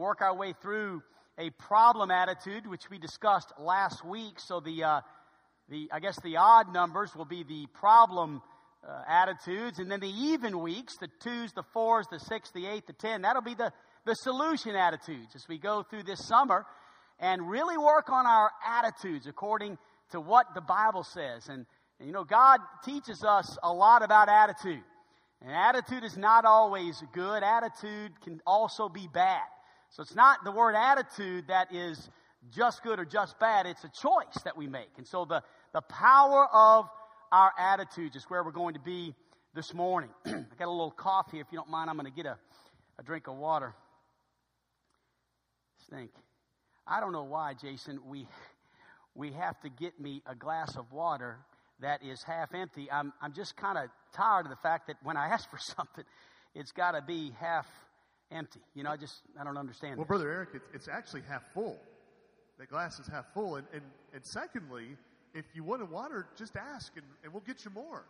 work 0.00 0.22
our 0.22 0.34
way 0.34 0.54
through 0.62 1.02
a 1.38 1.50
problem 1.50 2.10
attitude, 2.10 2.66
which 2.66 2.88
we 2.90 2.98
discussed 2.98 3.52
last 3.58 4.04
week. 4.04 4.40
So 4.40 4.60
the, 4.60 4.82
uh, 4.82 5.00
the 5.68 5.90
I 5.92 6.00
guess 6.00 6.18
the 6.22 6.38
odd 6.38 6.72
numbers 6.72 7.14
will 7.14 7.26
be 7.26 7.42
the 7.42 7.66
problem 7.74 8.40
uh, 8.82 9.02
attitudes, 9.06 9.78
and 9.78 9.90
then 9.90 10.00
the 10.00 10.08
even 10.08 10.58
weeks, 10.60 10.96
the 10.96 11.08
twos, 11.20 11.52
the 11.52 11.62
fours, 11.74 12.06
the 12.10 12.18
six, 12.18 12.50
the 12.52 12.66
eight, 12.66 12.86
the 12.86 12.94
ten, 12.94 13.22
that'll 13.22 13.42
be 13.42 13.54
the, 13.54 13.70
the 14.06 14.14
solution 14.14 14.74
attitudes 14.74 15.34
as 15.34 15.46
we 15.46 15.58
go 15.58 15.82
through 15.82 16.04
this 16.04 16.26
summer 16.26 16.64
and 17.18 17.50
really 17.50 17.76
work 17.76 18.08
on 18.08 18.26
our 18.26 18.50
attitudes 18.66 19.26
according 19.26 19.76
to 20.12 20.20
what 20.20 20.46
the 20.54 20.62
Bible 20.62 21.04
says. 21.04 21.48
And, 21.48 21.66
and 21.98 22.08
you 22.08 22.14
know, 22.14 22.24
God 22.24 22.60
teaches 22.86 23.22
us 23.22 23.58
a 23.62 23.70
lot 23.70 24.02
about 24.02 24.30
attitude. 24.30 24.82
And 25.42 25.52
attitude 25.52 26.04
is 26.04 26.16
not 26.16 26.46
always 26.46 27.02
good. 27.12 27.42
Attitude 27.42 28.12
can 28.22 28.40
also 28.46 28.88
be 28.88 29.08
bad. 29.12 29.42
So 29.90 30.02
it's 30.02 30.14
not 30.14 30.44
the 30.44 30.52
word 30.52 30.76
attitude 30.76 31.48
that 31.48 31.74
is 31.74 32.08
just 32.54 32.82
good 32.82 32.98
or 32.98 33.04
just 33.04 33.38
bad. 33.40 33.66
It's 33.66 33.82
a 33.82 33.88
choice 33.88 34.42
that 34.44 34.56
we 34.56 34.66
make. 34.66 34.90
And 34.96 35.06
so 35.06 35.24
the, 35.24 35.42
the 35.72 35.80
power 35.80 36.46
of 36.52 36.88
our 37.32 37.52
attitudes 37.58 38.14
is 38.14 38.24
where 38.24 38.42
we're 38.44 38.52
going 38.52 38.74
to 38.74 38.80
be 38.80 39.14
this 39.54 39.74
morning. 39.74 40.10
I 40.26 40.44
got 40.58 40.68
a 40.68 40.70
little 40.70 40.92
cough 40.92 41.32
here. 41.32 41.40
If 41.40 41.48
you 41.50 41.58
don't 41.58 41.70
mind, 41.70 41.90
I'm 41.90 41.96
going 41.96 42.10
to 42.10 42.16
get 42.16 42.26
a, 42.26 42.38
a 42.98 43.02
drink 43.02 43.26
of 43.26 43.36
water. 43.36 43.74
Stink. 45.86 46.10
I 46.86 47.00
don't 47.00 47.12
know 47.12 47.24
why, 47.24 47.54
Jason, 47.54 47.98
we, 48.08 48.28
we 49.16 49.32
have 49.32 49.60
to 49.62 49.68
get 49.68 49.98
me 50.00 50.22
a 50.24 50.36
glass 50.36 50.76
of 50.76 50.92
water 50.92 51.38
that 51.80 52.04
is 52.04 52.22
half 52.22 52.54
empty. 52.54 52.88
I'm, 52.90 53.12
I'm 53.20 53.32
just 53.32 53.56
kind 53.56 53.76
of 53.76 53.88
tired 54.14 54.46
of 54.46 54.50
the 54.50 54.56
fact 54.56 54.86
that 54.86 54.96
when 55.02 55.16
I 55.16 55.28
ask 55.28 55.50
for 55.50 55.58
something, 55.58 56.04
it's 56.54 56.70
got 56.70 56.92
to 56.92 57.02
be 57.02 57.32
half 57.40 57.66
empty. 58.30 58.60
You 58.74 58.82
know, 58.82 58.90
I 58.90 58.96
just, 58.96 59.22
I 59.38 59.44
don't 59.44 59.56
understand. 59.56 59.96
Well, 59.96 60.06
Brother 60.06 60.30
Eric, 60.30 60.50
it's, 60.54 60.66
it's 60.74 60.88
actually 60.88 61.22
half 61.28 61.42
full. 61.52 61.78
The 62.58 62.66
glass 62.66 62.98
is 62.98 63.06
half 63.06 63.32
full. 63.32 63.56
And, 63.56 63.66
and, 63.72 63.82
and 64.14 64.24
secondly, 64.24 64.96
if 65.34 65.44
you 65.54 65.64
want 65.64 65.82
a 65.82 65.86
water, 65.86 66.26
just 66.36 66.56
ask 66.56 66.92
and, 66.96 67.06
and 67.24 67.32
we'll 67.32 67.42
get 67.42 67.64
you 67.64 67.70
more. 67.70 68.04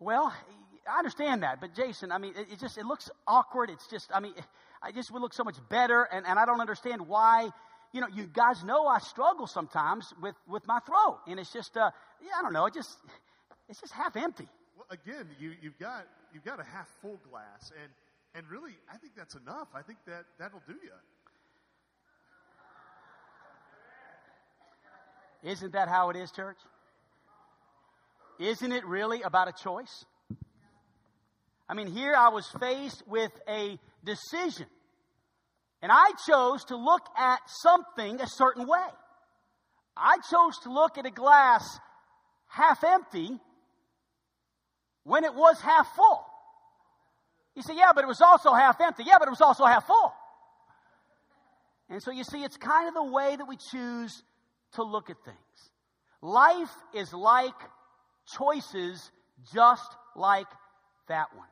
Well, 0.00 0.34
I 0.92 0.98
understand 0.98 1.42
that, 1.44 1.60
but 1.60 1.74
Jason, 1.74 2.12
I 2.12 2.18
mean, 2.18 2.34
it, 2.36 2.48
it, 2.52 2.60
just 2.60 2.76
it 2.76 2.84
looks 2.84 3.10
awkward. 3.26 3.70
It's 3.70 3.86
just, 3.86 4.10
I 4.12 4.20
mean, 4.20 4.34
I 4.82 4.92
just 4.92 5.10
would 5.12 5.22
look 5.22 5.32
so 5.32 5.44
much 5.44 5.56
better, 5.70 6.02
and, 6.12 6.26
and 6.26 6.38
I 6.38 6.44
don't 6.44 6.60
understand 6.60 7.06
why. 7.06 7.50
You 7.92 8.00
know, 8.00 8.08
you 8.12 8.26
guys 8.26 8.64
know 8.64 8.88
I 8.88 8.98
struggle 8.98 9.46
sometimes 9.46 10.12
with 10.20 10.34
with 10.48 10.66
my 10.66 10.80
throat, 10.80 11.20
and 11.28 11.38
it's 11.38 11.52
just, 11.52 11.76
uh, 11.76 11.92
yeah, 12.20 12.32
I 12.36 12.42
don't 12.42 12.52
know, 12.52 12.66
it 12.66 12.74
just 12.74 12.98
it's 13.68 13.80
just 13.80 13.92
half 13.92 14.16
empty. 14.16 14.48
Well, 14.76 14.86
again, 14.90 15.28
you 15.38 15.52
you've 15.62 15.78
got 15.78 16.04
you've 16.32 16.44
got 16.44 16.58
a 16.58 16.64
half 16.64 16.88
full 17.00 17.20
glass, 17.30 17.70
and 17.80 17.90
and 18.34 18.48
really, 18.50 18.72
I 18.92 18.96
think 18.98 19.14
that's 19.16 19.34
enough. 19.34 19.68
I 19.74 19.82
think 19.82 19.98
that 20.06 20.24
that'll 20.38 20.62
do 20.66 20.74
you. 20.74 20.90
Isn't 25.50 25.72
that 25.72 25.88
how 25.88 26.10
it 26.10 26.16
is, 26.16 26.30
church? 26.32 26.56
Isn't 28.38 28.72
it 28.72 28.84
really 28.86 29.22
about 29.22 29.48
a 29.48 29.52
choice? 29.52 30.04
I 31.68 31.74
mean, 31.74 31.86
here 31.86 32.14
I 32.16 32.30
was 32.30 32.46
faced 32.60 33.02
with 33.06 33.30
a 33.48 33.78
decision. 34.04 34.66
And 35.82 35.92
I 35.92 36.12
chose 36.26 36.64
to 36.66 36.76
look 36.76 37.02
at 37.16 37.40
something 37.46 38.20
a 38.20 38.26
certain 38.26 38.66
way. 38.66 38.88
I 39.96 40.16
chose 40.30 40.58
to 40.64 40.72
look 40.72 40.98
at 40.98 41.06
a 41.06 41.10
glass 41.10 41.62
half 42.48 42.82
empty 42.82 43.38
when 45.04 45.24
it 45.24 45.34
was 45.34 45.60
half 45.60 45.94
full. 45.94 46.23
You 47.54 47.62
say, 47.62 47.76
yeah, 47.76 47.92
but 47.94 48.04
it 48.04 48.08
was 48.08 48.20
also 48.20 48.52
half 48.52 48.80
empty. 48.80 49.04
Yeah, 49.06 49.18
but 49.18 49.28
it 49.28 49.30
was 49.30 49.40
also 49.40 49.64
half 49.64 49.86
full. 49.86 50.12
And 51.88 52.02
so 52.02 52.10
you 52.10 52.24
see, 52.24 52.42
it's 52.42 52.56
kind 52.56 52.88
of 52.88 52.94
the 52.94 53.04
way 53.04 53.36
that 53.36 53.46
we 53.46 53.56
choose 53.56 54.22
to 54.72 54.82
look 54.82 55.10
at 55.10 55.16
things. 55.24 55.38
Life 56.20 56.72
is 56.94 57.12
like 57.12 57.54
choices 58.36 59.10
just 59.52 59.88
like 60.16 60.46
that 61.08 61.28
one. 61.36 61.46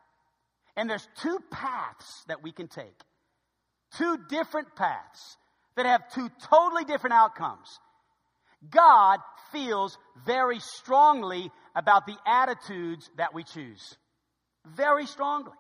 And 0.76 0.88
there's 0.88 1.06
two 1.20 1.38
paths 1.50 2.24
that 2.28 2.42
we 2.42 2.52
can 2.52 2.68
take. 2.68 2.98
Two 3.98 4.16
different 4.28 4.74
paths 4.74 5.36
that 5.76 5.86
have 5.86 6.10
two 6.14 6.30
totally 6.48 6.84
different 6.84 7.14
outcomes. 7.14 7.78
God 8.70 9.18
feels 9.50 9.98
very 10.24 10.60
strongly 10.60 11.50
about 11.74 12.06
the 12.06 12.16
attitudes 12.26 13.10
that 13.18 13.34
we 13.34 13.44
choose. 13.44 13.96
Very 14.64 15.06
strongly. 15.06 15.52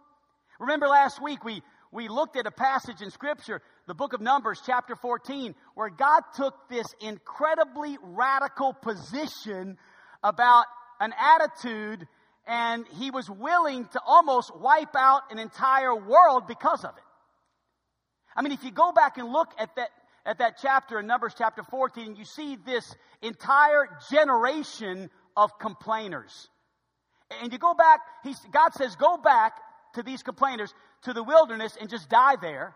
Remember 0.62 0.86
last 0.86 1.20
week 1.20 1.44
we, 1.44 1.60
we 1.90 2.06
looked 2.06 2.36
at 2.36 2.46
a 2.46 2.52
passage 2.52 3.02
in 3.02 3.10
Scripture, 3.10 3.60
the 3.88 3.94
book 3.94 4.12
of 4.12 4.20
Numbers, 4.20 4.62
chapter 4.64 4.94
14, 4.94 5.56
where 5.74 5.90
God 5.90 6.20
took 6.36 6.54
this 6.70 6.86
incredibly 7.00 7.98
radical 8.00 8.72
position 8.72 9.76
about 10.22 10.66
an 11.00 11.12
attitude 11.18 12.06
and 12.46 12.86
he 12.96 13.10
was 13.10 13.28
willing 13.28 13.86
to 13.86 14.00
almost 14.06 14.56
wipe 14.56 14.94
out 14.94 15.22
an 15.32 15.40
entire 15.40 15.96
world 15.96 16.46
because 16.46 16.84
of 16.84 16.96
it. 16.96 17.04
I 18.36 18.42
mean, 18.42 18.52
if 18.52 18.62
you 18.62 18.70
go 18.70 18.92
back 18.92 19.18
and 19.18 19.32
look 19.32 19.48
at 19.58 19.74
that, 19.74 19.90
at 20.24 20.38
that 20.38 20.58
chapter 20.62 21.00
in 21.00 21.08
Numbers 21.08 21.34
chapter 21.36 21.64
14, 21.64 22.14
you 22.14 22.24
see 22.24 22.54
this 22.54 22.94
entire 23.20 23.88
generation 24.12 25.10
of 25.36 25.58
complainers. 25.58 26.48
And 27.42 27.52
you 27.52 27.58
go 27.58 27.74
back, 27.74 27.98
God 28.52 28.74
says, 28.74 28.94
go 28.94 29.16
back 29.16 29.54
to 29.94 30.02
these 30.02 30.22
complainers 30.22 30.72
to 31.02 31.12
the 31.12 31.22
wilderness 31.22 31.76
and 31.80 31.90
just 31.90 32.08
die 32.08 32.36
there. 32.40 32.74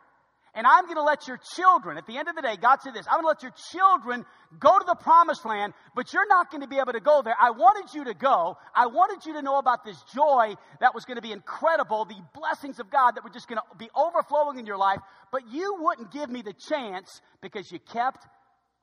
And 0.54 0.66
I'm 0.66 0.84
going 0.84 0.96
to 0.96 1.02
let 1.02 1.28
your 1.28 1.38
children, 1.54 1.98
at 1.98 2.06
the 2.06 2.16
end 2.16 2.28
of 2.28 2.34
the 2.34 2.40
day, 2.40 2.56
God 2.56 2.80
said 2.80 2.94
this, 2.94 3.04
I'm 3.06 3.20
going 3.20 3.24
to 3.24 3.28
let 3.28 3.42
your 3.42 3.52
children 3.72 4.24
go 4.58 4.78
to 4.78 4.84
the 4.86 4.94
promised 4.94 5.44
land, 5.44 5.74
but 5.94 6.14
you're 6.14 6.26
not 6.26 6.50
going 6.50 6.62
to 6.62 6.66
be 6.66 6.78
able 6.78 6.94
to 6.94 7.00
go 7.00 7.20
there. 7.20 7.34
I 7.38 7.50
wanted 7.50 7.92
you 7.94 8.04
to 8.04 8.14
go. 8.14 8.56
I 8.74 8.86
wanted 8.86 9.26
you 9.26 9.34
to 9.34 9.42
know 9.42 9.58
about 9.58 9.84
this 9.84 10.02
joy 10.14 10.54
that 10.80 10.94
was 10.94 11.04
going 11.04 11.16
to 11.16 11.22
be 11.22 11.32
incredible, 11.32 12.06
the 12.06 12.16
blessings 12.32 12.80
of 12.80 12.90
God 12.90 13.16
that 13.16 13.24
were 13.24 13.28
just 13.28 13.48
going 13.48 13.58
to 13.58 13.76
be 13.76 13.90
overflowing 13.94 14.58
in 14.58 14.64
your 14.64 14.78
life, 14.78 15.00
but 15.30 15.42
you 15.52 15.76
wouldn't 15.78 16.10
give 16.10 16.30
me 16.30 16.40
the 16.40 16.54
chance 16.54 17.20
because 17.42 17.70
you 17.70 17.78
kept 17.78 18.26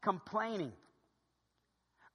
complaining. 0.03 0.73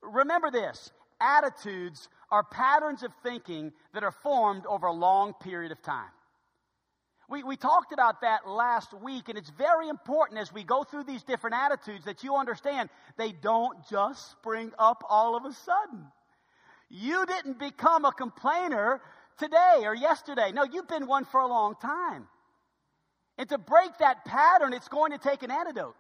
Remember 0.03 0.53
this 0.53 0.93
attitudes 1.21 2.09
are 2.31 2.45
patterns 2.45 3.03
of 3.03 3.13
thinking 3.23 3.73
that 3.95 4.03
are 4.03 4.13
formed 4.13 4.67
over 4.67 4.87
a 4.87 4.93
long 4.93 5.35
period 5.35 5.73
of 5.73 5.83
time. 5.83 6.11
We, 7.31 7.43
we 7.43 7.57
talked 7.57 7.93
about 7.93 8.23
that 8.23 8.49
last 8.49 8.95
week, 8.95 9.29
and 9.29 9.37
it's 9.37 9.51
very 9.51 9.89
important 9.89 10.41
as 10.41 10.53
we 10.53 10.65
go 10.65 10.83
through 10.83 11.05
these 11.05 11.23
different 11.23 11.57
attitudes 11.57 12.07
that 12.07 12.25
you 12.25 12.37
understand 12.37 12.89
they 13.19 13.33
don't 13.33 13.77
just 13.91 14.31
spring 14.31 14.73
up 14.79 15.05
all 15.09 15.37
of 15.37 15.45
a 15.45 15.53
sudden. 15.53 16.07
You 16.89 17.27
didn't 17.27 17.59
become 17.59 18.07
a 18.07 18.13
complainer 18.13 19.03
today 19.39 19.83
or 19.85 19.95
yesterday. 19.95 20.53
No, 20.53 20.65
you've 20.65 20.89
been 20.89 21.07
one 21.07 21.27
for 21.27 21.41
a 21.41 21.47
long 21.47 21.75
time. 21.83 22.27
And 23.37 23.49
to 23.51 23.59
break 23.59 23.99
that 23.99 24.25
pattern, 24.25 24.73
it's 24.73 24.89
going 24.89 25.13
to 25.13 25.19
take 25.19 25.43
an 25.43 25.51
antidote. 25.51 25.97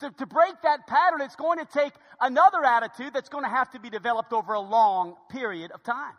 To, 0.00 0.10
to 0.10 0.26
break 0.26 0.54
that 0.62 0.86
pattern, 0.86 1.20
it's 1.22 1.34
going 1.34 1.58
to 1.58 1.64
take 1.64 1.92
another 2.20 2.64
attitude 2.64 3.12
that's 3.12 3.28
going 3.28 3.44
to 3.44 3.50
have 3.50 3.70
to 3.72 3.80
be 3.80 3.90
developed 3.90 4.32
over 4.32 4.52
a 4.52 4.60
long 4.60 5.16
period 5.30 5.72
of 5.72 5.82
time. 5.82 6.14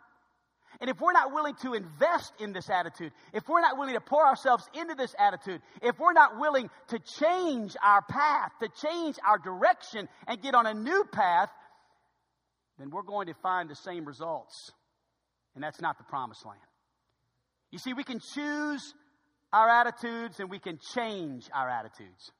And 0.80 0.88
if 0.88 1.00
we're 1.00 1.12
not 1.12 1.32
willing 1.32 1.54
to 1.56 1.74
invest 1.74 2.32
in 2.40 2.52
this 2.52 2.70
attitude, 2.70 3.12
if 3.34 3.46
we're 3.48 3.60
not 3.60 3.76
willing 3.78 3.94
to 3.94 4.00
pour 4.00 4.24
ourselves 4.24 4.64
into 4.72 4.94
this 4.94 5.14
attitude, 5.18 5.60
if 5.82 5.98
we're 5.98 6.14
not 6.14 6.38
willing 6.38 6.70
to 6.88 6.98
change 6.98 7.76
our 7.82 8.02
path, 8.02 8.52
to 8.62 8.68
change 8.86 9.16
our 9.26 9.38
direction 9.38 10.08
and 10.26 10.40
get 10.40 10.54
on 10.54 10.66
a 10.66 10.72
new 10.72 11.04
path, 11.12 11.50
then 12.78 12.90
we're 12.90 13.02
going 13.02 13.26
to 13.26 13.34
find 13.42 13.68
the 13.68 13.74
same 13.74 14.06
results. 14.06 14.72
And 15.54 15.62
that's 15.62 15.82
not 15.82 15.98
the 15.98 16.04
promised 16.04 16.46
land. 16.46 16.60
You 17.70 17.78
see, 17.78 17.92
we 17.92 18.04
can 18.04 18.20
choose 18.34 18.94
our 19.52 19.68
attitudes 19.68 20.40
and 20.40 20.50
we 20.50 20.58
can 20.58 20.78
change 20.94 21.48
our 21.54 21.68
attitudes. 21.68 22.32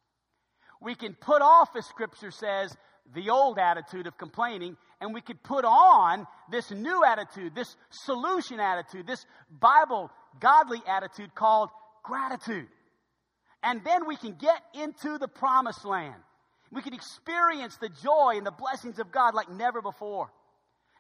We 0.81 0.95
can 0.95 1.15
put 1.15 1.43
off, 1.43 1.71
as 1.77 1.87
Scripture 1.87 2.31
says, 2.31 2.77
the 3.15 3.31
old 3.31 3.59
attitude 3.59 4.07
of 4.07 4.17
complaining, 4.17 4.77
and 5.01 5.13
we 5.13 5.21
could 5.21 5.43
put 5.43 5.65
on 5.65 6.27
this 6.51 6.71
new 6.71 7.05
attitude, 7.05 7.55
this 7.55 7.77
solution 7.91 8.61
attitude, 8.61 9.07
this 9.07 9.27
Bible 9.51 10.11
godly 10.39 10.81
attitude 10.87 11.35
called 11.35 11.71
gratitude. 12.03 12.69
And 13.63 13.83
then 13.85 14.07
we 14.07 14.17
can 14.17 14.35
get 14.35 14.63
into 14.75 15.19
the 15.19 15.29
promised 15.29 15.85
land. 15.85 16.15
We 16.73 16.83
can 16.83 16.95
experience 16.95 17.77
the 17.77 17.89
joy 17.89 18.35
and 18.37 18.47
the 18.47 18.53
blessings 18.53 18.99
of 18.99 19.11
God 19.11 19.35
like 19.35 19.51
never 19.51 19.83
before. 19.83 20.31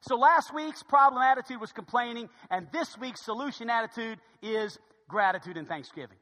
So 0.03 0.17
last 0.17 0.53
week's 0.55 0.83
problem 0.83 1.23
attitude 1.23 1.61
was 1.61 1.73
complaining, 1.73 2.29
and 2.51 2.67
this 2.73 2.99
week's 2.99 3.25
solution 3.25 3.71
attitude 3.71 4.19
is 4.43 4.79
gratitude 5.09 5.57
and 5.57 5.69
thanksgiving. 5.69 6.17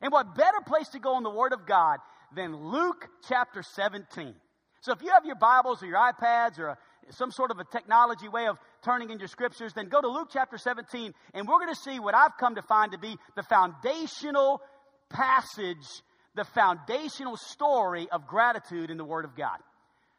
And 0.00 0.12
what 0.12 0.34
better 0.34 0.60
place 0.66 0.88
to 0.90 0.98
go 0.98 1.16
in 1.18 1.24
the 1.24 1.30
Word 1.30 1.52
of 1.52 1.66
God 1.66 1.98
than 2.34 2.56
Luke 2.56 3.08
chapter 3.28 3.62
17? 3.62 4.34
So 4.80 4.92
if 4.92 5.02
you 5.02 5.10
have 5.10 5.24
your 5.24 5.36
Bibles 5.36 5.82
or 5.82 5.86
your 5.86 5.98
iPads 5.98 6.58
or 6.58 6.68
a, 6.68 6.78
some 7.10 7.30
sort 7.30 7.50
of 7.50 7.58
a 7.58 7.64
technology 7.64 8.28
way 8.28 8.46
of 8.46 8.56
turning 8.84 9.10
in 9.10 9.18
your 9.18 9.28
scriptures, 9.28 9.72
then 9.74 9.88
go 9.88 10.00
to 10.00 10.08
Luke 10.08 10.28
chapter 10.32 10.58
17 10.58 11.12
and 11.34 11.48
we're 11.48 11.58
going 11.58 11.74
to 11.74 11.80
see 11.80 11.98
what 11.98 12.14
I've 12.14 12.36
come 12.38 12.54
to 12.54 12.62
find 12.62 12.92
to 12.92 12.98
be 12.98 13.16
the 13.36 13.42
foundational 13.42 14.60
passage 15.08 15.86
the 16.36 16.44
foundational 16.44 17.36
story 17.36 18.06
of 18.12 18.26
gratitude 18.26 18.90
in 18.90 18.98
the 18.98 19.04
Word 19.04 19.24
of 19.24 19.34
God. 19.34 19.58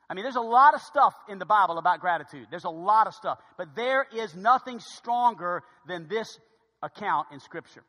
I 0.09 0.13
mean, 0.13 0.23
there's 0.23 0.35
a 0.35 0.41
lot 0.41 0.73
of 0.73 0.81
stuff 0.81 1.13
in 1.29 1.37
the 1.37 1.45
Bible 1.45 1.77
about 1.77 1.99
gratitude. 1.99 2.47
There's 2.49 2.63
a 2.63 2.69
lot 2.69 3.07
of 3.07 3.13
stuff. 3.13 3.39
But 3.57 3.75
there 3.75 4.05
is 4.15 4.35
nothing 4.35 4.79
stronger 4.79 5.63
than 5.87 6.07
this 6.07 6.39
account 6.81 7.27
in 7.31 7.39
Scripture. 7.39 7.83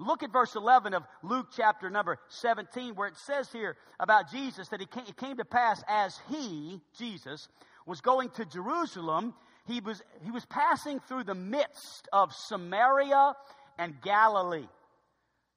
Look 0.00 0.22
at 0.22 0.32
verse 0.32 0.56
11 0.56 0.94
of 0.94 1.02
Luke 1.22 1.48
chapter 1.54 1.90
number 1.90 2.18
17, 2.28 2.94
where 2.94 3.08
it 3.08 3.18
says 3.18 3.52
here 3.52 3.76
about 4.00 4.30
Jesus 4.30 4.68
that 4.68 4.80
it 4.80 4.88
came 5.16 5.36
to 5.36 5.44
pass 5.44 5.84
as 5.86 6.18
he, 6.30 6.80
Jesus, 6.98 7.48
was 7.84 8.00
going 8.00 8.30
to 8.30 8.46
Jerusalem, 8.46 9.34
he 9.66 9.80
was, 9.80 10.00
he 10.24 10.30
was 10.30 10.46
passing 10.46 11.00
through 11.00 11.24
the 11.24 11.34
midst 11.34 12.08
of 12.14 12.32
Samaria 12.32 13.34
and 13.78 14.00
Galilee. 14.00 14.68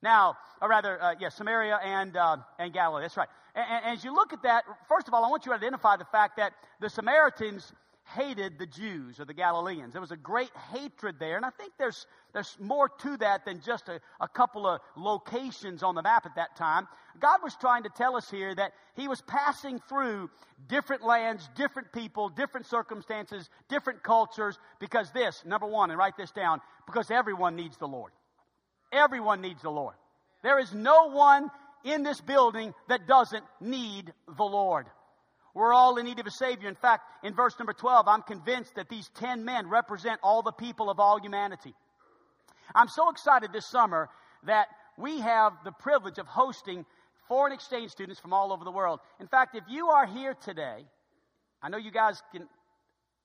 Now, 0.01 0.35
or 0.61 0.67
rather, 0.67 1.01
uh, 1.01 1.11
yes, 1.11 1.19
yeah, 1.21 1.29
Samaria 1.29 1.79
and, 1.81 2.17
uh, 2.17 2.37
and 2.59 2.73
Galilee. 2.73 3.03
That's 3.03 3.15
right. 3.15 3.29
And, 3.55 3.65
and 3.69 3.97
as 3.97 4.03
you 4.03 4.13
look 4.13 4.33
at 4.33 4.43
that, 4.43 4.65
first 4.89 5.07
of 5.07 5.13
all, 5.13 5.23
I 5.23 5.29
want 5.29 5.45
you 5.45 5.53
to 5.53 5.57
identify 5.57 5.95
the 5.95 6.05
fact 6.05 6.35
that 6.35 6.51
the 6.81 6.89
Samaritans 6.89 7.71
hated 8.15 8.59
the 8.59 8.65
Jews 8.65 9.19
or 9.19 9.25
the 9.25 9.33
Galileans. 9.33 9.93
There 9.93 10.01
was 10.01 10.11
a 10.11 10.17
great 10.17 10.51
hatred 10.71 11.15
there, 11.19 11.37
and 11.37 11.45
I 11.45 11.49
think 11.51 11.73
there's, 11.77 12.05
there's 12.33 12.57
more 12.59 12.89
to 12.89 13.17
that 13.17 13.45
than 13.45 13.61
just 13.61 13.87
a, 13.87 13.99
a 14.19 14.27
couple 14.27 14.67
of 14.67 14.81
locations 14.95 15.83
on 15.83 15.95
the 15.95 16.01
map 16.01 16.25
at 16.25 16.35
that 16.35 16.55
time. 16.55 16.87
God 17.19 17.39
was 17.43 17.55
trying 17.55 17.83
to 17.83 17.89
tell 17.89 18.15
us 18.15 18.29
here 18.29 18.53
that 18.53 18.73
He 18.95 19.07
was 19.07 19.21
passing 19.21 19.79
through 19.87 20.29
different 20.67 21.03
lands, 21.03 21.49
different 21.55 21.91
people, 21.93 22.29
different 22.29 22.65
circumstances, 22.65 23.49
different 23.69 24.03
cultures, 24.03 24.57
because 24.79 25.11
this, 25.11 25.43
number 25.45 25.67
one, 25.67 25.89
and 25.89 25.97
write 25.97 26.17
this 26.17 26.31
down, 26.31 26.59
because 26.85 27.09
everyone 27.09 27.55
needs 27.55 27.77
the 27.77 27.87
Lord. 27.87 28.11
Everyone 28.91 29.41
needs 29.41 29.61
the 29.61 29.71
Lord. 29.71 29.95
There 30.43 30.59
is 30.59 30.73
no 30.73 31.09
one 31.09 31.49
in 31.83 32.03
this 32.03 32.21
building 32.21 32.73
that 32.89 33.07
doesn't 33.07 33.43
need 33.61 34.11
the 34.37 34.43
Lord. 34.43 34.87
We're 35.53 35.73
all 35.73 35.97
in 35.97 36.05
need 36.05 36.19
of 36.19 36.25
a 36.25 36.31
Savior. 36.31 36.67
In 36.67 36.75
fact, 36.75 37.03
in 37.23 37.33
verse 37.33 37.53
number 37.59 37.73
12, 37.73 38.07
I'm 38.07 38.23
convinced 38.23 38.75
that 38.75 38.89
these 38.89 39.09
10 39.15 39.45
men 39.45 39.69
represent 39.69 40.19
all 40.23 40.41
the 40.41 40.51
people 40.51 40.89
of 40.89 40.99
all 40.99 41.19
humanity. 41.19 41.73
I'm 42.73 42.87
so 42.87 43.09
excited 43.09 43.53
this 43.53 43.69
summer 43.69 44.09
that 44.45 44.67
we 44.97 45.19
have 45.19 45.53
the 45.63 45.71
privilege 45.71 46.17
of 46.17 46.25
hosting 46.25 46.85
foreign 47.27 47.53
exchange 47.53 47.91
students 47.91 48.19
from 48.19 48.33
all 48.33 48.51
over 48.51 48.63
the 48.63 48.71
world. 48.71 48.99
In 49.19 49.27
fact, 49.27 49.55
if 49.55 49.63
you 49.69 49.89
are 49.89 50.05
here 50.05 50.33
today, 50.33 50.85
I 51.61 51.69
know 51.69 51.77
you 51.77 51.91
guys 51.91 52.21
can 52.31 52.47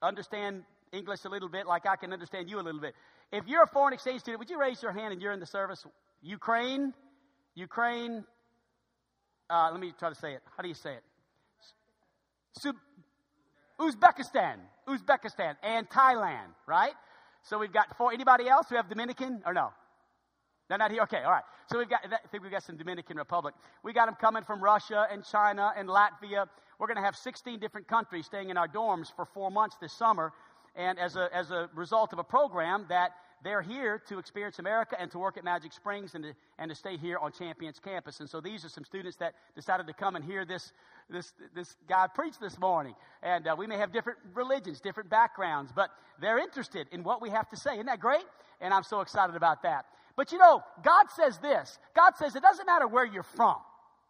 understand 0.03 0.65
English 0.93 1.25
a 1.25 1.29
little 1.29 1.49
bit 1.49 1.67
like 1.67 1.87
I 1.87 1.97
can 1.97 2.13
understand 2.13 2.49
you 2.51 2.61
a 2.61 2.63
little 2.63 2.81
bit. 2.81 2.95
If 3.33 3.47
you're 3.47 3.63
a 3.63 3.67
foreign 3.67 3.95
exchange 3.95 4.21
student, 4.21 4.39
would 4.39 4.51
you 4.51 4.61
raise 4.61 4.83
your 4.83 4.93
hand 4.93 5.13
and 5.13 5.21
you're 5.21 5.33
in 5.33 5.41
the 5.41 5.47
service? 5.47 5.85
Ukraine, 6.23 6.95
Ukraine, 7.55 8.25
uh, 9.51 9.69
let 9.73 9.81
me 9.81 9.93
try 9.99 10.09
to 10.09 10.15
say 10.15 10.35
it. 10.35 10.43
How 10.57 10.63
do 10.63 10.69
you 10.69 10.75
say 10.75 10.95
it? 10.95 11.03
Uzbekistan, 13.81 14.57
Uzbekistan, 14.89 15.57
and 15.63 15.89
Thailand, 15.89 16.55
right? 16.67 16.95
So 17.43 17.59
we've 17.59 17.73
got 17.73 17.97
four. 17.97 18.13
Anybody 18.13 18.49
else 18.49 18.67
We 18.71 18.77
have 18.77 18.89
Dominican 18.89 19.43
or 19.47 19.55
no? 19.55 19.71
They're 20.69 20.79
not 20.79 20.91
here. 20.91 21.03
Okay, 21.03 21.23
all 21.25 21.31
right. 21.31 21.45
So 21.71 21.79
we've 21.79 21.89
got. 21.89 22.01
I 22.05 22.27
think 22.31 22.43
we've 22.43 22.53
got 22.53 22.63
some 22.63 22.77
Dominican 22.77 23.17
Republic. 23.17 23.55
We 23.83 23.93
got 23.93 24.07
them 24.07 24.17
coming 24.21 24.43
from 24.43 24.63
Russia 24.63 25.07
and 25.11 25.25
China 25.25 25.73
and 25.77 25.89
Latvia. 25.89 26.47
We're 26.79 26.87
going 26.87 26.97
to 26.97 27.03
have 27.03 27.17
16 27.17 27.59
different 27.59 27.89
countries 27.89 28.27
staying 28.27 28.51
in 28.51 28.57
our 28.57 28.69
dorms 28.69 29.15
for 29.15 29.25
four 29.25 29.51
months 29.51 29.77
this 29.81 29.93
summer, 29.93 30.33
and 30.77 30.99
as 30.99 31.17
a 31.17 31.29
as 31.35 31.51
a 31.51 31.71
result 31.75 32.13
of 32.13 32.19
a 32.19 32.25
program 32.25 32.87
that 32.89 33.13
they're 33.45 33.63
here 33.63 34.03
to 34.09 34.19
experience 34.19 34.59
America 34.59 34.97
and 34.99 35.11
to 35.13 35.19
work 35.19 35.37
at 35.37 35.45
Magic 35.45 35.73
Springs 35.73 36.15
and 36.15 36.25
to, 36.25 36.33
and 36.59 36.69
to 36.71 36.75
stay 36.75 36.97
here 36.97 37.19
on 37.19 37.33
Champions 37.33 37.79
Campus. 37.79 38.21
And 38.21 38.29
so 38.29 38.41
these 38.41 38.65
are 38.65 38.69
some 38.69 38.85
students 38.85 39.17
that 39.19 39.35
decided 39.55 39.87
to 39.87 39.93
come 39.93 40.17
and 40.17 40.25
hear 40.25 40.45
this, 40.45 40.73
this, 41.09 41.33
this 41.55 41.77
guy 41.89 42.07
preach 42.13 42.35
this 42.41 42.59
morning. 42.59 42.95
And 43.23 43.47
uh, 43.47 43.55
we 43.57 43.67
may 43.67 43.77
have 43.77 43.93
different 43.93 44.19
religions, 44.35 44.81
different 44.81 45.09
backgrounds, 45.09 45.73
but 45.75 45.91
they're 46.21 46.39
interested 46.39 46.89
in 46.91 47.05
what 47.05 47.23
we 47.23 47.31
have 47.31 47.49
to 47.51 47.57
say. 47.57 47.75
Isn't 47.75 47.87
that 47.87 48.01
great? 48.01 48.25
And 48.61 48.75
I'm 48.75 48.83
so 48.83 49.01
excited 49.01 49.37
about 49.37 49.63
that. 49.63 49.87
But 50.17 50.33
you 50.33 50.39
know, 50.39 50.63
God 50.83 51.07
says 51.15 51.39
this 51.39 51.79
God 51.95 52.17
says 52.17 52.35
it 52.35 52.43
doesn't 52.43 52.67
matter 52.67 52.89
where 52.89 53.07
you're 53.07 53.23
from. 53.23 53.57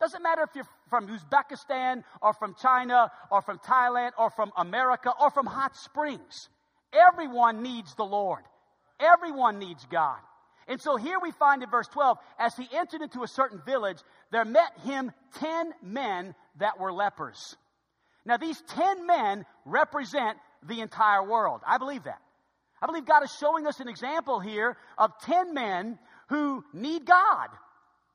Doesn't 0.00 0.22
matter 0.22 0.42
if 0.42 0.50
you're 0.54 0.68
from 0.88 1.08
Uzbekistan 1.08 2.04
or 2.22 2.32
from 2.32 2.54
China 2.54 3.10
or 3.30 3.42
from 3.42 3.58
Thailand 3.58 4.12
or 4.16 4.30
from 4.30 4.52
America 4.56 5.12
or 5.20 5.30
from 5.30 5.44
Hot 5.44 5.76
Springs. 5.76 6.48
Everyone 6.92 7.62
needs 7.62 7.94
the 7.94 8.04
Lord. 8.04 8.44
Everyone 9.00 9.58
needs 9.58 9.84
God. 9.90 10.18
And 10.66 10.80
so 10.80 10.96
here 10.96 11.18
we 11.22 11.32
find 11.32 11.62
in 11.62 11.70
verse 11.70 11.88
12, 11.88 12.18
as 12.38 12.54
he 12.54 12.68
entered 12.72 13.00
into 13.00 13.22
a 13.22 13.28
certain 13.28 13.60
village, 13.64 13.98
there 14.30 14.44
met 14.44 14.78
him 14.84 15.12
10 15.38 15.72
men 15.82 16.34
that 16.58 16.78
were 16.78 16.92
lepers. 16.92 17.56
Now, 18.26 18.36
these 18.36 18.60
10 18.68 19.06
men 19.06 19.46
represent 19.64 20.36
the 20.66 20.80
entire 20.80 21.26
world. 21.26 21.62
I 21.66 21.78
believe 21.78 22.04
that. 22.04 22.20
I 22.82 22.86
believe 22.86 23.06
God 23.06 23.24
is 23.24 23.34
showing 23.40 23.66
us 23.66 23.80
an 23.80 23.88
example 23.88 24.40
here 24.40 24.76
of 24.98 25.12
10 25.22 25.54
men 25.54 25.98
who 26.28 26.62
need 26.74 27.06
God. 27.06 27.48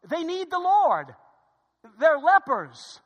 They 0.08 0.24
need 0.24 0.52
the 0.52 0.60
Lord. 0.60 1.08
They're 2.00 2.20
lepers. 2.20 3.00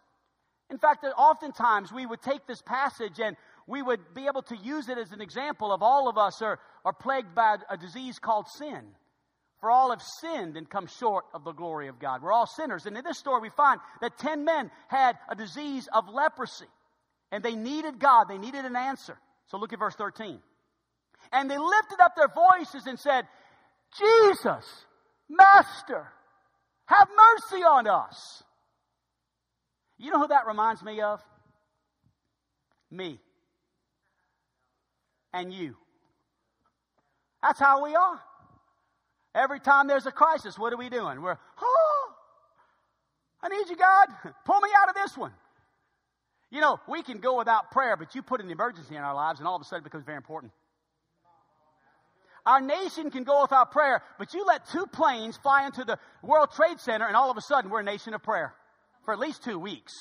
In 0.69 0.77
fact, 0.77 1.05
oftentimes 1.17 1.93
we 1.93 2.05
would 2.05 2.21
take 2.21 2.45
this 2.45 2.61
passage 2.61 3.19
and 3.23 3.37
we 3.67 3.81
would 3.81 4.13
be 4.13 4.27
able 4.27 4.41
to 4.43 4.55
use 4.57 4.89
it 4.89 4.97
as 4.97 5.11
an 5.11 5.21
example 5.21 5.71
of 5.71 5.81
all 5.81 6.09
of 6.09 6.17
us 6.17 6.41
are, 6.41 6.59
are 6.87 6.93
plagued 6.93 7.35
by 7.35 7.57
a 7.69 7.75
disease 7.75 8.17
called 8.17 8.47
sin. 8.47 8.81
For 9.59 9.69
all 9.69 9.89
have 9.89 10.01
sinned 10.21 10.55
and 10.55 10.69
come 10.69 10.87
short 10.87 11.25
of 11.33 11.43
the 11.43 11.51
glory 11.51 11.89
of 11.89 11.99
God. 11.99 12.23
We're 12.23 12.31
all 12.31 12.47
sinners. 12.47 12.85
And 12.85 12.97
in 12.97 13.03
this 13.03 13.17
story, 13.17 13.41
we 13.41 13.49
find 13.49 13.81
that 13.99 14.17
10 14.19 14.45
men 14.45 14.71
had 14.87 15.17
a 15.27 15.35
disease 15.35 15.89
of 15.91 16.07
leprosy. 16.07 16.69
And 17.29 17.43
they 17.43 17.55
needed 17.55 17.99
God, 17.99 18.29
they 18.29 18.37
needed 18.37 18.63
an 18.63 18.77
answer. 18.77 19.17
So 19.47 19.57
look 19.57 19.73
at 19.73 19.79
verse 19.79 19.95
13. 19.95 20.39
And 21.33 21.51
they 21.51 21.57
lifted 21.57 21.99
up 22.01 22.15
their 22.15 22.29
voices 22.29 22.87
and 22.87 22.97
said, 22.97 23.25
Jesus, 23.99 24.63
Master, 25.29 26.07
have 26.85 27.09
mercy 27.09 27.63
on 27.63 27.87
us. 27.87 28.43
You 29.97 30.11
know 30.11 30.21
who 30.21 30.27
that 30.29 30.47
reminds 30.47 30.81
me 30.81 31.01
of? 31.01 31.21
Me 32.89 33.19
and 35.33 35.53
you. 35.53 35.75
That's 37.47 37.61
how 37.61 37.81
we 37.81 37.95
are. 37.95 38.19
Every 39.33 39.61
time 39.61 39.87
there's 39.87 40.05
a 40.05 40.11
crisis, 40.11 40.59
what 40.59 40.73
are 40.73 40.77
we 40.77 40.89
doing? 40.89 41.21
We're, 41.21 41.37
oh, 41.61 42.11
I 43.41 43.47
need 43.47 43.69
you, 43.69 43.77
God. 43.77 44.33
Pull 44.43 44.59
me 44.59 44.69
out 44.77 44.89
of 44.89 44.95
this 44.95 45.17
one. 45.17 45.31
You 46.51 46.59
know, 46.59 46.77
we 46.89 47.03
can 47.03 47.19
go 47.19 47.37
without 47.37 47.71
prayer, 47.71 47.95
but 47.95 48.15
you 48.15 48.21
put 48.21 48.41
an 48.41 48.51
emergency 48.51 48.97
in 48.97 49.01
our 49.01 49.15
lives, 49.15 49.39
and 49.39 49.47
all 49.47 49.55
of 49.55 49.61
a 49.61 49.65
sudden 49.65 49.79
it 49.79 49.85
becomes 49.85 50.03
very 50.03 50.17
important. 50.17 50.51
Our 52.45 52.59
nation 52.59 53.11
can 53.11 53.23
go 53.23 53.43
without 53.43 53.71
prayer, 53.71 54.01
but 54.19 54.33
you 54.33 54.43
let 54.45 54.67
two 54.67 54.85
planes 54.85 55.37
fly 55.37 55.65
into 55.65 55.85
the 55.85 55.97
World 56.21 56.49
Trade 56.53 56.81
Center, 56.81 57.05
and 57.05 57.15
all 57.15 57.31
of 57.31 57.37
a 57.37 57.41
sudden 57.41 57.71
we're 57.71 57.79
a 57.79 57.83
nation 57.83 58.13
of 58.13 58.23
prayer 58.23 58.53
for 59.05 59.13
at 59.13 59.19
least 59.19 59.45
two 59.45 59.57
weeks. 59.57 59.93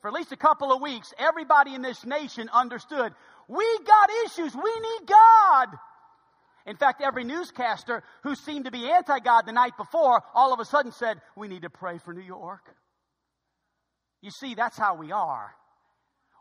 For 0.00 0.08
at 0.08 0.14
least 0.14 0.32
a 0.32 0.36
couple 0.36 0.72
of 0.72 0.82
weeks, 0.82 1.14
everybody 1.18 1.76
in 1.76 1.82
this 1.82 2.04
nation 2.04 2.48
understood 2.52 3.12
we 3.48 3.78
got 3.84 4.10
issues. 4.24 4.54
We 4.54 4.80
need 4.80 5.06
God. 5.06 5.68
In 6.66 6.76
fact, 6.76 7.02
every 7.02 7.24
newscaster 7.24 8.02
who 8.22 8.34
seemed 8.34 8.66
to 8.66 8.70
be 8.70 8.90
anti 8.90 9.18
God 9.20 9.46
the 9.46 9.52
night 9.52 9.76
before 9.76 10.22
all 10.34 10.52
of 10.52 10.60
a 10.60 10.64
sudden 10.64 10.92
said, 10.92 11.20
We 11.36 11.48
need 11.48 11.62
to 11.62 11.70
pray 11.70 11.98
for 11.98 12.12
New 12.12 12.22
York. 12.22 12.62
You 14.20 14.30
see, 14.30 14.54
that's 14.54 14.78
how 14.78 14.94
we 14.94 15.10
are 15.12 15.54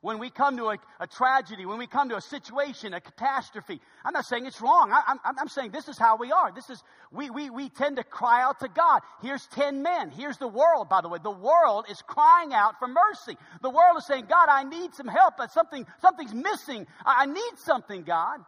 when 0.02 0.18
we 0.18 0.30
come 0.32 0.58
to 0.58 0.66
a, 0.70 0.78
a, 1.00 1.08
tragedy, 1.08 1.66
when 1.66 1.78
we 1.78 1.86
come 1.86 2.10
to 2.10 2.16
a 2.16 2.22
situation, 2.22 2.94
a 2.94 3.00
catastrophe. 3.00 3.80
I'm 4.04 4.14
not 4.14 4.26
saying 4.26 4.48
it's 4.48 4.60
wrong. 4.60 4.92
I, 4.92 5.12
am 5.12 5.20
I'm 5.24 5.48
saying 5.48 5.72
this 5.72 5.88
is 5.88 5.98
how 5.98 6.18
we 6.18 6.32
are. 6.32 6.52
This 6.52 6.70
is, 6.72 6.84
we, 7.12 7.30
we, 7.30 7.50
we 7.52 7.70
tend 7.70 7.98
to 7.98 8.04
cry 8.04 8.42
out 8.42 8.60
to 8.62 8.68
God. 8.68 9.02
Here's 9.22 9.46
10 9.48 9.84
men. 9.84 10.10
Here's 10.10 10.38
the 10.38 10.48
world, 10.48 10.90
by 10.90 11.02
the 11.02 11.10
way. 11.10 11.20
The 11.22 11.30
world 11.30 11.86
is 11.90 12.02
crying 12.02 12.52
out 12.52 12.80
for 12.80 12.88
mercy. 12.88 13.38
The 13.62 13.70
world 13.70 13.98
is 13.98 14.08
saying, 14.08 14.26
God, 14.28 14.48
I 14.50 14.64
need 14.64 14.96
some 14.96 15.08
help. 15.08 15.36
Something, 15.52 15.86
something's 16.02 16.34
missing. 16.34 16.88
I 17.06 17.28
need 17.28 17.54
something, 17.58 18.02
God. 18.02 18.40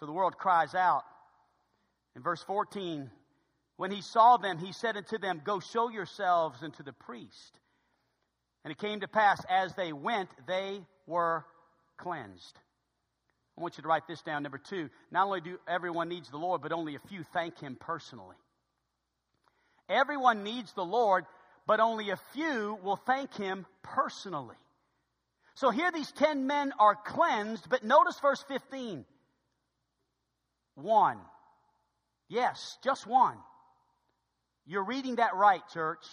So 0.00 0.06
the 0.06 0.12
world 0.12 0.36
cries 0.36 0.74
out. 0.74 1.04
In 2.16 2.22
verse 2.22 2.42
14, 2.44 3.10
when 3.76 3.90
he 3.90 4.02
saw 4.02 4.36
them, 4.36 4.58
he 4.58 4.72
said 4.72 4.96
unto 4.96 5.18
them, 5.18 5.42
Go 5.44 5.60
show 5.60 5.88
yourselves 5.88 6.62
unto 6.62 6.82
the 6.82 6.92
priest. 6.92 7.58
And 8.64 8.70
it 8.70 8.78
came 8.78 9.00
to 9.00 9.08
pass 9.08 9.42
as 9.48 9.74
they 9.74 9.92
went, 9.92 10.30
they 10.46 10.80
were 11.06 11.44
cleansed. 11.98 12.58
I 13.56 13.60
want 13.60 13.76
you 13.76 13.82
to 13.82 13.88
write 13.88 14.08
this 14.08 14.22
down. 14.22 14.42
Number 14.42 14.58
two, 14.58 14.90
not 15.10 15.26
only 15.26 15.40
do 15.40 15.58
everyone 15.68 16.08
needs 16.08 16.28
the 16.28 16.38
Lord, 16.38 16.62
but 16.62 16.72
only 16.72 16.96
a 16.96 17.08
few 17.08 17.22
thank 17.32 17.58
Him 17.60 17.76
personally. 17.78 18.36
Everyone 19.88 20.42
needs 20.42 20.72
the 20.72 20.84
Lord, 20.84 21.24
but 21.66 21.78
only 21.78 22.10
a 22.10 22.18
few 22.32 22.78
will 22.82 22.96
thank 22.96 23.34
Him 23.34 23.66
personally. 23.82 24.56
So 25.54 25.70
here 25.70 25.92
these 25.92 26.10
ten 26.12 26.48
men 26.48 26.72
are 26.80 26.96
cleansed, 26.96 27.68
but 27.68 27.84
notice 27.84 28.18
verse 28.20 28.44
15. 28.48 29.04
One. 30.74 31.18
Yes, 32.28 32.78
just 32.82 33.06
one. 33.06 33.36
You're 34.66 34.84
reading 34.84 35.16
that 35.16 35.34
right, 35.34 35.62
church. 35.72 36.04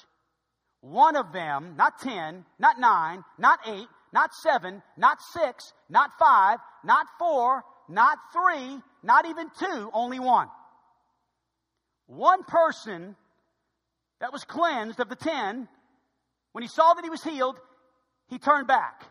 one 0.82 1.16
of 1.16 1.32
them, 1.32 1.76
not 1.78 2.00
10, 2.02 2.44
not 2.60 2.80
9, 2.80 3.24
not 3.38 3.60
8, 3.66 3.88
not 4.14 4.34
7, 4.34 4.82
not 4.98 5.22
6, 5.22 5.74
not 5.90 6.10
5, 6.20 6.60
not 6.84 7.06
4, 7.20 7.64
not 7.88 8.18
3, 8.34 8.80
not 9.04 9.26
even 9.28 9.50
2, 9.60 9.92
only 9.94 10.20
one. 10.20 10.48
One 12.08 12.44
person 12.44 13.16
that 14.20 14.34
was 14.34 14.44
cleansed 14.44 15.00
of 15.00 15.08
the 15.08 15.16
10, 15.16 15.68
when 16.52 16.62
he 16.64 16.68
saw 16.68 16.94
that 16.94 17.04
he 17.04 17.10
was 17.10 17.24
healed, 17.24 17.58
he 18.28 18.38
turned 18.38 18.68
back. 18.68 19.04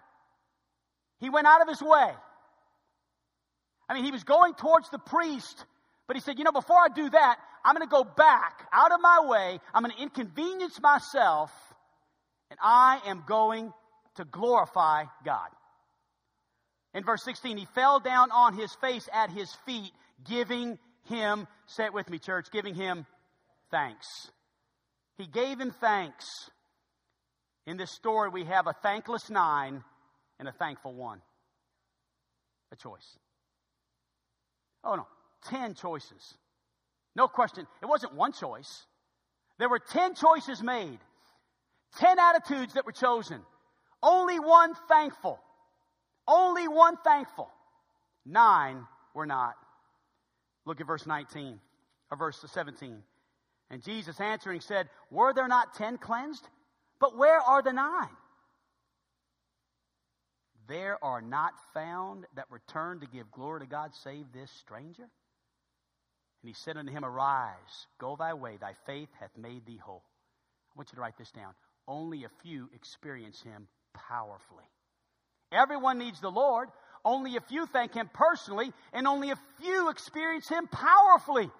He 1.21 1.31
went 1.31 1.47
out 1.47 1.63
of 1.63 1.69
his 1.69 1.81
way. 1.81 2.13
I 3.91 3.95
mean, 3.95 4.05
he 4.05 4.13
was 4.13 4.23
going 4.23 4.55
towards 4.55 4.89
the 4.91 5.01
priest, 5.01 5.65
but 6.07 6.17
he 6.17 6.23
said, 6.23 6.39
you 6.39 6.45
know, 6.45 6.53
before 6.53 6.77
I 6.77 6.95
do 6.95 7.11
that, 7.11 7.37
I'm 7.65 7.75
going 7.75 7.87
to 7.87 7.91
go 7.91 8.05
back 8.05 8.69
out 8.73 8.93
of 8.93 9.01
my 9.01 9.27
way. 9.27 9.59
I'm 9.75 9.83
going 9.83 9.95
to 9.97 10.01
inconvenience 10.01 10.81
myself, 10.81 11.51
and 12.51 12.59
I 12.63 13.01
am 13.07 13.25
going 13.27 13.73
to 14.15 14.25
glorify 14.25 15.07
God. 15.25 15.49
In 16.95 17.03
verse 17.03 17.25
16, 17.25 17.57
he 17.57 17.67
fell 17.75 17.99
down 17.99 18.31
on 18.31 18.57
his 18.57 18.73
face 18.81 19.09
at 19.13 19.29
his 19.29 19.53
feet, 19.67 19.91
giving 20.25 20.79
him, 21.07 21.49
say 21.67 21.87
it 21.87 21.93
with 21.93 22.09
me, 22.09 22.21
church, 22.21 22.47
giving 22.53 22.77
him 22.77 23.07
thanks. 23.73 24.07
He 25.19 25.27
gave 25.27 25.59
him 25.59 25.73
thanks. 25.81 26.27
In 27.67 27.77
this 27.77 27.91
story, 27.91 28.31
we 28.31 28.45
have 28.45 28.69
a 28.69 28.75
thankless 28.85 29.29
nine 29.31 29.83
and 30.39 30.47
a 30.47 30.53
thankful 30.53 30.95
one. 30.95 31.21
A 32.71 32.77
choice. 32.77 33.19
Oh, 34.85 34.95
no, 34.95 35.07
10 35.49 35.75
choices. 35.75 36.35
No 37.17 37.29
question. 37.29 37.67
It 37.83 37.87
wasn't 37.87 38.15
one 38.15 38.33
choice. 38.33 38.87
There 39.59 39.69
were 39.69 39.79
10 39.79 40.15
choices 40.15 40.63
made, 40.63 40.99
10 41.99 42.19
attitudes 42.19 42.75
that 42.75 42.87
were 42.87 42.93
chosen. 42.93 43.41
Only 44.03 44.39
one 44.39 44.75
thankful. 44.89 45.39
Only 46.27 46.69
one 46.69 46.97
thankful. 47.05 47.51
Nine 48.25 48.87
were 49.15 49.27
not. 49.27 49.55
Look 50.65 50.81
at 50.81 50.87
verse 50.87 51.07
19, 51.07 51.61
or 52.11 52.17
verse 52.17 52.45
17. 52.53 53.03
And 53.71 53.83
Jesus 53.83 54.21
answering 54.21 54.61
said, 54.61 54.89
Were 55.11 55.33
there 55.33 55.49
not 55.49 55.75
ten 55.75 55.99
cleansed? 55.99 56.47
But 57.01 57.17
where 57.17 57.41
are 57.41 57.63
the 57.63 57.73
nine? 57.73 58.09
There 60.71 61.05
are 61.05 61.21
not 61.21 61.55
found 61.75 62.27
that 62.37 62.45
return 62.49 63.01
to 63.01 63.07
give 63.07 63.33
glory 63.33 63.59
to 63.59 63.67
God 63.67 63.91
save 64.05 64.27
this 64.33 64.53
stranger? 64.61 65.03
And 65.03 66.49
he 66.49 66.55
said 66.55 66.77
unto 66.77 66.93
him, 66.93 67.05
Arise, 67.05 67.87
go 67.99 68.15
thy 68.17 68.35
way, 68.35 68.57
thy 68.57 68.75
faith 68.87 69.09
hath 69.19 69.37
made 69.37 69.67
thee 69.67 69.81
whole. 69.85 70.05
I 70.69 70.73
want 70.77 70.91
you 70.93 70.95
to 70.95 71.01
write 71.01 71.19
this 71.19 71.33
down. 71.33 71.55
Only 71.89 72.23
a 72.23 72.31
few 72.45 72.71
experience 72.73 73.43
him 73.43 73.67
powerfully. 73.95 74.63
Everyone 75.51 75.99
needs 75.99 76.21
the 76.21 76.31
Lord. 76.31 76.69
Only 77.05 77.37
a 77.37 77.41
few 77.41 77.67
thank 77.67 77.95
him 77.95 78.09
personally, 78.13 78.73
and 78.93 79.09
only 79.09 79.33
a 79.33 79.39
few 79.61 79.91
experience 79.91 80.49
him 80.49 80.69
powerfully. 80.69 81.51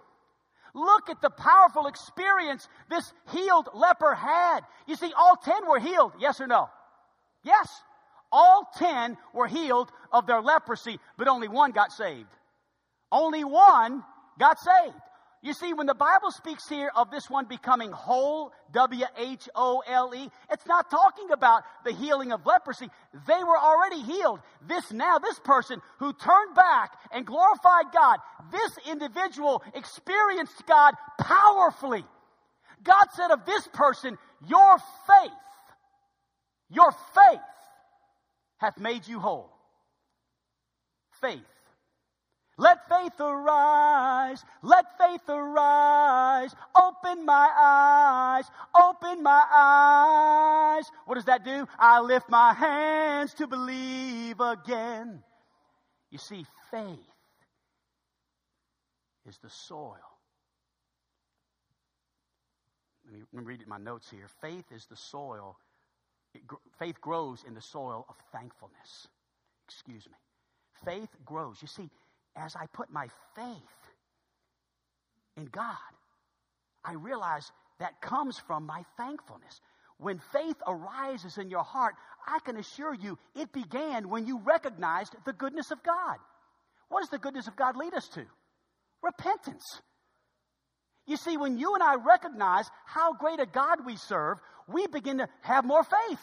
Look 0.73 1.11
at 1.11 1.21
the 1.21 1.31
powerful 1.31 1.89
experience 1.89 2.69
this 2.89 3.13
healed 3.33 3.71
leper 3.75 4.15
had. 4.15 4.61
You 4.87 4.95
see, 4.95 5.13
all 5.17 5.35
ten 5.35 5.67
were 5.69 5.81
healed, 5.81 6.13
yes 6.21 6.41
or 6.41 6.47
no? 6.47 6.69
Yes. 7.43 7.69
All 8.33 8.69
ten 8.77 9.17
were 9.33 9.47
healed 9.47 9.91
of 10.13 10.27
their 10.27 10.41
leprosy, 10.41 10.99
but 11.17 11.29
only 11.29 11.49
one 11.49 11.73
got 11.73 11.93
saved. 11.93 12.29
Only 13.11 13.45
one 13.45 14.05
got 14.39 14.59
saved. 14.59 14.97
You 15.43 15.55
see, 15.55 15.73
when 15.73 15.87
the 15.87 15.95
Bible 15.95 16.31
speaks 16.31 16.69
here 16.69 16.91
of 16.95 17.11
this 17.11 17.31
one 17.31 17.47
becoming 17.47 17.93
whole, 17.93 18.53
W 18.73 19.07
H 19.17 19.49
O 19.55 19.83
L 19.87 20.15
E, 20.15 20.29
it's 20.51 20.67
not 20.67 20.91
talking 20.91 21.31
about 21.31 21.63
the 21.83 21.93
healing 21.93 22.31
of 22.33 22.45
leprosy. 22.45 22.89
They 23.27 23.43
were 23.43 23.57
already 23.57 24.03
healed. 24.03 24.41
This 24.69 24.93
now, 24.93 25.19
this 25.19 25.39
person 25.39 25.81
who 25.99 26.13
turned 26.13 26.55
back 26.55 26.93
and 27.11 27.25
glorified 27.25 27.87
God, 27.93 28.19
this 28.53 28.71
individual 28.91 29.63
experienced 29.75 30.67
God 30.67 30.93
powerfully. 31.19 32.05
God 32.83 33.07
said 33.15 33.31
of 33.31 33.47
this 33.47 33.67
person, 33.73 34.19
Your 34.47 34.79
faith, 35.07 35.33
your 36.69 36.93
faith 37.15 37.41
hath 38.61 38.79
made 38.79 39.09
you 39.09 39.19
whole. 39.19 39.51
Faith 41.21 41.43
let 42.61 42.87
faith 42.91 43.19
arise. 43.19 44.45
Let 44.63 44.85
faith 44.99 45.27
arise. 45.31 46.55
Open 46.77 47.25
my 47.25 47.51
eyes. 47.59 48.45
Open 48.75 49.23
my 49.23 49.45
eyes. 49.51 50.85
What 51.07 51.15
does 51.15 51.25
that 51.25 51.43
do? 51.43 51.67
I 51.79 52.01
lift 52.01 52.29
my 52.29 52.53
hands 52.53 53.33
to 53.35 53.47
believe 53.47 54.41
again. 54.41 55.23
You 56.11 56.19
see, 56.19 56.45
faith 56.71 56.99
is 59.27 59.39
the 59.39 59.49
soil. 59.49 59.97
Let 63.07 63.15
me, 63.33 63.43
read 63.43 63.61
it 63.61 63.65
in 63.65 63.71
my 63.71 63.79
notes 63.79 64.11
here. 64.11 64.29
Faith 64.43 64.67
is 64.71 64.85
the 64.85 64.97
soil. 64.97 65.57
It, 66.35 66.43
faith 66.79 67.01
grows 67.01 67.45
in 67.47 67.55
the 67.55 67.63
soil 67.63 68.07
of 68.09 68.15
thankfulness. 68.33 69.09
Excuse 69.69 70.07
me. 70.07 70.17
Faith 70.85 71.11
grows. 71.25 71.57
You 71.61 71.69
see, 71.69 71.91
as 72.37 72.57
I 72.57 72.67
put 72.67 72.91
my 72.91 73.09
faith 73.35 73.55
in 75.37 75.47
God, 75.47 75.77
I 76.85 76.95
realize 76.95 77.51
that 77.79 78.01
comes 78.01 78.39
from 78.47 78.67
my 78.67 78.83
thankfulness. 78.97 79.61
When 79.99 80.21
faith 80.33 80.57
arises 80.67 81.37
in 81.37 81.51
your 81.51 81.63
heart, 81.63 81.95
I 82.27 82.39
can 82.45 82.57
assure 82.57 82.95
you 82.95 83.19
it 83.35 83.53
began 83.53 84.09
when 84.09 84.27
you 84.27 84.41
recognized 84.45 85.15
the 85.27 85.33
goodness 85.33 85.71
of 85.71 85.83
God. 85.83 86.17
What 86.89 87.01
does 87.01 87.11
the 87.11 87.19
goodness 87.19 87.49
of 87.49 87.57
God 87.57 87.77
lead 87.77 87.95
us 87.95 88.09
to? 88.15 88.25
Repentance. 89.03 89.65
You 91.07 91.17
see, 91.17 91.37
when 91.37 91.59
you 91.59 91.75
and 91.75 91.83
I 91.83 91.97
recognize 91.97 92.71
how 92.87 93.15
great 93.15 93.41
a 93.41 93.47
God 93.47 93.85
we 93.85 93.97
serve, 93.97 94.39
we 94.73 94.87
begin 94.87 95.19
to 95.19 95.29
have 95.43 95.65
more 95.65 95.85
faith. 95.85 96.21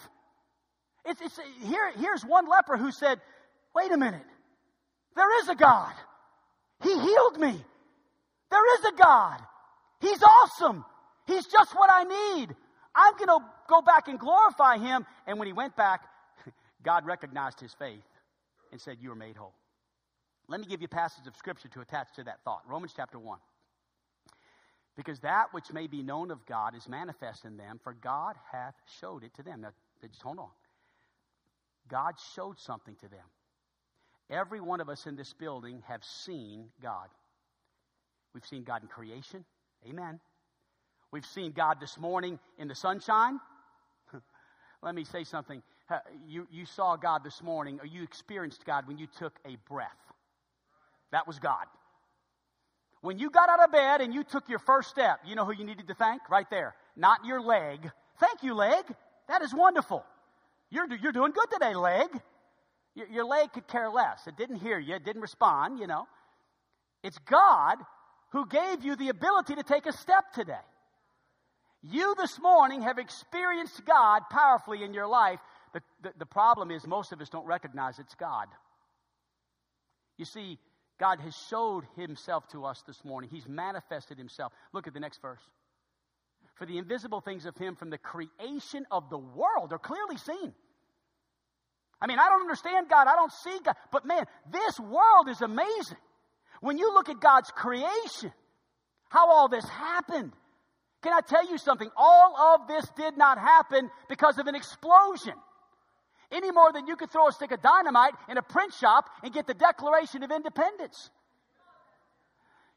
It's, 1.06 1.22
it's, 1.22 1.40
here, 1.64 1.92
here's 1.98 2.24
one 2.24 2.50
leper 2.50 2.78
who 2.78 2.92
said, 2.92 3.20
Wait 3.76 3.92
a 3.92 3.98
minute. 3.98 4.26
There 5.16 5.40
is 5.42 5.50
a 5.50 5.56
God. 5.56 5.94
He 6.84 6.94
healed 6.94 7.40
me. 7.40 7.56
There 8.50 8.80
is 8.80 8.86
a 8.86 8.96
God. 8.98 9.40
He's 10.00 10.22
awesome. 10.22 10.86
He's 11.26 11.46
just 11.48 11.76
what 11.76 11.90
I 11.92 12.04
need. 12.04 12.56
I'm 12.96 13.14
going 13.18 13.28
to 13.28 13.46
go 13.68 13.82
back 13.82 14.08
and 14.08 14.20
glorify 14.20 14.78
him. 14.78 15.06
And 15.26 15.38
when 15.40 15.48
he 15.48 15.54
went 15.54 15.76
back, 15.76 16.02
God 16.84 17.06
recognized 17.06 17.60
his 17.60 17.74
faith 17.74 18.04
and 18.72 18.80
said, 18.80 18.98
You 19.02 19.12
are 19.12 19.16
made 19.16 19.36
whole. 19.36 19.54
Let 20.48 20.62
me 20.62 20.68
give 20.68 20.82
you 20.82 20.86
a 20.86 20.96
passage 20.96 21.28
of 21.28 21.36
scripture 21.36 21.68
to 21.70 21.82
attach 21.82 22.08
to 22.16 22.24
that 22.24 22.40
thought 22.44 22.62
Romans 22.68 22.94
chapter 22.96 23.20
1. 23.20 23.38
Because 24.98 25.20
that 25.20 25.54
which 25.54 25.72
may 25.72 25.86
be 25.86 26.02
known 26.02 26.32
of 26.32 26.44
God 26.48 26.76
is 26.76 26.90
manifest 26.90 27.46
in 27.46 27.56
them, 27.56 27.80
for 27.84 27.94
God 27.94 28.36
hath 28.52 28.74
showed 29.00 29.24
it 29.24 29.34
to 29.36 29.44
them. 29.44 29.62
Now, 29.62 29.70
just 30.02 30.24
hold 30.24 30.40
on. 30.40 30.50
God 31.88 32.16
showed 32.36 32.60
something 32.60 32.96
to 32.96 33.08
them. 33.08 33.24
Every 34.30 34.60
one 34.60 34.82
of 34.82 34.90
us 34.90 35.06
in 35.06 35.16
this 35.16 35.34
building 35.34 35.84
have 35.88 36.04
seen 36.04 36.66
God. 36.82 37.08
We've 38.34 38.46
seen 38.46 38.64
God 38.64 38.82
in 38.82 38.88
creation. 38.88 39.46
Amen. 39.88 40.20
We've 41.12 41.26
seen 41.26 41.52
God 41.52 41.80
this 41.80 41.98
morning 41.98 42.40
in 42.58 42.68
the 42.68 42.76
sunshine. 42.76 43.40
Let 44.82 44.96
me 44.96 45.06
say 45.06 45.24
something. 45.24 45.62
You, 46.28 46.48
you 46.52 46.66
saw 46.66 46.98
God 46.98 47.24
this 47.24 47.42
morning, 47.42 47.80
or 47.80 47.86
you 47.86 48.04
experienced 48.04 48.66
God 48.66 48.88
when 48.88 48.98
you 48.98 49.08
took 49.18 49.34
a 49.46 49.56
breath. 49.70 49.88
That 51.12 51.26
was 51.26 51.40
God. 51.40 51.66
When 53.02 53.20
you 53.20 53.30
got 53.30 53.50
out 53.50 53.64
of 53.64 53.72
bed 53.72 54.02
and 54.02 54.14
you 54.14 54.24
took 54.24 54.50
your 54.50 54.60
first 54.60 54.90
step, 54.90 55.20
you 55.26 55.36
know 55.36 55.46
who 55.46 55.54
you 55.54 55.66
needed 55.66 55.88
to 55.88 55.94
thank? 55.94 56.30
Right 56.30 56.50
there. 56.50 56.76
Not 56.96 57.26
your 57.26 57.42
leg. 57.42 57.90
Thank 58.20 58.44
you, 58.44 58.54
leg. 58.54 58.84
That 59.28 59.42
is 59.42 59.54
wonderful. 59.54 60.04
You're, 60.70 60.88
you're 60.96 61.12
doing 61.12 61.32
good 61.32 61.50
today, 61.52 61.76
leg. 61.76 62.08
Your, 62.96 63.08
your 63.08 63.26
leg 63.26 63.54
could 63.54 63.68
care 63.68 63.90
less. 63.90 64.26
It 64.28 64.36
didn't 64.38 64.58
hear 64.58 64.80
you, 64.80 64.96
it 64.96 65.06
didn't 65.06 65.22
respond, 65.22 65.80
you 65.80 65.88
know. 65.88 66.08
It's 67.04 67.18
God 67.20 67.78
who 68.32 68.48
gave 68.48 68.84
you 68.84 68.96
the 68.96 69.10
ability 69.10 69.56
to 69.56 69.64
take 69.64 69.86
a 69.86 69.94
step 69.94 70.34
today. 70.34 70.54
You 71.84 72.16
this 72.18 72.40
morning 72.42 72.82
have 72.82 72.98
experienced 72.98 73.86
God 73.86 74.24
powerfully 74.30 74.84
in 74.84 74.94
your 74.94 75.08
life. 75.08 75.40
The, 75.74 75.82
the, 76.02 76.14
the, 76.20 76.26
problem 76.26 76.72
is, 76.72 76.86
most 76.88 77.12
of 77.12 77.22
us 77.22 77.30
don't 77.30 77.46
recognize 77.46 78.00
it's 78.00 78.16
God. 78.16 78.48
You 80.18 80.26
see, 80.26 80.58
God 81.00 81.20
has 81.20 81.36
showed 81.50 81.84
himself 81.96 82.48
to 82.50 82.66
us 82.66 82.84
this 82.88 83.04
morning. 83.06 83.30
He's 83.32 83.48
manifested 83.48 84.18
himself. 84.18 84.52
Look 84.74 84.88
at 84.88 84.94
the 84.94 85.00
next 85.00 85.22
verse. 85.22 85.42
For 86.56 86.66
the 86.66 86.78
invisible 86.78 87.22
things 87.22 87.46
of 87.46 87.56
him 87.56 87.76
from 87.76 87.90
the 87.90 87.98
creation 88.00 88.86
of 88.90 89.10
the 89.10 89.18
world 89.18 89.72
are 89.72 89.80
clearly 89.80 90.18
seen 90.18 90.54
I 92.02 92.08
mean, 92.08 92.20
I 92.20 92.30
don't 92.30 92.42
understand 92.42 92.90
God. 92.90 93.08
I 93.08 93.16
don't 93.16 93.32
see 93.32 93.58
God. 93.64 93.76
But 93.92 94.06
man, 94.06 94.26
this 94.52 94.80
world 94.80 95.30
is 95.30 95.42
amazing. 95.42 95.98
When 96.62 96.78
you 96.78 96.94
look 96.94 97.10
at 97.10 97.20
God's 97.20 97.50
creation, 97.52 98.32
how 99.10 99.30
all 99.32 99.48
this 99.48 99.68
happened, 99.68 100.34
Can 101.04 101.14
I 101.14 101.22
tell 101.22 101.50
you 101.50 101.58
something? 101.58 101.90
All 101.96 102.56
of 102.56 102.68
this 102.68 102.86
did 102.98 103.18
not 103.18 103.38
happen 103.38 103.90
because 104.10 104.38
of 104.40 104.48
an 104.48 104.56
explosion. 104.56 105.34
Any 106.32 106.52
more 106.52 106.74
than 106.74 106.88
you 106.88 106.96
could 106.96 107.12
throw 107.12 107.30
a 107.30 107.32
stick 107.32 107.52
of 107.52 107.62
dynamite 107.62 108.14
in 108.30 108.38
a 108.38 108.42
print 108.42 108.74
shop 108.74 109.10
and 109.24 109.34
get 109.34 109.48
the 109.48 109.54
Declaration 109.54 110.24
of 110.24 110.32
Independence. 110.32 111.10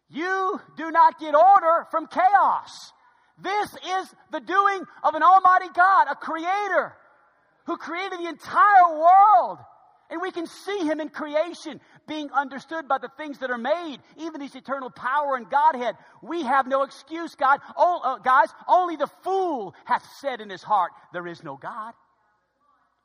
You 0.09 0.61
do 0.77 0.91
not 0.91 1.19
get 1.19 1.35
order 1.35 1.87
from 1.91 2.07
chaos. 2.07 2.93
This 3.39 3.71
is 3.73 4.15
the 4.33 4.41
doing 4.41 4.83
of 5.03 5.15
an 5.15 5.23
Almighty 5.23 5.69
God, 5.75 6.07
a 6.11 6.15
creator 6.15 6.95
who 7.67 7.77
created 7.77 8.19
the 8.19 8.29
entire 8.29 8.99
world. 8.99 9.59
And 10.11 10.21
we 10.21 10.33
can 10.33 10.47
see 10.47 10.81
him 10.81 11.01
in 11.01 11.09
creation 11.09 11.81
being 12.09 12.31
understood 12.33 12.89
by 12.89 12.99
the 12.99 13.11
things 13.17 13.39
that 13.39 13.51
are 13.51 13.59
made, 13.59 13.99
even 14.17 14.41
his 14.41 14.57
eternal 14.57 14.91
power 14.91 15.37
and 15.37 15.49
Godhead. 15.49 15.95
We 16.21 16.43
have 16.43 16.67
no 16.67 16.83
excuse, 16.83 17.37
God. 17.37 17.61
Oh, 17.77 18.01
uh, 18.03 18.19
guys, 18.19 18.49
only 18.67 18.97
the 18.97 19.07
fool 19.23 19.75
hath 19.85 20.05
said 20.21 20.41
in 20.41 20.51
his 20.51 20.65
heart, 20.65 20.91
There 21.13 21.29
is 21.29 21.45
no 21.45 21.57
God. 21.57 21.95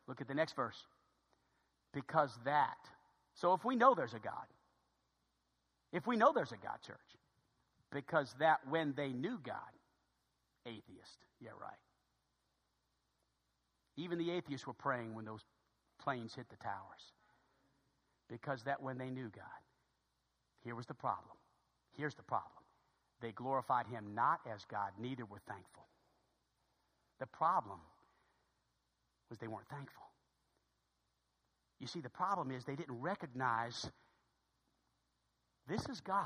Look 0.07 0.21
at 0.21 0.27
the 0.27 0.33
next 0.33 0.55
verse. 0.55 0.85
Because 1.93 2.31
that. 2.45 2.77
So 3.33 3.53
if 3.53 3.65
we 3.65 3.75
know 3.75 3.95
there's 3.95 4.13
a 4.13 4.19
God, 4.19 4.47
if 5.91 6.05
we 6.07 6.17
know 6.17 6.31
there's 6.33 6.51
a 6.51 6.57
God, 6.57 6.77
church, 6.85 6.97
because 7.91 8.35
that 8.39 8.59
when 8.69 8.93
they 8.95 9.13
knew 9.13 9.39
God, 9.43 9.55
atheist, 10.65 11.25
yeah, 11.39 11.51
right. 11.51 11.79
Even 13.97 14.17
the 14.17 14.31
atheists 14.31 14.67
were 14.67 14.73
praying 14.73 15.13
when 15.15 15.25
those 15.25 15.45
planes 15.99 16.33
hit 16.35 16.49
the 16.49 16.57
towers. 16.57 17.13
Because 18.29 18.63
that 18.63 18.81
when 18.81 18.97
they 18.97 19.09
knew 19.09 19.29
God, 19.29 19.61
here 20.63 20.75
was 20.75 20.85
the 20.85 20.93
problem. 20.93 21.37
Here's 21.95 22.15
the 22.15 22.23
problem. 22.23 22.51
They 23.21 23.31
glorified 23.31 23.87
him 23.87 24.13
not 24.13 24.39
as 24.51 24.65
God, 24.69 24.91
neither 24.99 25.25
were 25.25 25.41
thankful. 25.47 25.87
The 27.19 27.27
problem 27.27 27.79
was 29.29 29.39
they 29.39 29.47
weren't 29.47 29.67
thankful. 29.69 30.03
You 31.79 31.87
see, 31.87 32.01
the 32.01 32.09
problem 32.09 32.51
is 32.51 32.63
they 32.63 32.75
didn't 32.75 33.01
recognize 33.01 33.89
this 35.67 35.81
is 35.89 35.99
God. 36.01 36.25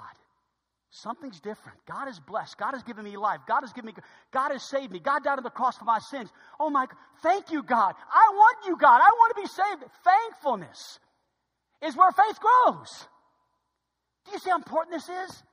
Something's 0.91 1.39
different. 1.39 1.77
God 1.85 2.07
is 2.09 2.19
blessed. 2.19 2.57
God 2.57 2.73
has 2.73 2.81
given 2.83 3.05
me 3.05 3.15
life. 3.15 3.41
God 3.47 3.61
has 3.61 3.71
given 3.73 3.87
me, 3.87 3.93
God 4.31 4.51
has 4.51 4.63
saved 4.63 4.91
me. 4.91 4.99
God 4.99 5.23
died 5.23 5.37
on 5.37 5.43
the 5.43 5.49
cross 5.49 5.77
for 5.77 5.85
my 5.85 5.99
sins. 5.99 6.29
Oh 6.59 6.69
my, 6.69 6.87
thank 7.21 7.51
you, 7.51 7.61
God. 7.61 7.93
I 8.11 8.29
want 8.33 8.57
you, 8.65 8.75
God. 8.75 8.99
I 8.99 9.09
want 9.13 9.35
to 9.35 9.41
be 9.41 9.47
saved. 9.47 9.91
Thankfulness 10.03 10.99
is 11.83 11.95
where 11.95 12.11
faith 12.11 12.39
grows. 12.39 13.07
Do 14.25 14.31
you 14.31 14.39
see 14.39 14.49
how 14.49 14.57
important 14.57 14.95
this 14.95 15.09
is? 15.09 15.43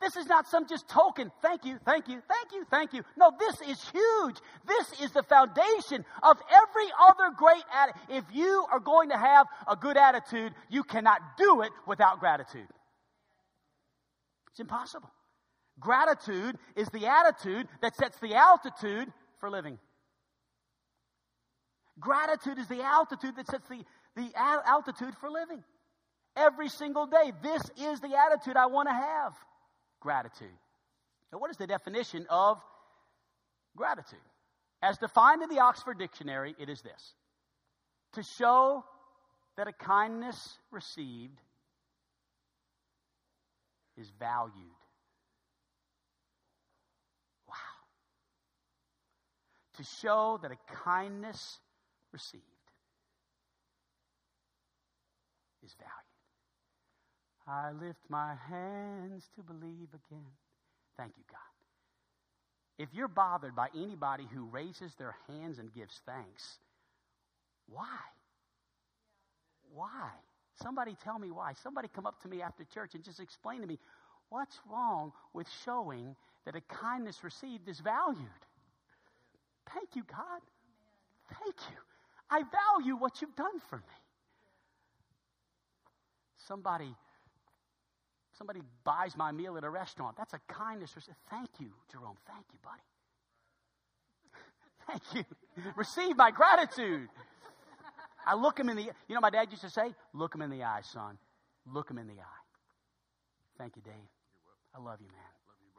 This 0.00 0.16
is 0.16 0.26
not 0.26 0.46
some 0.46 0.68
just 0.68 0.88
token. 0.88 1.32
Thank 1.42 1.64
you, 1.64 1.78
thank 1.84 2.06
you, 2.08 2.22
thank 2.28 2.52
you, 2.52 2.64
thank 2.70 2.92
you. 2.92 3.02
No, 3.16 3.32
this 3.38 3.60
is 3.62 3.90
huge. 3.90 4.36
This 4.66 5.00
is 5.00 5.10
the 5.10 5.24
foundation 5.24 6.04
of 6.22 6.38
every 6.50 6.88
other 7.00 7.34
great 7.36 7.64
attitude. 7.74 8.02
If 8.08 8.24
you 8.32 8.64
are 8.70 8.78
going 8.78 9.10
to 9.10 9.16
have 9.16 9.48
a 9.66 9.74
good 9.74 9.96
attitude, 9.96 10.54
you 10.68 10.84
cannot 10.84 11.20
do 11.36 11.62
it 11.62 11.72
without 11.86 12.20
gratitude. 12.20 12.68
It's 14.50 14.60
impossible. 14.60 15.10
Gratitude 15.80 16.56
is 16.76 16.88
the 16.90 17.06
attitude 17.06 17.66
that 17.82 17.96
sets 17.96 18.18
the 18.18 18.34
altitude 18.34 19.12
for 19.40 19.50
living. 19.50 19.78
Gratitude 21.98 22.58
is 22.58 22.68
the 22.68 22.82
altitude 22.82 23.34
that 23.36 23.48
sets 23.48 23.68
the, 23.68 23.84
the 24.14 24.30
altitude 24.36 25.14
for 25.20 25.28
living. 25.28 25.64
Every 26.36 26.68
single 26.68 27.06
day, 27.06 27.32
this 27.42 27.62
is 27.76 28.00
the 28.00 28.16
attitude 28.16 28.56
I 28.56 28.66
want 28.66 28.88
to 28.88 28.94
have. 28.94 29.34
Gratitude. 30.00 30.48
Now, 31.32 31.38
what 31.38 31.50
is 31.50 31.56
the 31.56 31.66
definition 31.66 32.26
of 32.30 32.58
gratitude? 33.76 34.18
As 34.82 34.96
defined 34.98 35.42
in 35.42 35.48
the 35.48 35.60
Oxford 35.60 35.98
Dictionary, 35.98 36.54
it 36.58 36.68
is 36.68 36.82
this 36.82 37.14
to 38.14 38.22
show 38.22 38.84
that 39.56 39.66
a 39.66 39.72
kindness 39.72 40.56
received 40.70 41.38
is 43.96 44.10
valued. 44.18 44.54
Wow. 47.48 47.54
To 49.78 49.84
show 50.00 50.38
that 50.42 50.52
a 50.52 50.74
kindness 50.84 51.58
received 52.12 52.44
is 55.64 55.74
valued. 55.78 55.97
I 57.48 57.70
lift 57.72 58.00
my 58.10 58.34
hands 58.50 59.24
to 59.36 59.42
believe 59.42 59.88
again. 59.88 60.32
Thank 60.98 61.12
you, 61.16 61.24
God. 61.30 61.38
If 62.78 62.90
you're 62.92 63.08
bothered 63.08 63.56
by 63.56 63.68
anybody 63.74 64.26
who 64.32 64.44
raises 64.44 64.94
their 64.96 65.16
hands 65.28 65.58
and 65.58 65.72
gives 65.72 66.00
thanks, 66.06 66.58
why? 67.68 67.98
Why? 69.74 70.10
Somebody 70.62 70.96
tell 71.02 71.18
me 71.18 71.30
why. 71.30 71.54
Somebody 71.62 71.88
come 71.88 72.06
up 72.06 72.20
to 72.22 72.28
me 72.28 72.42
after 72.42 72.64
church 72.64 72.94
and 72.94 73.02
just 73.02 73.20
explain 73.20 73.62
to 73.62 73.66
me 73.66 73.78
what's 74.28 74.58
wrong 74.70 75.12
with 75.32 75.46
showing 75.64 76.14
that 76.44 76.54
a 76.54 76.60
kindness 76.60 77.24
received 77.24 77.68
is 77.68 77.80
valued. 77.80 78.26
Thank 79.74 79.96
you, 79.96 80.04
God. 80.04 80.40
Thank 81.42 81.56
you. 81.70 81.76
I 82.30 82.42
value 82.42 82.96
what 82.96 83.20
you've 83.20 83.36
done 83.36 83.60
for 83.68 83.76
me. 83.76 83.82
Somebody 86.46 86.94
somebody 88.38 88.60
buys 88.84 89.16
my 89.16 89.32
meal 89.32 89.56
at 89.56 89.64
a 89.64 89.70
restaurant. 89.70 90.16
That's 90.16 90.32
a 90.32 90.40
kindness. 90.48 90.94
Thank 91.28 91.50
you, 91.58 91.70
Jerome. 91.90 92.16
Thank 92.26 92.46
you, 92.52 92.58
buddy. 92.62 92.82
Thank 95.12 95.26
you. 95.26 95.72
Receive 95.76 96.16
my 96.16 96.30
gratitude. 96.30 97.08
I 98.26 98.34
look 98.34 98.58
him 98.58 98.68
in 98.68 98.76
the, 98.76 98.82
you 98.82 99.14
know, 99.14 99.20
my 99.20 99.30
dad 99.30 99.48
used 99.50 99.62
to 99.62 99.70
say, 99.70 99.94
look 100.12 100.34
him 100.34 100.42
in 100.42 100.50
the 100.50 100.62
eye, 100.62 100.82
son. 100.82 101.18
Look 101.66 101.90
him 101.90 101.98
in 101.98 102.06
the 102.06 102.20
eye. 102.20 102.42
Thank 103.58 103.76
you, 103.76 103.82
Dave. 103.82 103.94
I 104.74 104.78
love 104.78 104.98
you, 105.00 105.08
man. 105.08 105.32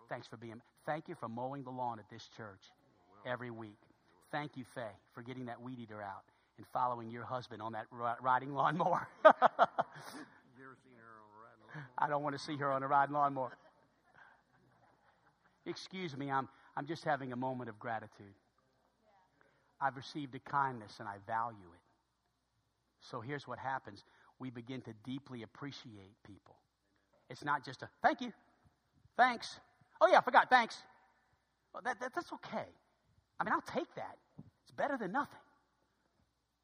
Thanks 0.10 0.28
for 0.28 0.38
being, 0.38 0.62
thank 0.86 1.08
you 1.08 1.16
for 1.16 1.30
mowing 1.30 1.64
the 1.64 1.70
lawn 1.70 2.00
at 2.00 2.10
this 2.10 2.28
church 2.36 2.62
every 3.26 3.52
week. 3.52 3.78
Thank 4.32 4.58
you, 4.58 4.66
Faye, 4.76 4.98
for 5.14 5.22
getting 5.22 5.46
that 5.46 5.62
weed 5.62 5.80
eater 5.80 6.02
out 6.02 6.24
and 6.58 6.66
following 6.74 7.10
your 7.10 7.24
husband 7.24 7.62
on 7.62 7.74
that 7.74 7.86
riding 8.22 8.54
lawnmower. 8.54 9.08
I 11.98 12.08
don't 12.08 12.24
want 12.24 12.38
to 12.38 12.44
see 12.44 12.58
her 12.58 12.72
on 12.72 12.84
a 12.84 12.88
riding 12.88 13.14
lawnmower. 13.14 13.58
Excuse 15.66 16.16
me, 16.18 16.32
I'm, 16.32 16.48
I'm 16.76 16.86
just 16.86 17.04
having 17.04 17.32
a 17.32 17.36
moment 17.36 17.70
of 17.70 17.80
gratitude. 17.80 18.34
I've 19.82 19.96
received 19.96 20.36
a 20.36 20.40
kindness 20.40 20.96
and 21.00 21.08
I 21.08 21.16
value 21.28 21.58
it. 21.58 21.82
So 23.02 23.22
here's 23.22 23.48
what 23.48 23.60
happens 23.60 24.04
we 24.40 24.50
begin 24.50 24.82
to 24.82 24.94
deeply 25.04 25.44
appreciate 25.44 26.16
people. 26.26 26.56
It's 27.30 27.44
not 27.44 27.64
just 27.64 27.82
a 27.84 27.90
thank 28.02 28.22
you, 28.22 28.32
thanks. 29.18 29.60
Oh, 30.02 30.08
yeah, 30.08 30.20
I 30.20 30.22
forgot, 30.22 30.50
thanks. 30.50 30.78
Well, 31.74 31.84
that, 31.84 32.00
that, 32.00 32.14
that's 32.16 32.32
okay. 32.34 32.66
I 33.40 33.44
mean, 33.44 33.54
I'll 33.54 33.62
take 33.62 33.94
that. 33.96 34.18
It's 34.64 34.72
better 34.76 34.98
than 34.98 35.12
nothing. 35.12 35.40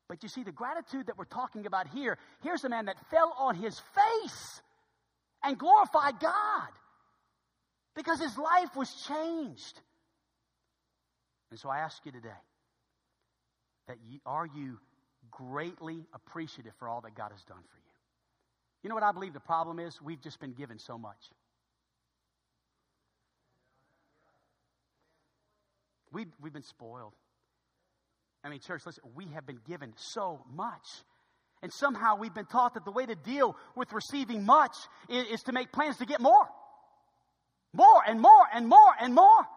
But 0.07 0.23
you 0.23 0.29
see, 0.29 0.43
the 0.43 0.51
gratitude 0.51 1.07
that 1.07 1.17
we're 1.17 1.25
talking 1.25 1.65
about 1.65 1.87
here, 1.87 2.17
here's 2.43 2.63
a 2.63 2.69
man 2.69 2.85
that 2.85 2.97
fell 3.09 3.35
on 3.37 3.55
his 3.55 3.79
face 3.79 4.61
and 5.45 5.57
glorified 5.57 6.19
God 6.19 6.69
because 7.95 8.19
his 8.19 8.37
life 8.37 8.75
was 8.75 8.91
changed. 9.07 9.79
And 11.51 11.59
so 11.59 11.69
I 11.69 11.79
ask 11.79 12.05
you 12.05 12.11
today 12.11 12.29
that 13.87 13.97
you, 14.09 14.19
are 14.25 14.47
you 14.47 14.79
greatly 15.31 16.05
appreciative 16.13 16.73
for 16.79 16.87
all 16.87 17.01
that 17.01 17.15
God 17.15 17.31
has 17.31 17.43
done 17.43 17.57
for 17.57 17.77
you. 17.77 17.83
You 18.83 18.89
know 18.89 18.95
what 18.95 19.03
I 19.03 19.11
believe 19.11 19.33
the 19.33 19.39
problem 19.39 19.79
is? 19.79 20.01
We've 20.01 20.21
just 20.21 20.39
been 20.39 20.53
given 20.53 20.79
so 20.79 20.97
much. 20.97 21.17
We, 26.11 26.27
we've 26.41 26.53
been 26.53 26.63
spoiled. 26.63 27.13
I 28.43 28.49
mean, 28.49 28.59
church, 28.59 28.85
listen, 28.85 29.03
we 29.15 29.25
have 29.33 29.45
been 29.45 29.59
given 29.67 29.93
so 29.97 30.45
much. 30.53 30.87
And 31.61 31.71
somehow 31.73 32.17
we've 32.17 32.33
been 32.33 32.45
taught 32.45 32.75
that 32.75 32.85
the 32.85 32.91
way 32.91 33.05
to 33.05 33.15
deal 33.15 33.55
with 33.75 33.91
receiving 33.93 34.45
much 34.45 34.75
is, 35.09 35.25
is 35.27 35.43
to 35.43 35.51
make 35.51 35.71
plans 35.71 35.97
to 35.97 36.05
get 36.05 36.21
more. 36.21 36.47
More 37.73 38.01
and 38.07 38.21
more 38.21 38.45
and 38.53 38.67
more 38.67 38.93
and 39.01 39.13
more. 39.13 39.47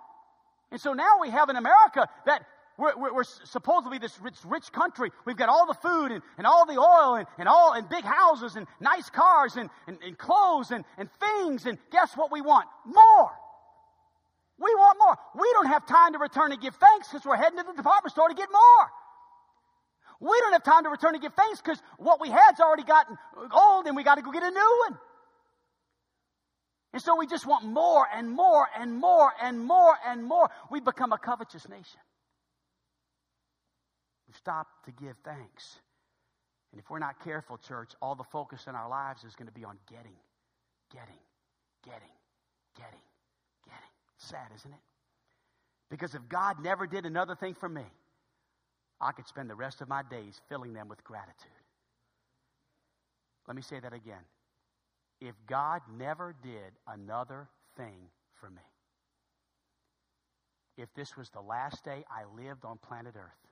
And 0.71 0.81
so 0.81 0.93
now 0.93 1.19
we 1.21 1.31
have 1.31 1.49
in 1.49 1.57
America 1.57 2.09
that 2.27 2.45
we're, 2.77 2.97
we're, 2.97 3.13
we're 3.13 3.25
supposedly 3.25 3.99
this 3.99 4.19
rich, 4.21 4.37
rich 4.45 4.71
country. 4.73 5.11
We've 5.25 5.37
got 5.37 5.49
all 5.49 5.67
the 5.67 5.75
food 5.75 6.13
and, 6.13 6.23
and 6.39 6.47
all 6.47 6.65
the 6.65 6.79
oil 6.79 7.17
and, 7.17 7.27
and 7.39 7.49
all 7.49 7.73
and 7.73 7.89
big 7.89 8.05
houses 8.05 8.55
and 8.57 8.67
nice 8.81 9.11
cars 9.11 9.57
and, 9.57 9.69
and, 9.87 9.99
and 10.05 10.17
clothes 10.17 10.71
and, 10.71 10.85
and 10.97 11.09
things. 11.19 11.67
And 11.67 11.79
guess 11.91 12.17
what 12.17 12.31
we 12.31 12.41
want? 12.41 12.69
More. 12.87 13.31
We 14.61 14.75
want 14.75 14.99
more. 14.99 15.17
We 15.35 15.51
don't 15.53 15.67
have 15.67 15.87
time 15.87 16.13
to 16.13 16.19
return 16.19 16.53
and 16.53 16.61
give 16.61 16.75
thanks 16.77 17.09
because 17.09 17.27
we're 17.27 17.37
heading 17.37 17.59
to 17.59 17.65
the 17.65 17.75
department 17.75 18.13
store 18.13 18.29
to 18.29 18.35
get 18.35 18.49
more. 18.51 18.91
We 20.21 20.37
don't 20.41 20.53
have 20.53 20.65
time 20.65 20.85
to 20.85 20.91
return 20.91 21.15
and 21.15 21.23
give 21.23 21.35
thanks 21.35 21.61
because 21.61 21.81
what 21.99 22.21
we 22.21 22.29
had's 22.29 22.61
already 22.61 22.83
gotten 22.83 23.17
old 23.53 23.87
and 23.87 23.97
we 23.97 24.03
got 24.03 24.17
to 24.17 24.23
go 24.23 24.33
get 24.33 24.43
a 24.43 24.51
new 24.51 24.85
one. 24.89 24.99
And 26.93 27.03
so 27.03 27.17
we 27.17 27.27
just 27.27 27.47
want 27.47 27.65
more 27.65 28.07
and 28.13 28.31
more 28.31 28.67
and 28.79 28.95
more 28.95 29.33
and 29.41 29.61
more 29.61 29.95
and 30.07 30.25
more. 30.25 30.51
We 30.71 30.81
become 30.81 31.13
a 31.13 31.19
covetous 31.19 31.69
nation. 31.69 32.01
We 34.27 34.35
stop 34.35 34.67
to 34.87 34.93
give 34.93 35.15
thanks. 35.25 35.79
And 36.73 36.81
if 36.81 36.91
we're 36.91 36.99
not 36.99 37.23
careful, 37.23 37.59
church, 37.59 37.93
all 38.03 38.15
the 38.15 38.25
focus 38.25 38.67
in 38.67 38.75
our 38.75 38.89
lives 38.89 39.25
is 39.25 39.35
going 39.35 39.47
to 39.49 39.55
be 39.55 39.65
on 39.65 39.79
getting, 39.89 40.17
getting, 40.93 41.21
getting, 41.85 42.01
getting, 42.77 43.07
getting. 43.65 43.91
Sad, 44.19 44.49
isn't 44.57 44.73
it? 44.73 44.81
Because 45.91 46.15
if 46.15 46.29
God 46.29 46.57
never 46.63 46.87
did 46.87 47.07
another 47.07 47.35
thing 47.35 47.55
for 47.55 47.69
me, 47.69 47.85
I 49.01 49.13
could 49.13 49.27
spend 49.27 49.49
the 49.49 49.55
rest 49.55 49.81
of 49.81 49.89
my 49.89 50.03
days 50.03 50.41
filling 50.49 50.73
them 50.73 50.89
with 50.89 51.03
gratitude. 51.05 51.51
Let 53.47 53.57
me 53.57 53.63
say 53.63 53.81
that 53.81 53.93
again. 53.93 54.25
If 55.21 55.35
God 55.47 55.81
never 55.97 56.35
did 56.43 56.73
another 56.87 57.49
thing 57.77 58.11
for 58.41 58.51
me, 58.51 58.63
if 60.77 60.89
this 60.95 61.17
was 61.17 61.29
the 61.31 61.41
last 61.41 61.85
day 61.85 62.05
I 62.11 62.25
lived 62.41 62.65
on 62.65 62.79
planet 62.79 63.15
Earth, 63.17 63.49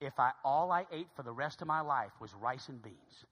if 0.00 0.18
I 0.18 0.30
all 0.44 0.70
I 0.70 0.86
ate 0.92 1.08
for 1.16 1.22
the 1.24 1.32
rest 1.32 1.62
of 1.62 1.66
my 1.66 1.80
life 1.80 2.12
was 2.20 2.32
rice 2.34 2.68
and 2.68 2.80
beans, 2.80 3.24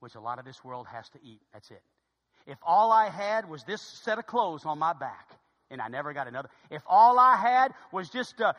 which 0.00 0.14
a 0.14 0.20
lot 0.20 0.38
of 0.38 0.44
this 0.44 0.62
world 0.62 0.86
has 0.86 1.08
to 1.10 1.18
eat, 1.24 1.40
that's 1.52 1.70
it. 1.70 1.82
If 2.46 2.58
all 2.62 2.92
I 2.92 3.10
had 3.10 3.48
was 3.48 3.64
this 3.64 3.82
set 3.82 4.18
of 4.18 4.26
clothes 4.26 4.64
on 4.64 4.78
my 4.78 4.92
back, 4.92 5.30
and 5.70 5.80
I 5.80 5.88
never 5.88 6.12
got 6.12 6.28
another. 6.28 6.48
If 6.70 6.82
all 6.86 7.18
I 7.18 7.36
had 7.36 7.72
was 7.92 8.08
just, 8.08 8.40
uh, 8.40 8.52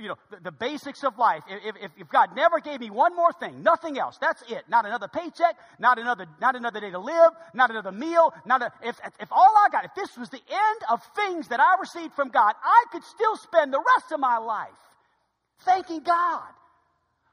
you 0.00 0.08
know, 0.08 0.16
the, 0.30 0.38
the, 0.44 0.52
basics 0.52 1.02
of 1.02 1.18
life, 1.18 1.42
if, 1.48 1.74
if, 1.82 1.90
if, 1.98 2.08
God 2.08 2.36
never 2.36 2.60
gave 2.60 2.80
me 2.80 2.90
one 2.90 3.16
more 3.16 3.32
thing, 3.32 3.62
nothing 3.62 3.98
else, 3.98 4.16
that's 4.20 4.42
it. 4.42 4.64
Not 4.68 4.86
another 4.86 5.08
paycheck, 5.08 5.56
not 5.78 5.98
another, 5.98 6.26
not 6.40 6.54
another 6.54 6.80
day 6.80 6.90
to 6.90 6.98
live, 6.98 7.32
not 7.52 7.70
another 7.70 7.90
meal, 7.90 8.32
not 8.46 8.62
a, 8.62 8.72
if, 8.82 8.96
if 9.20 9.32
all 9.32 9.54
I 9.56 9.68
got, 9.70 9.84
if 9.84 9.94
this 9.94 10.16
was 10.16 10.28
the 10.28 10.36
end 10.36 10.80
of 10.90 11.00
things 11.16 11.48
that 11.48 11.58
I 11.58 11.80
received 11.80 12.14
from 12.14 12.28
God, 12.28 12.54
I 12.62 12.84
could 12.92 13.04
still 13.04 13.36
spend 13.36 13.72
the 13.72 13.82
rest 13.96 14.12
of 14.12 14.20
my 14.20 14.38
life 14.38 14.68
thanking 15.64 16.02
God 16.02 16.48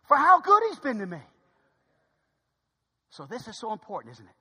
for 0.08 0.18
how 0.18 0.42
good 0.42 0.64
He's 0.70 0.80
been 0.80 1.00
to 1.00 1.06
me. 1.06 1.22
So 3.12 3.26
this 3.26 3.48
is 3.48 3.60
so 3.60 3.74
important, 3.74 4.16
isn't 4.16 4.26
it? 4.26 4.39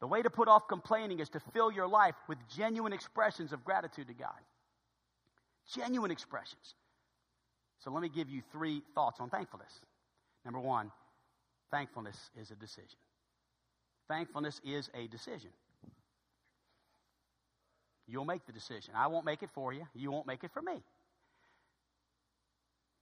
The 0.00 0.06
way 0.06 0.22
to 0.22 0.30
put 0.30 0.48
off 0.48 0.68
complaining 0.68 1.18
is 1.18 1.28
to 1.30 1.40
fill 1.52 1.72
your 1.72 1.88
life 1.88 2.14
with 2.28 2.38
genuine 2.56 2.92
expressions 2.92 3.52
of 3.52 3.64
gratitude 3.64 4.06
to 4.08 4.14
God. 4.14 4.38
Genuine 5.74 6.10
expressions. 6.10 6.74
So 7.80 7.90
let 7.90 8.02
me 8.02 8.08
give 8.08 8.28
you 8.28 8.42
three 8.52 8.82
thoughts 8.94 9.20
on 9.20 9.28
thankfulness. 9.28 9.72
Number 10.44 10.60
one, 10.60 10.90
thankfulness 11.70 12.16
is 12.40 12.50
a 12.50 12.54
decision. 12.54 12.98
Thankfulness 14.08 14.60
is 14.64 14.88
a 14.94 15.06
decision. 15.08 15.50
You'll 18.06 18.24
make 18.24 18.46
the 18.46 18.52
decision. 18.52 18.94
I 18.96 19.08
won't 19.08 19.26
make 19.26 19.42
it 19.42 19.50
for 19.52 19.72
you. 19.72 19.86
You 19.94 20.10
won't 20.10 20.26
make 20.26 20.42
it 20.42 20.50
for 20.52 20.62
me. 20.62 20.82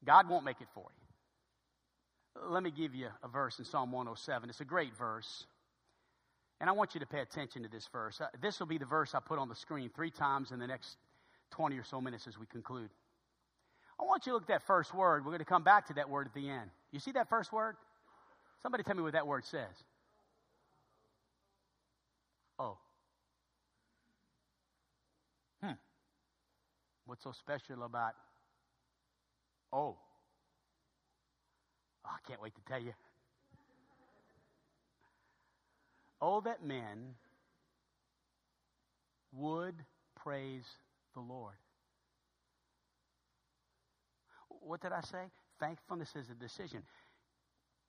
God 0.05 0.29
won't 0.29 0.45
make 0.45 0.61
it 0.61 0.69
for 0.75 0.87
you. 0.89 2.51
Let 2.51 2.63
me 2.63 2.71
give 2.71 2.95
you 2.95 3.09
a 3.23 3.29
verse 3.29 3.59
in 3.59 3.65
Psalm 3.65 3.93
107. 3.93 4.51
It's 4.51 4.61
a 4.61 4.65
great 4.65 4.97
verse. 4.97 5.47
And 6.61 6.71
I 6.71 6.73
want 6.73 6.95
you 6.95 7.01
to 7.01 7.07
pay 7.07 7.21
attention 7.21 7.62
to 7.64 7.69
this 7.69 7.88
verse. 7.92 8.21
Uh, 8.21 8.29
this 8.40 8.59
will 8.59 8.66
be 8.66 8.79
the 8.79 8.87
verse 8.87 9.14
I 9.14 9.21
put 9.21 9.38
on 9.38 9.49
the 9.49 9.55
screen 9.55 9.90
three 9.95 10.11
times 10.11 10.53
in 10.53 10.59
the 10.59 10.66
next 10.66 10.97
20 11.51 11.77
or 11.77 11.85
so 11.85 12.01
minutes 12.01 12.27
as 12.27 12.38
we 12.38 12.47
conclude. 12.47 12.88
I 14.01 14.05
want 14.05 14.27
you 14.27 14.33
to 14.33 14.35
look 14.35 14.42
at 14.45 14.49
that 14.49 14.66
first 14.66 14.95
word. 14.95 15.25
We're 15.25 15.33
going 15.33 15.38
to 15.40 15.45
come 15.45 15.62
back 15.62 15.87
to 15.88 15.95
that 15.95 16.09
word 16.09 16.27
at 16.27 16.35
the 16.35 16.49
end. 16.49 16.71
You 16.92 17.01
see 17.01 17.12
that 17.12 17.29
first 17.29 17.53
word? 17.53 17.77
Somebody 18.62 18.85
tell 18.85 18.95
me 18.95 19.03
what 19.03 19.12
that 19.12 19.27
word 19.27 19.45
says. 19.45 19.85
Oh. 22.59 22.79
Hmm. 25.62 25.73
What's 27.05 27.23
so 27.23 27.33
special 27.33 27.83
about 27.85 28.12
oh? 29.73 29.97
oh 32.05 32.09
I 32.09 32.16
can't 32.27 32.40
wait 32.42 32.55
to 32.55 32.62
tell 32.62 32.81
you. 32.81 32.92
Oh, 36.21 36.41
that 36.41 36.65
men 36.65 37.15
would 39.33 39.75
praise 40.15 40.65
the 41.15 41.21
Lord. 41.21 41.55
What 44.49 44.81
did 44.81 44.93
I 44.93 45.01
say? 45.03 45.25
Thankfulness 45.61 46.17
is 46.17 46.31
a 46.31 46.35
decision. 46.35 46.83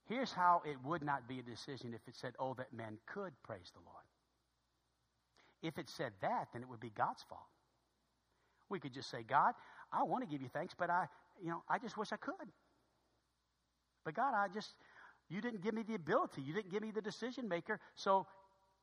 Here's 0.08 0.32
how 0.32 0.62
it 0.66 0.78
would 0.84 1.04
not 1.04 1.28
be 1.28 1.40
a 1.40 1.44
decision 1.44 1.94
if 1.94 2.02
it 2.08 2.16
said, 2.16 2.34
Oh, 2.40 2.54
that 2.56 2.72
men 2.74 2.98
could 3.06 3.34
praise 3.44 3.72
the 3.74 3.82
Lord. 3.86 4.04
If 5.62 5.78
it 5.78 5.90
said 5.90 6.14
that, 6.22 6.48
then 6.54 6.62
it 6.62 6.70
would 6.70 6.80
be 6.80 6.92
God's 6.96 7.24
fault. 7.24 7.42
We 8.70 8.80
could 8.80 8.94
just 8.94 9.10
say, 9.10 9.24
God, 9.28 9.54
I 9.92 10.04
want 10.04 10.24
to 10.24 10.30
give 10.30 10.42
you 10.42 10.50
thanks, 10.50 10.74
but 10.78 10.90
I, 10.90 11.08
you 11.42 11.50
know, 11.50 11.64
I 11.70 11.78
just 11.80 11.98
wish 11.98 12.12
I 12.12 12.18
could. 12.18 12.48
But 14.06 14.14
God, 14.14 14.34
I 14.34 14.48
just, 14.54 14.74
you 15.30 15.42
didn't 15.42 15.62
give 15.62 15.74
me 15.74 15.84
the 15.84 15.96
ability. 15.96 16.42
You 16.42 16.54
didn't 16.54 16.72
give 16.72 16.82
me 16.82 16.92
the 16.92 17.02
decision 17.02 17.48
maker. 17.50 17.80
So, 17.96 18.26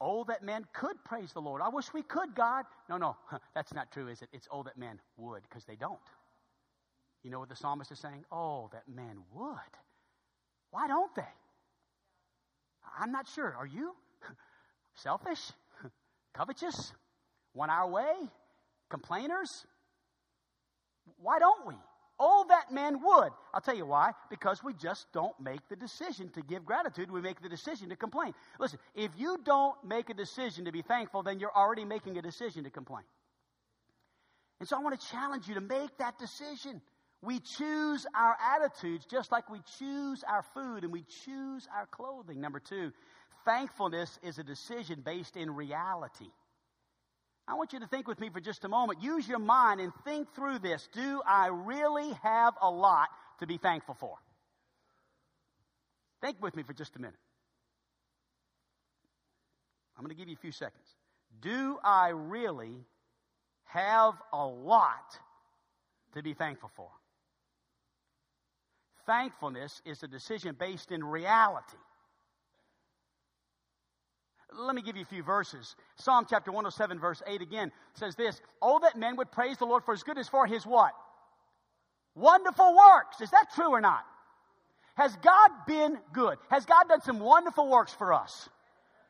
oh, 0.00 0.24
that 0.24 0.42
man 0.42 0.66
could 0.74 0.96
praise 1.04 1.32
the 1.32 1.40
Lord. 1.40 1.62
I 1.62 1.68
wish 1.68 1.92
we 1.94 2.02
could, 2.02 2.34
God. 2.34 2.64
No, 2.88 2.96
no, 2.96 3.16
that's 3.54 3.72
not 3.72 3.90
true, 3.90 4.08
is 4.08 4.22
it? 4.22 4.28
It's 4.32 4.48
oh, 4.50 4.62
that 4.64 4.76
man 4.76 5.00
would, 5.16 5.42
because 5.42 5.64
they 5.64 5.76
don't. 5.76 5.98
You 7.22 7.30
know 7.30 7.38
what 7.38 7.48
the 7.48 7.56
psalmist 7.56 7.90
is 7.90 7.98
saying? 7.98 8.24
Oh, 8.30 8.68
that 8.72 8.82
man 8.86 9.18
would. 9.32 9.56
Why 10.70 10.86
don't 10.86 11.14
they? 11.14 11.22
I'm 12.98 13.10
not 13.10 13.26
sure. 13.26 13.54
Are 13.58 13.66
you? 13.66 13.94
Selfish? 14.94 15.52
Covetous? 16.34 16.92
Want 17.54 17.70
our 17.70 17.88
way? 17.88 18.12
Complainers? 18.90 19.64
Why 21.16 21.38
don't 21.38 21.66
we? 21.66 21.74
Oh, 22.18 22.44
that 22.48 22.72
man 22.72 23.00
would. 23.02 23.30
I'll 23.52 23.60
tell 23.60 23.76
you 23.76 23.86
why. 23.86 24.12
Because 24.30 24.62
we 24.62 24.72
just 24.74 25.06
don't 25.12 25.38
make 25.40 25.68
the 25.68 25.76
decision 25.76 26.30
to 26.30 26.42
give 26.42 26.64
gratitude. 26.64 27.10
We 27.10 27.20
make 27.20 27.42
the 27.42 27.48
decision 27.48 27.88
to 27.88 27.96
complain. 27.96 28.34
Listen, 28.60 28.78
if 28.94 29.10
you 29.16 29.38
don't 29.44 29.76
make 29.84 30.10
a 30.10 30.14
decision 30.14 30.66
to 30.66 30.72
be 30.72 30.82
thankful, 30.82 31.24
then 31.24 31.40
you're 31.40 31.54
already 31.54 31.84
making 31.84 32.16
a 32.16 32.22
decision 32.22 32.64
to 32.64 32.70
complain. 32.70 33.04
And 34.60 34.68
so 34.68 34.76
I 34.76 34.80
want 34.80 34.98
to 34.98 35.06
challenge 35.08 35.48
you 35.48 35.54
to 35.54 35.60
make 35.60 35.96
that 35.98 36.18
decision. 36.18 36.80
We 37.20 37.40
choose 37.40 38.06
our 38.14 38.36
attitudes 38.54 39.06
just 39.10 39.32
like 39.32 39.50
we 39.50 39.60
choose 39.78 40.22
our 40.28 40.44
food 40.54 40.84
and 40.84 40.92
we 40.92 41.04
choose 41.24 41.66
our 41.74 41.86
clothing. 41.86 42.40
Number 42.40 42.60
two, 42.60 42.92
thankfulness 43.44 44.18
is 44.22 44.38
a 44.38 44.44
decision 44.44 45.02
based 45.04 45.36
in 45.36 45.50
reality. 45.50 46.30
I 47.46 47.54
want 47.54 47.72
you 47.72 47.80
to 47.80 47.86
think 47.86 48.08
with 48.08 48.18
me 48.20 48.30
for 48.30 48.40
just 48.40 48.64
a 48.64 48.68
moment. 48.68 49.02
Use 49.02 49.28
your 49.28 49.38
mind 49.38 49.80
and 49.80 49.92
think 50.04 50.34
through 50.34 50.60
this. 50.60 50.88
Do 50.92 51.20
I 51.26 51.48
really 51.48 52.12
have 52.22 52.54
a 52.60 52.70
lot 52.70 53.08
to 53.40 53.46
be 53.46 53.58
thankful 53.58 53.94
for? 54.00 54.16
Think 56.22 56.42
with 56.42 56.56
me 56.56 56.62
for 56.62 56.72
just 56.72 56.96
a 56.96 56.98
minute. 56.98 57.18
I'm 59.96 60.04
going 60.04 60.14
to 60.14 60.18
give 60.18 60.28
you 60.28 60.34
a 60.34 60.40
few 60.40 60.52
seconds. 60.52 60.86
Do 61.40 61.78
I 61.84 62.08
really 62.08 62.86
have 63.64 64.14
a 64.32 64.46
lot 64.46 65.18
to 66.14 66.22
be 66.22 66.32
thankful 66.32 66.70
for? 66.74 66.88
Thankfulness 69.04 69.82
is 69.84 70.02
a 70.02 70.08
decision 70.08 70.56
based 70.58 70.90
in 70.90 71.04
reality. 71.04 71.76
Let 74.56 74.74
me 74.74 74.82
give 74.82 74.96
you 74.96 75.02
a 75.02 75.06
few 75.06 75.22
verses. 75.22 75.76
Psalm 75.96 76.26
chapter 76.28 76.50
107, 76.50 76.98
verse 76.98 77.22
8 77.26 77.42
again 77.42 77.72
says 77.94 78.14
this 78.14 78.40
Oh, 78.62 78.78
that 78.80 78.98
men 78.98 79.16
would 79.16 79.30
praise 79.32 79.58
the 79.58 79.66
Lord 79.66 79.84
for 79.84 79.92
his 79.92 80.02
goodness, 80.02 80.28
for 80.28 80.46
his 80.46 80.64
what? 80.64 80.92
Wonderful 82.14 82.76
works. 82.76 83.20
Is 83.20 83.30
that 83.30 83.46
true 83.54 83.70
or 83.70 83.80
not? 83.80 84.04
Has 84.94 85.16
God 85.16 85.50
been 85.66 85.98
good? 86.12 86.38
Has 86.50 86.64
God 86.64 86.88
done 86.88 87.02
some 87.02 87.18
wonderful 87.18 87.68
works 87.68 87.92
for 87.92 88.12
us? 88.12 88.48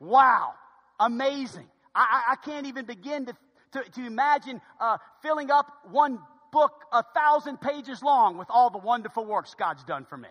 Wow. 0.00 0.54
Amazing. 0.98 1.66
I, 1.94 2.22
I, 2.28 2.32
I 2.32 2.36
can't 2.36 2.66
even 2.66 2.86
begin 2.86 3.26
to, 3.26 3.36
to, 3.72 3.90
to 3.90 4.06
imagine 4.06 4.60
uh, 4.80 4.98
filling 5.20 5.50
up 5.50 5.70
one 5.90 6.18
book 6.52 6.72
a 6.92 7.02
thousand 7.02 7.60
pages 7.60 8.02
long 8.02 8.38
with 8.38 8.48
all 8.48 8.70
the 8.70 8.78
wonderful 8.78 9.26
works 9.26 9.54
God's 9.54 9.84
done 9.84 10.06
for 10.06 10.16
me. 10.16 10.28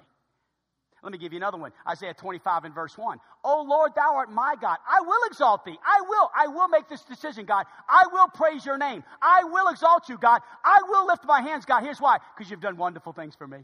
Let 1.03 1.11
me 1.11 1.17
give 1.17 1.33
you 1.33 1.37
another 1.37 1.57
one. 1.57 1.73
Isaiah 1.87 2.13
25 2.13 2.63
and 2.63 2.73
verse 2.73 2.97
1. 2.97 3.19
Oh 3.43 3.65
Lord, 3.67 3.91
thou 3.93 4.15
art 4.15 4.31
my 4.31 4.55
God. 4.59 4.77
I 4.87 5.01
will 5.01 5.27
exalt 5.27 5.65
thee. 5.65 5.77
I 5.85 6.01
will. 6.07 6.31
I 6.35 6.47
will 6.47 6.69
make 6.69 6.87
this 6.87 7.01
decision, 7.03 7.45
God. 7.45 7.65
I 7.89 8.05
will 8.11 8.29
praise 8.29 8.65
your 8.65 8.77
name. 8.77 9.03
I 9.21 9.43
will 9.43 9.67
exalt 9.67 10.07
you, 10.07 10.17
God. 10.17 10.41
I 10.63 10.79
will 10.87 11.05
lift 11.05 11.25
my 11.25 11.41
hands, 11.41 11.65
God. 11.65 11.83
Here's 11.83 11.99
why. 11.99 12.19
Because 12.35 12.49
you've 12.49 12.61
done 12.61 12.77
wonderful 12.77 13.11
things 13.11 13.35
for 13.35 13.45
me. 13.45 13.59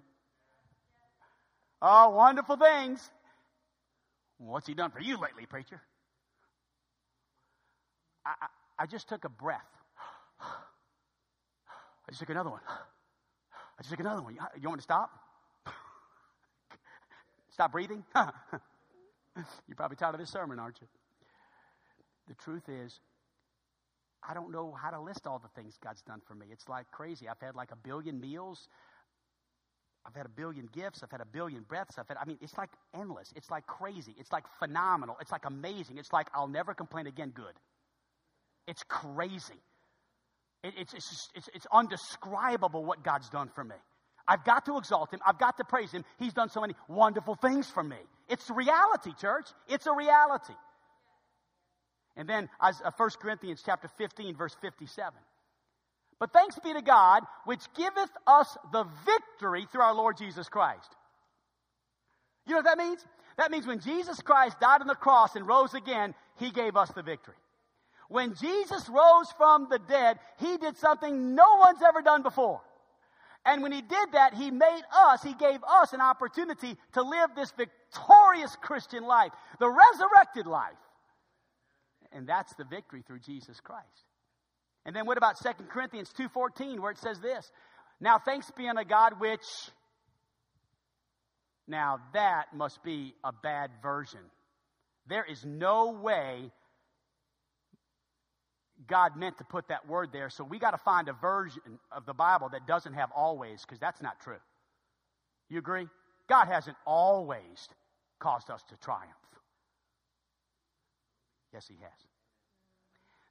Oh, 1.81 2.09
wonderful 2.09 2.57
things. 2.57 3.09
What's 4.37 4.67
he 4.67 4.73
done 4.73 4.91
for 4.91 4.99
you 4.99 5.17
lately, 5.17 5.45
preacher? 5.45 5.81
I, 8.25 8.33
I, 8.41 8.83
I 8.83 8.85
just 8.85 9.07
took 9.07 9.23
a 9.23 9.29
breath. 9.29 9.61
I 10.41 12.11
just 12.11 12.19
took 12.19 12.29
another 12.29 12.49
one. 12.49 12.61
I 12.67 13.81
just 13.81 13.91
took 13.91 13.99
another 14.01 14.21
one. 14.21 14.37
You 14.61 14.67
want 14.67 14.79
to 14.79 14.83
stop? 14.83 15.09
Stop 17.59 17.73
breathing? 17.73 18.05
You're 18.15 19.75
probably 19.75 19.97
tired 19.97 20.15
of 20.15 20.21
this 20.21 20.29
sermon, 20.29 20.59
aren't 20.59 20.79
you? 20.79 20.87
The 22.29 22.35
truth 22.35 22.69
is, 22.69 22.97
I 24.23 24.33
don't 24.33 24.49
know 24.49 24.73
how 24.81 24.91
to 24.91 25.01
list 25.01 25.27
all 25.27 25.39
the 25.39 25.49
things 25.61 25.73
God's 25.83 26.01
done 26.03 26.21
for 26.25 26.35
me. 26.35 26.45
It's 26.53 26.69
like 26.69 26.89
crazy. 26.91 27.27
I've 27.27 27.41
had 27.41 27.55
like 27.55 27.71
a 27.73 27.75
billion 27.75 28.21
meals. 28.21 28.69
I've 30.05 30.15
had 30.15 30.25
a 30.25 30.29
billion 30.29 30.69
gifts. 30.71 31.03
I've 31.03 31.11
had 31.11 31.19
a 31.19 31.25
billion 31.25 31.63
breaths. 31.63 31.97
I've 31.99 32.07
had, 32.07 32.15
I 32.15 32.23
mean, 32.23 32.37
it's 32.39 32.57
like 32.57 32.69
endless. 32.97 33.27
It's 33.35 33.49
like 33.49 33.67
crazy. 33.67 34.15
It's 34.17 34.31
like 34.31 34.45
phenomenal. 34.59 35.17
It's 35.19 35.33
like 35.33 35.43
amazing. 35.43 35.97
It's 35.97 36.13
like 36.13 36.27
I'll 36.33 36.47
never 36.47 36.73
complain 36.73 37.07
again 37.07 37.33
good. 37.35 37.59
It's 38.69 38.83
crazy. 38.87 39.59
It, 40.63 40.75
it's, 40.77 40.93
it's, 40.93 41.09
just, 41.09 41.29
it's, 41.35 41.49
it's 41.53 41.67
undescribable 41.73 42.85
what 42.85 43.03
God's 43.03 43.27
done 43.27 43.49
for 43.53 43.65
me. 43.65 43.75
I've 44.29 44.45
got 44.45 44.67
to 44.67 44.77
exalt 44.77 45.11
him. 45.11 45.19
I've 45.25 45.39
got 45.39 45.57
to 45.57 45.63
praise 45.63 45.91
him. 45.91 46.05
He's 46.19 46.33
done 46.33 46.49
so 46.49 46.61
many 46.61 46.75
wonderful 46.87 47.33
things 47.33 47.67
for 47.67 47.83
me. 47.83 47.97
It's 48.29 48.47
reality, 48.51 49.11
church. 49.19 49.47
It's 49.67 49.87
a 49.87 49.93
reality. 49.93 50.53
And 52.15 52.29
then 52.29 52.47
uh, 52.59 52.71
1 52.95 53.09
Corinthians 53.19 53.63
chapter 53.65 53.87
15, 53.97 54.35
verse 54.35 54.55
57. 54.61 55.13
But 56.19 56.31
thanks 56.31 56.59
be 56.59 56.73
to 56.73 56.81
God, 56.81 57.23
which 57.45 57.61
giveth 57.75 58.11
us 58.27 58.55
the 58.71 58.85
victory 59.05 59.65
through 59.71 59.81
our 59.81 59.95
Lord 59.95 60.17
Jesus 60.17 60.47
Christ. 60.47 60.95
You 62.45 62.53
know 62.53 62.59
what 62.59 62.65
that 62.65 62.77
means? 62.77 63.03
That 63.37 63.49
means 63.49 63.65
when 63.65 63.79
Jesus 63.79 64.21
Christ 64.21 64.59
died 64.59 64.81
on 64.81 64.87
the 64.87 64.95
cross 64.95 65.35
and 65.35 65.47
rose 65.47 65.73
again, 65.73 66.13
he 66.35 66.51
gave 66.51 66.75
us 66.75 66.91
the 66.91 67.01
victory. 67.01 67.35
When 68.09 68.35
Jesus 68.35 68.87
rose 68.89 69.31
from 69.37 69.67
the 69.69 69.79
dead, 69.79 70.19
he 70.39 70.57
did 70.57 70.77
something 70.77 71.35
no 71.35 71.55
one's 71.57 71.81
ever 71.81 72.01
done 72.01 72.21
before. 72.21 72.61
And 73.49 73.63
when 73.63 73.71
he 73.71 73.81
did 73.81 74.11
that, 74.11 74.35
he 74.35 74.51
made 74.51 74.81
us, 74.95 75.23
he 75.23 75.33
gave 75.33 75.63
us 75.63 75.93
an 75.93 76.01
opportunity 76.01 76.77
to 76.93 77.01
live 77.01 77.31
this 77.35 77.51
victorious 77.57 78.55
Christian 78.61 79.03
life, 79.03 79.31
the 79.59 79.67
resurrected 79.67 80.45
life. 80.45 80.77
And 82.11 82.27
that's 82.27 82.53
the 82.55 82.63
victory 82.63 83.01
through 83.01 83.21
Jesus 83.21 83.59
Christ. 83.59 84.05
And 84.85 84.95
then 84.95 85.07
what 85.07 85.17
about 85.17 85.39
2 85.41 85.67
Corinthians 85.69 86.13
2:14 86.13 86.79
where 86.79 86.91
it 86.91 86.99
says 86.99 87.19
this? 87.21 87.51
Now 87.99 88.19
thanks 88.19 88.51
be 88.51 88.67
unto 88.67 88.83
God 88.83 89.19
which 89.19 89.45
Now 91.67 91.99
that 92.13 92.53
must 92.53 92.83
be 92.83 93.15
a 93.23 93.31
bad 93.31 93.71
version. 93.81 94.21
There 95.07 95.25
is 95.25 95.43
no 95.43 95.91
way 95.91 96.51
God 98.87 99.17
meant 99.17 99.37
to 99.39 99.43
put 99.43 99.67
that 99.67 99.87
word 99.87 100.09
there. 100.13 100.29
So 100.29 100.43
we 100.43 100.59
got 100.59 100.71
to 100.71 100.77
find 100.77 101.09
a 101.09 101.13
version 101.13 101.79
of 101.91 102.05
the 102.05 102.13
Bible 102.13 102.49
that 102.49 102.65
doesn't 102.65 102.93
have 102.93 103.09
always, 103.15 103.61
because 103.61 103.79
that's 103.79 104.01
not 104.01 104.19
true. 104.21 104.39
You 105.49 105.59
agree? 105.59 105.87
God 106.27 106.45
hasn't 106.45 106.77
always 106.85 107.67
caused 108.19 108.49
us 108.49 108.63
to 108.69 108.77
triumph. 108.77 109.09
Yes, 111.53 111.65
He 111.67 111.75
has. 111.81 111.91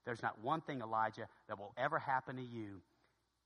There's 0.05 0.23
not 0.23 0.43
one 0.43 0.61
thing, 0.61 0.81
Elijah, 0.81 1.29
that 1.49 1.59
will 1.59 1.73
ever 1.77 1.99
happen 1.99 2.37
to 2.37 2.43
you 2.43 2.81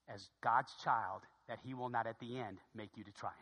as 0.09 0.29
God's 0.43 0.73
child 0.83 1.23
that 1.49 1.59
He 1.65 1.75
will 1.75 1.89
not 1.89 2.07
at 2.07 2.19
the 2.21 2.39
end 2.39 2.59
make 2.75 2.91
you 2.97 3.05
to 3.05 3.13
triumph. 3.13 3.37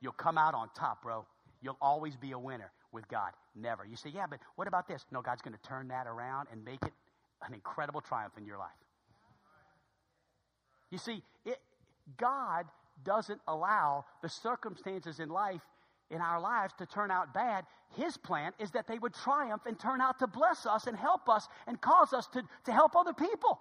You'll 0.00 0.12
come 0.12 0.38
out 0.38 0.54
on 0.54 0.68
top, 0.76 1.02
bro. 1.02 1.26
You'll 1.60 1.78
always 1.80 2.16
be 2.16 2.32
a 2.32 2.38
winner 2.38 2.70
with 2.92 3.08
God. 3.08 3.32
Never. 3.54 3.84
You 3.84 3.96
say, 3.96 4.10
yeah, 4.10 4.26
but 4.28 4.40
what 4.56 4.68
about 4.68 4.88
this? 4.88 5.04
No, 5.10 5.22
God's 5.22 5.42
going 5.42 5.54
to 5.54 5.68
turn 5.68 5.88
that 5.88 6.06
around 6.06 6.48
and 6.52 6.64
make 6.64 6.82
it 6.82 6.92
an 7.46 7.54
incredible 7.54 8.00
triumph 8.00 8.34
in 8.36 8.44
your 8.44 8.58
life. 8.58 8.70
You 10.90 10.98
see, 10.98 11.22
it, 11.44 11.58
God 12.16 12.66
doesn't 13.04 13.40
allow 13.46 14.04
the 14.22 14.28
circumstances 14.28 15.20
in 15.20 15.28
life, 15.28 15.60
in 16.10 16.20
our 16.20 16.40
lives, 16.40 16.74
to 16.78 16.86
turn 16.86 17.10
out 17.10 17.34
bad. 17.34 17.64
His 17.96 18.16
plan 18.16 18.52
is 18.58 18.70
that 18.72 18.86
they 18.86 18.98
would 18.98 19.14
triumph 19.14 19.62
and 19.66 19.78
turn 19.78 20.00
out 20.00 20.18
to 20.20 20.26
bless 20.26 20.66
us 20.66 20.86
and 20.86 20.96
help 20.96 21.28
us 21.28 21.46
and 21.66 21.80
cause 21.80 22.12
us 22.12 22.26
to, 22.28 22.42
to 22.64 22.72
help 22.72 22.96
other 22.96 23.12
people. 23.12 23.60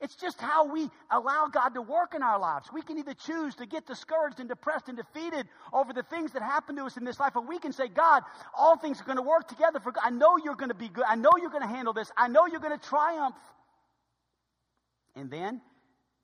It's 0.00 0.14
just 0.14 0.40
how 0.40 0.64
we 0.64 0.88
allow 1.10 1.48
God 1.52 1.74
to 1.74 1.82
work 1.82 2.14
in 2.14 2.22
our 2.22 2.38
lives. 2.38 2.68
We 2.72 2.80
can 2.80 2.98
either 2.98 3.12
choose 3.12 3.54
to 3.56 3.66
get 3.66 3.86
discouraged 3.86 4.40
and 4.40 4.48
depressed 4.48 4.88
and 4.88 4.96
defeated 4.96 5.46
over 5.72 5.92
the 5.92 6.02
things 6.02 6.32
that 6.32 6.42
happen 6.42 6.76
to 6.76 6.84
us 6.84 6.96
in 6.96 7.04
this 7.04 7.20
life, 7.20 7.36
or 7.36 7.42
we 7.42 7.58
can 7.58 7.72
say, 7.72 7.88
God, 7.88 8.22
all 8.56 8.78
things 8.78 9.00
are 9.00 9.04
going 9.04 9.18
to 9.18 9.22
work 9.22 9.46
together 9.46 9.78
for 9.78 9.92
good. 9.92 10.02
I 10.02 10.10
know 10.10 10.38
you're 10.38 10.54
going 10.54 10.70
to 10.70 10.74
be 10.74 10.88
good. 10.88 11.04
I 11.06 11.16
know 11.16 11.32
you're 11.38 11.50
going 11.50 11.62
to 11.62 11.68
handle 11.68 11.92
this. 11.92 12.10
I 12.16 12.28
know 12.28 12.46
you're 12.46 12.60
going 12.60 12.78
to 12.78 12.88
triumph. 12.88 13.36
And 15.16 15.30
then 15.30 15.60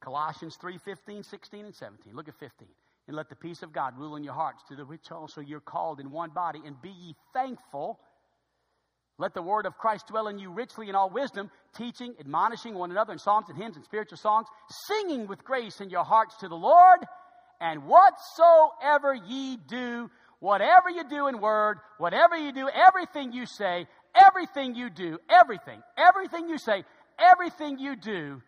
Colossians 0.00 0.56
3 0.56 0.78
15, 0.78 1.22
16, 1.22 1.64
and 1.66 1.74
17. 1.74 2.14
Look 2.14 2.28
at 2.28 2.38
15. 2.38 2.68
And 3.08 3.16
let 3.16 3.28
the 3.28 3.36
peace 3.36 3.62
of 3.62 3.72
God 3.72 3.98
rule 3.98 4.16
in 4.16 4.24
your 4.24 4.34
hearts, 4.34 4.62
to 4.68 4.74
the 4.74 4.84
which 4.84 5.12
also 5.12 5.40
you're 5.40 5.60
called 5.60 6.00
in 6.00 6.10
one 6.10 6.30
body, 6.30 6.60
and 6.64 6.80
be 6.80 6.90
ye 6.90 7.14
thankful. 7.32 8.00
Let 9.18 9.32
the 9.32 9.42
word 9.42 9.64
of 9.64 9.78
Christ 9.78 10.08
dwell 10.08 10.28
in 10.28 10.38
you 10.38 10.50
richly 10.50 10.90
in 10.90 10.94
all 10.94 11.08
wisdom, 11.08 11.50
teaching, 11.74 12.14
admonishing 12.20 12.74
one 12.74 12.90
another 12.90 13.12
in 13.12 13.18
psalms 13.18 13.48
and 13.48 13.56
hymns 13.56 13.76
and 13.76 13.84
spiritual 13.84 14.18
songs, 14.18 14.46
singing 14.88 15.26
with 15.26 15.42
grace 15.42 15.80
in 15.80 15.88
your 15.88 16.04
hearts 16.04 16.36
to 16.38 16.48
the 16.48 16.54
Lord. 16.54 17.00
And 17.58 17.84
whatsoever 17.84 19.14
ye 19.14 19.56
do, 19.56 20.10
whatever 20.40 20.90
you 20.90 21.08
do 21.08 21.28
in 21.28 21.40
word, 21.40 21.78
whatever 21.96 22.36
you 22.36 22.52
do, 22.52 22.68
everything 22.68 23.32
you 23.32 23.46
say, 23.46 23.86
everything 24.14 24.74
you 24.74 24.90
do, 24.90 25.18
everything, 25.30 25.80
everything 25.96 26.50
you 26.50 26.58
say, 26.58 26.84
everything 27.18 27.78
you 27.78 27.96
do, 27.96 28.42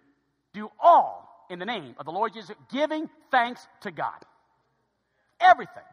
do 0.52 0.68
all 0.78 1.46
in 1.48 1.58
the 1.58 1.64
name 1.64 1.94
of 1.98 2.04
the 2.04 2.12
Lord 2.12 2.34
Jesus, 2.34 2.54
giving 2.70 3.08
thanks 3.30 3.66
to 3.80 3.90
God. 3.90 4.22
Everything. 5.40 5.84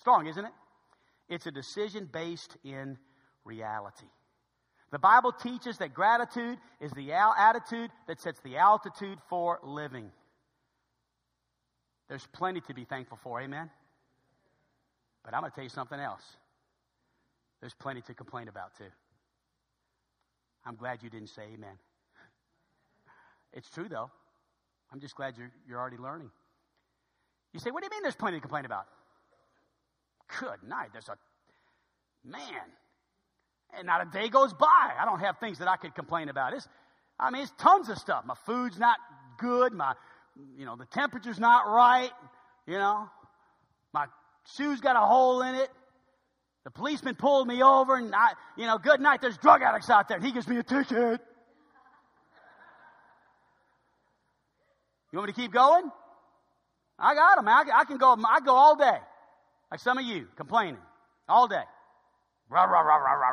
Strong, 0.00 0.26
isn't 0.26 0.44
it? 0.44 0.52
It's 1.28 1.46
a 1.46 1.50
decision 1.50 2.08
based 2.10 2.56
in 2.64 2.96
reality. 3.48 4.06
The 4.90 4.98
Bible 4.98 5.32
teaches 5.32 5.78
that 5.78 5.92
gratitude 5.92 6.58
is 6.80 6.92
the 6.92 7.12
attitude 7.12 7.90
that 8.06 8.20
sets 8.20 8.40
the 8.40 8.56
altitude 8.56 9.18
for 9.28 9.58
living. 9.62 10.10
There's 12.08 12.26
plenty 12.32 12.60
to 12.62 12.74
be 12.74 12.84
thankful 12.84 13.18
for, 13.22 13.40
amen? 13.40 13.68
But 15.24 15.34
I'm 15.34 15.40
going 15.40 15.50
to 15.50 15.54
tell 15.54 15.64
you 15.64 15.70
something 15.70 15.98
else. 15.98 16.22
There's 17.60 17.74
plenty 17.74 18.00
to 18.02 18.14
complain 18.14 18.48
about, 18.48 18.76
too. 18.78 18.84
I'm 20.64 20.76
glad 20.76 21.02
you 21.02 21.10
didn't 21.10 21.28
say 21.28 21.42
amen. 21.54 21.76
It's 23.52 23.68
true, 23.68 23.88
though. 23.90 24.10
I'm 24.90 25.00
just 25.00 25.16
glad 25.16 25.36
you're, 25.36 25.50
you're 25.68 25.78
already 25.78 25.98
learning. 25.98 26.30
You 27.52 27.60
say, 27.60 27.70
what 27.70 27.82
do 27.82 27.86
you 27.86 27.90
mean 27.90 28.02
there's 28.02 28.16
plenty 28.16 28.38
to 28.38 28.40
complain 28.40 28.64
about? 28.64 28.86
Good 30.40 30.62
night. 30.66 30.90
There's 30.92 31.08
a 31.08 31.16
man 32.24 32.64
and 33.76 33.86
not 33.86 34.02
a 34.02 34.10
day 34.10 34.28
goes 34.28 34.52
by. 34.52 34.92
I 34.98 35.04
don't 35.04 35.20
have 35.20 35.38
things 35.38 35.58
that 35.58 35.68
I 35.68 35.76
could 35.76 35.94
complain 35.94 36.28
about. 36.28 36.54
It's, 36.54 36.66
I 37.18 37.30
mean, 37.30 37.42
it's 37.42 37.52
tons 37.58 37.88
of 37.88 37.98
stuff. 37.98 38.24
My 38.24 38.34
food's 38.46 38.78
not 38.78 38.96
good. 39.38 39.72
My, 39.72 39.94
you 40.56 40.64
know, 40.64 40.76
the 40.76 40.86
temperature's 40.86 41.38
not 41.38 41.66
right. 41.66 42.10
You 42.66 42.74
know, 42.74 43.08
my 43.92 44.06
shoe's 44.56 44.80
got 44.80 44.96
a 44.96 45.00
hole 45.00 45.42
in 45.42 45.54
it. 45.54 45.68
The 46.64 46.70
policeman 46.70 47.14
pulled 47.14 47.48
me 47.48 47.62
over, 47.62 47.96
and 47.96 48.14
I, 48.14 48.32
you 48.56 48.66
know, 48.66 48.78
good 48.78 49.00
night. 49.00 49.22
There's 49.22 49.38
drug 49.38 49.62
addicts 49.62 49.88
out 49.88 50.08
there. 50.08 50.20
He 50.20 50.32
gives 50.32 50.46
me 50.46 50.58
a 50.58 50.62
ticket. 50.62 51.20
You 55.10 55.18
want 55.18 55.28
me 55.28 55.32
to 55.32 55.40
keep 55.40 55.52
going? 55.52 55.90
I 56.98 57.14
got 57.14 57.36
them. 57.36 57.48
I, 57.48 57.64
I 57.74 57.84
can 57.84 57.96
go. 57.96 58.16
I 58.28 58.40
go 58.40 58.54
all 58.54 58.76
day, 58.76 58.98
like 59.70 59.80
some 59.80 59.96
of 59.96 60.04
you 60.04 60.26
complaining 60.36 60.76
all 61.28 61.48
day. 61.48 61.62
Rah, 62.50 62.64
rah, 62.64 62.80
rah, 62.80 62.96
rah, 62.96 63.12
rah, 63.12 63.27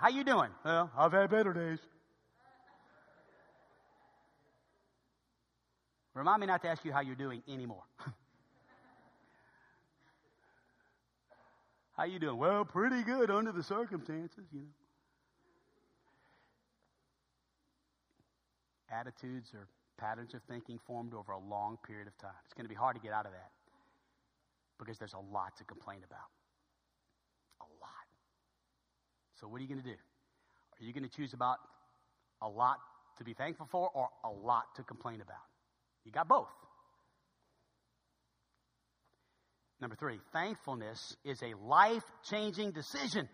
How 0.00 0.08
you 0.10 0.22
doing? 0.22 0.50
Well, 0.64 0.90
I've 0.96 1.10
had 1.12 1.28
better 1.28 1.52
days. 1.52 1.80
Remind 6.14 6.40
me 6.40 6.46
not 6.46 6.62
to 6.62 6.68
ask 6.68 6.84
you 6.84 6.92
how 6.92 7.00
you're 7.00 7.16
doing 7.16 7.42
anymore. 7.48 7.82
how 11.96 12.04
you 12.04 12.20
doing? 12.20 12.38
Well, 12.38 12.64
pretty 12.64 13.02
good 13.02 13.28
under 13.28 13.50
the 13.50 13.62
circumstances, 13.64 14.44
you 14.52 14.60
know. 14.60 14.66
Attitudes 18.90 19.50
or 19.52 19.66
patterns 19.98 20.32
of 20.32 20.42
thinking 20.48 20.78
formed 20.86 21.12
over 21.12 21.32
a 21.32 21.38
long 21.38 21.76
period 21.84 22.06
of 22.06 22.16
time. 22.18 22.30
It's 22.44 22.54
going 22.54 22.64
to 22.64 22.70
be 22.70 22.76
hard 22.76 22.94
to 22.94 23.02
get 23.02 23.12
out 23.12 23.26
of 23.26 23.32
that 23.32 23.50
because 24.78 24.96
there's 24.98 25.14
a 25.14 25.34
lot 25.34 25.56
to 25.56 25.64
complain 25.64 25.98
about. 26.08 26.37
So, 29.40 29.46
what 29.46 29.58
are 29.58 29.62
you 29.62 29.68
going 29.68 29.82
to 29.82 29.86
do? 29.86 29.94
Are 29.94 30.84
you 30.84 30.92
going 30.92 31.08
to 31.08 31.16
choose 31.16 31.32
about 31.32 31.58
a 32.42 32.48
lot 32.48 32.78
to 33.18 33.24
be 33.24 33.34
thankful 33.34 33.66
for 33.70 33.90
or 33.94 34.08
a 34.24 34.30
lot 34.30 34.64
to 34.76 34.82
complain 34.82 35.20
about? 35.20 35.36
You 36.04 36.12
got 36.12 36.28
both. 36.28 36.48
Number 39.80 39.94
three, 39.94 40.18
thankfulness 40.32 41.16
is 41.24 41.40
a 41.42 41.54
life 41.64 42.02
changing 42.28 42.72
decision. 42.72 43.28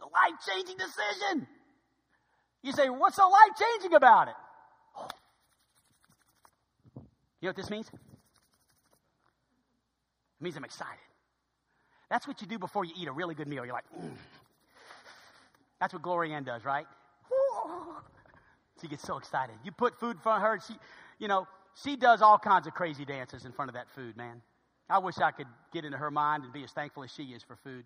A 0.00 0.04
life 0.04 0.40
changing 0.48 0.76
decision. 0.76 1.46
You 2.62 2.72
say, 2.72 2.88
what's 2.88 3.16
so 3.16 3.28
life 3.28 3.56
changing 3.58 3.94
about 3.94 4.28
it? 4.28 4.34
You 7.40 7.46
know 7.46 7.50
what 7.50 7.56
this 7.56 7.70
means? 7.70 7.86
It 7.88 8.00
means 10.40 10.56
I'm 10.56 10.64
excited. 10.64 10.98
That's 12.10 12.26
what 12.26 12.40
you 12.40 12.48
do 12.48 12.58
before 12.58 12.84
you 12.84 12.92
eat 12.98 13.06
a 13.06 13.12
really 13.12 13.34
good 13.34 13.46
meal. 13.46 13.64
You're 13.64 13.74
like, 13.74 13.84
mm. 13.96 14.10
That's 15.84 15.92
what 15.92 16.00
Glory 16.00 16.32
Ann 16.32 16.44
does, 16.44 16.64
right? 16.64 16.86
She 18.80 18.88
gets 18.88 19.02
so 19.02 19.18
excited. 19.18 19.54
You 19.64 19.70
put 19.70 20.00
food 20.00 20.12
in 20.12 20.22
front 20.22 20.42
of 20.42 20.48
her, 20.48 20.58
she, 20.66 20.78
you 21.18 21.28
know, 21.28 21.46
she 21.84 21.94
does 21.94 22.22
all 22.22 22.38
kinds 22.38 22.66
of 22.66 22.72
crazy 22.72 23.04
dances 23.04 23.44
in 23.44 23.52
front 23.52 23.68
of 23.68 23.74
that 23.74 23.90
food, 23.94 24.16
man. 24.16 24.40
I 24.88 25.00
wish 25.00 25.18
I 25.18 25.30
could 25.30 25.46
get 25.74 25.84
into 25.84 25.98
her 25.98 26.10
mind 26.10 26.42
and 26.42 26.54
be 26.54 26.64
as 26.64 26.72
thankful 26.72 27.04
as 27.04 27.10
she 27.12 27.24
is 27.24 27.42
for 27.42 27.56
food. 27.56 27.84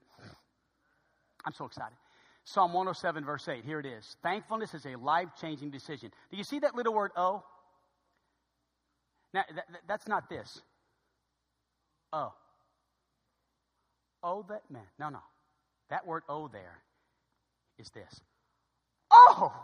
I'm 1.45 1.53
so 1.53 1.65
excited. 1.65 1.97
Psalm 2.45 2.73
107, 2.73 3.25
verse 3.25 3.49
8. 3.49 3.65
Here 3.65 3.81
it 3.81 3.87
is. 3.87 4.17
Thankfulness 4.23 4.75
is 4.75 4.87
a 4.87 4.95
life 4.95 5.31
changing 5.41 5.73
decision. 5.73 6.13
Do 6.31 6.37
you 6.37 6.45
see 6.45 6.61
that 6.61 6.77
little 6.77 6.95
word 6.95 7.11
oh? 7.17 7.43
Now, 9.35 9.43
that, 9.57 9.65
that's 9.89 10.07
not 10.07 10.31
this. 10.31 10.63
Oh. 12.13 12.33
Oh, 14.23 14.47
that 14.49 14.63
man. 14.71 14.87
No, 15.01 15.09
no. 15.09 15.23
That 15.91 16.07
word 16.07 16.23
oh 16.29 16.47
there 16.47 16.85
is 17.79 17.91
this. 17.91 18.21
Oh! 19.11 19.53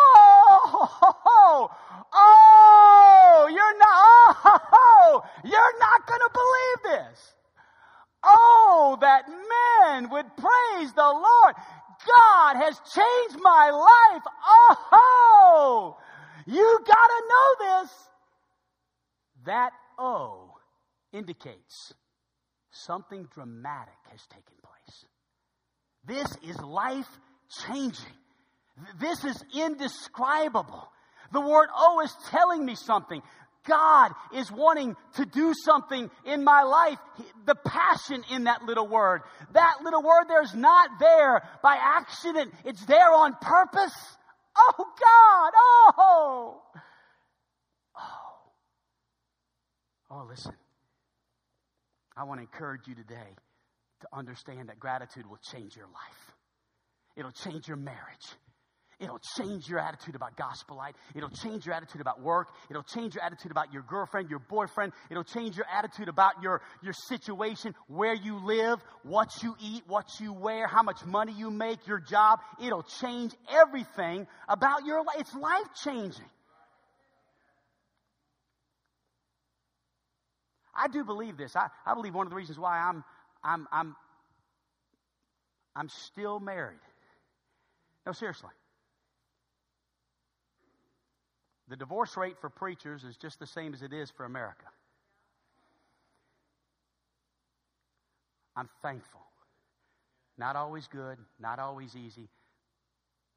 Oh! 0.00 1.68
Oh! 2.14 3.48
You're 3.50 3.78
not, 3.78 4.36
oh! 4.72 5.22
You're 5.42 5.78
not 5.80 6.06
going 6.06 6.20
to 6.20 6.30
believe 6.32 7.00
this. 7.00 7.34
Oh, 8.22 8.96
that 9.00 9.28
men 9.28 10.10
would 10.10 10.26
praise 10.36 10.92
the 10.92 11.02
Lord. 11.02 11.54
God 12.06 12.56
has 12.56 12.80
changed 12.94 13.42
my 13.42 13.70
life. 13.70 14.22
Oh! 14.92 15.96
You 16.46 16.80
gotta 16.86 17.22
know 17.28 17.80
this. 17.80 17.90
That 19.44 19.72
oh 19.98 20.54
indicates 21.12 21.94
something 22.70 23.28
dramatic 23.34 23.98
has 24.10 24.26
taken 24.26 24.42
place. 24.44 24.57
This 26.08 26.26
is 26.42 26.58
life 26.58 27.06
changing. 27.66 28.16
This 28.98 29.24
is 29.24 29.44
indescribable. 29.54 30.90
The 31.32 31.40
word 31.40 31.68
oh 31.76 32.00
is 32.02 32.14
telling 32.30 32.64
me 32.64 32.74
something. 32.74 33.20
God 33.66 34.12
is 34.34 34.50
wanting 34.50 34.96
to 35.16 35.26
do 35.26 35.52
something 35.52 36.10
in 36.24 36.42
my 36.42 36.62
life. 36.62 36.98
The 37.44 37.54
passion 37.54 38.24
in 38.30 38.44
that 38.44 38.62
little 38.62 38.88
word. 38.88 39.20
That 39.52 39.82
little 39.84 40.02
word 40.02 40.24
there's 40.28 40.54
not 40.54 40.88
there 40.98 41.42
by 41.62 41.76
accident. 41.78 42.54
It's 42.64 42.84
there 42.86 43.12
on 43.12 43.36
purpose. 43.40 43.94
Oh 44.56 44.72
God, 44.78 45.52
oh. 45.98 46.62
Oh. 47.96 48.02
Oh, 50.10 50.26
listen. 50.26 50.54
I 52.16 52.24
want 52.24 52.38
to 52.38 52.42
encourage 52.42 52.88
you 52.88 52.94
today 52.94 53.36
to 54.00 54.08
understand 54.12 54.68
that 54.68 54.78
gratitude 54.78 55.26
will 55.28 55.40
change 55.52 55.76
your 55.76 55.86
life. 55.86 56.34
It'll 57.16 57.32
change 57.32 57.66
your 57.66 57.76
marriage. 57.76 58.26
It'll 59.00 59.20
change 59.36 59.68
your 59.68 59.78
attitude 59.78 60.16
about 60.16 60.36
gospel 60.36 60.76
light. 60.76 60.96
It'll 61.14 61.30
change 61.30 61.64
your 61.66 61.74
attitude 61.74 62.00
about 62.00 62.20
work. 62.20 62.48
It'll 62.68 62.82
change 62.82 63.14
your 63.14 63.22
attitude 63.22 63.52
about 63.52 63.72
your 63.72 63.82
girlfriend, 63.82 64.28
your 64.28 64.40
boyfriend. 64.40 64.92
It'll 65.08 65.22
change 65.22 65.56
your 65.56 65.66
attitude 65.72 66.08
about 66.08 66.42
your, 66.42 66.62
your 66.82 66.92
situation, 66.92 67.76
where 67.86 68.14
you 68.14 68.44
live, 68.44 68.80
what 69.04 69.28
you 69.40 69.54
eat, 69.60 69.84
what 69.86 70.06
you 70.20 70.32
wear, 70.32 70.66
how 70.66 70.82
much 70.82 71.04
money 71.04 71.32
you 71.32 71.50
make, 71.50 71.86
your 71.86 72.00
job. 72.00 72.40
It'll 72.60 72.84
change 73.00 73.32
everything 73.48 74.26
about 74.48 74.84
your 74.84 74.98
life. 75.04 75.16
It's 75.18 75.34
life 75.34 75.68
changing. 75.84 76.26
I 80.74 80.88
do 80.88 81.04
believe 81.04 81.36
this. 81.36 81.54
I, 81.56 81.68
I 81.86 81.94
believe 81.94 82.14
one 82.14 82.26
of 82.26 82.30
the 82.30 82.36
reasons 82.36 82.58
why 82.58 82.78
I'm, 82.78 83.04
I'm, 83.42 83.66
I'm, 83.72 83.96
I'm 85.76 85.88
still 85.88 86.40
married. 86.40 86.78
No, 88.06 88.12
seriously. 88.12 88.50
The 91.68 91.76
divorce 91.76 92.16
rate 92.16 92.36
for 92.40 92.48
preachers 92.48 93.04
is 93.04 93.16
just 93.16 93.38
the 93.38 93.46
same 93.46 93.74
as 93.74 93.82
it 93.82 93.92
is 93.92 94.10
for 94.10 94.24
America. 94.24 94.64
I'm 98.56 98.68
thankful. 98.82 99.20
Not 100.38 100.56
always 100.56 100.88
good, 100.88 101.18
not 101.38 101.58
always 101.58 101.94
easy. 101.94 102.28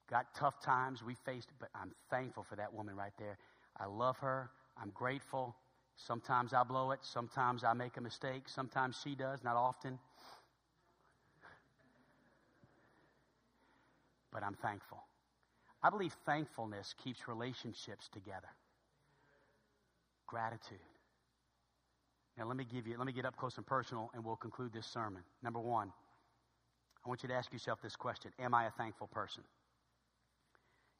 Got 0.09 0.33
tough 0.35 0.59
times 0.61 1.03
we 1.03 1.15
faced, 1.25 1.49
but 1.59 1.69
I'm 1.75 1.91
thankful 2.09 2.43
for 2.43 2.55
that 2.55 2.73
woman 2.73 2.95
right 2.95 3.13
there. 3.19 3.37
I 3.77 3.85
love 3.85 4.17
her. 4.19 4.49
I'm 4.81 4.91
grateful. 4.91 5.55
Sometimes 6.05 6.53
I 6.53 6.63
blow 6.63 6.91
it. 6.91 6.99
Sometimes 7.01 7.63
I 7.63 7.73
make 7.73 7.97
a 7.97 8.01
mistake. 8.01 8.43
Sometimes 8.47 8.99
she 9.03 9.15
does, 9.15 9.43
not 9.43 9.55
often. 9.55 9.99
But 14.31 14.43
I'm 14.43 14.55
thankful. 14.55 15.03
I 15.83 15.89
believe 15.89 16.13
thankfulness 16.25 16.95
keeps 17.03 17.27
relationships 17.27 18.09
together. 18.11 18.49
Gratitude. 20.25 20.79
Now 22.37 22.47
let 22.47 22.55
me 22.55 22.65
give 22.65 22.87
you, 22.87 22.97
let 22.97 23.05
me 23.05 23.13
get 23.13 23.25
up 23.25 23.35
close 23.35 23.57
and 23.57 23.65
personal 23.65 24.09
and 24.13 24.23
we'll 24.23 24.35
conclude 24.35 24.73
this 24.73 24.87
sermon. 24.87 25.21
Number 25.43 25.59
one, 25.59 25.91
I 27.05 27.09
want 27.09 27.23
you 27.23 27.29
to 27.29 27.35
ask 27.35 27.51
yourself 27.51 27.81
this 27.81 27.95
question 27.95 28.31
Am 28.39 28.53
I 28.53 28.65
a 28.65 28.71
thankful 28.71 29.07
person? 29.07 29.43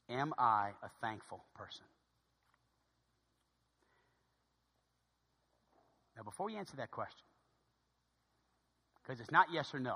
Am 0.10 0.34
I 0.38 0.72
a 0.84 0.90
thankful 1.00 1.44
person? 1.56 1.86
Now, 6.22 6.26
before 6.26 6.52
you 6.52 6.60
answer 6.60 6.78
that 6.78 6.92
question, 6.92 7.26
because 9.02 9.20
it's 9.20 9.32
not 9.32 9.48
yes 9.52 9.74
or 9.74 9.80
no, 9.80 9.96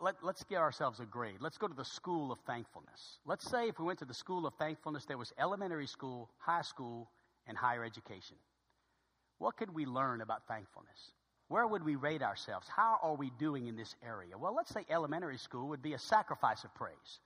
let, 0.00 0.14
us 0.22 0.44
get 0.48 0.58
ourselves 0.58 1.00
a 1.00 1.04
grade. 1.04 1.38
Let's 1.40 1.58
go 1.58 1.66
to 1.66 1.74
the 1.74 1.84
school 1.84 2.30
of 2.30 2.38
thankfulness. 2.46 3.18
Let's 3.26 3.50
say 3.50 3.68
if 3.68 3.80
we 3.80 3.84
went 3.84 3.98
to 3.98 4.04
the 4.04 4.14
school 4.14 4.46
of 4.46 4.54
thankfulness, 4.54 5.04
there 5.04 5.18
was 5.18 5.32
elementary 5.36 5.88
school, 5.88 6.30
high 6.38 6.62
school, 6.62 7.10
and 7.48 7.58
higher 7.58 7.84
education. 7.84 8.36
What 9.38 9.56
could 9.56 9.74
we 9.74 9.84
learn 9.84 10.20
about 10.20 10.46
thankfulness? 10.46 11.10
Where 11.48 11.66
would 11.66 11.84
we 11.84 11.96
rate 11.96 12.22
ourselves? 12.22 12.68
How 12.68 13.00
are 13.02 13.16
we 13.16 13.32
doing 13.36 13.66
in 13.66 13.76
this 13.76 13.96
area? 14.00 14.38
Well, 14.38 14.54
let's 14.54 14.72
say 14.72 14.86
elementary 14.88 15.38
school 15.38 15.66
would 15.70 15.82
be 15.82 15.94
a 15.94 15.98
sacrifice 15.98 16.62
of 16.62 16.72
praise. 16.76 17.18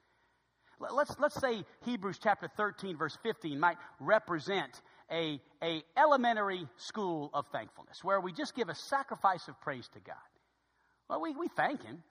Let's, 0.81 1.19
let's 1.19 1.39
say 1.39 1.65
Hebrews 1.85 2.19
chapter 2.23 2.49
13, 2.57 2.97
verse 2.97 3.19
15 3.23 3.59
might 3.59 3.77
represent 4.01 4.81
a, 5.11 5.41
a 5.63 5.83
elementary 5.97 6.67
school 6.77 7.31
of 7.33 7.47
thankfulness 7.53 7.99
where 8.03 8.21
we 8.21 8.33
just 8.33 8.55
give 8.55 8.69
a 8.69 8.75
sacrifice 8.75 9.47
of 9.49 9.61
praise 9.61 9.89
to 9.95 10.01
God. 10.01 10.17
Well, 11.09 11.23
we, 11.23 11.35
we 11.35 11.49
thank 11.57 11.83
Him. 11.83 12.03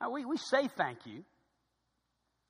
Uh, 0.00 0.10
we, 0.10 0.24
we 0.24 0.36
say 0.36 0.68
thank 0.76 0.98
you. 1.04 1.24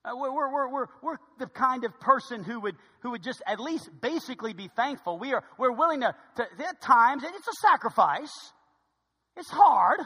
Uh, 0.05 0.13
we're, 0.15 0.33
we're, 0.33 0.73
we're, 0.73 0.87
we're 1.03 1.17
the 1.39 1.47
kind 1.47 1.85
of 1.85 1.99
person 2.01 2.43
who 2.43 2.61
would, 2.61 2.77
who 3.01 3.11
would 3.11 3.23
just 3.23 3.43
at 3.47 3.61
least 3.61 3.91
basically 4.01 4.55
be 4.55 4.71
thankful. 4.75 5.19
We 5.19 5.35
are, 5.35 5.45
we're 5.59 5.73
willing 5.73 6.01
to, 6.01 6.15
to, 6.37 6.43
at 6.67 6.81
times, 6.81 7.23
it's 7.23 7.49
a 7.49 7.69
sacrifice. 7.69 8.33
It's 9.37 9.51
hard, 9.51 10.01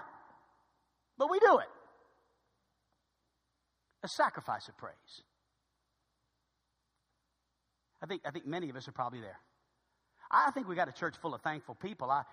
but 1.17 1.31
we 1.31 1.39
do 1.39 1.59
it. 1.59 1.69
A 4.03 4.09
sacrifice 4.09 4.69
of 4.69 4.77
praise. 4.77 5.23
I 8.05 8.07
think, 8.07 8.21
I 8.27 8.31
think 8.31 8.47
many 8.47 8.69
of 8.69 8.77
us 8.77 8.87
are 8.87 8.93
probably 8.93 9.21
there. 9.21 9.41
I 10.31 10.51
think 10.51 10.69
we 10.69 10.77
got 10.77 10.89
a 10.89 10.93
church 10.93 11.15
full 11.23 11.33
of 11.33 11.41
thankful 11.41 11.75
people. 11.75 12.11
I, 12.11 12.25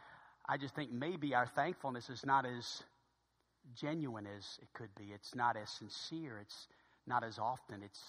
I 0.47 0.57
just 0.57 0.75
think 0.75 0.91
maybe 0.91 1.33
our 1.33 1.47
thankfulness 1.47 2.09
is 2.09 2.25
not 2.25 2.45
as 2.45 2.83
genuine 3.73 4.27
as 4.27 4.59
it 4.61 4.67
could 4.73 4.89
be. 4.97 5.13
It's 5.13 5.33
not 5.33 5.55
as 5.55 5.69
sincere. 5.69 6.39
It's 6.41 6.67
not 7.07 7.23
as 7.23 7.39
often. 7.39 7.83
It's, 7.83 8.01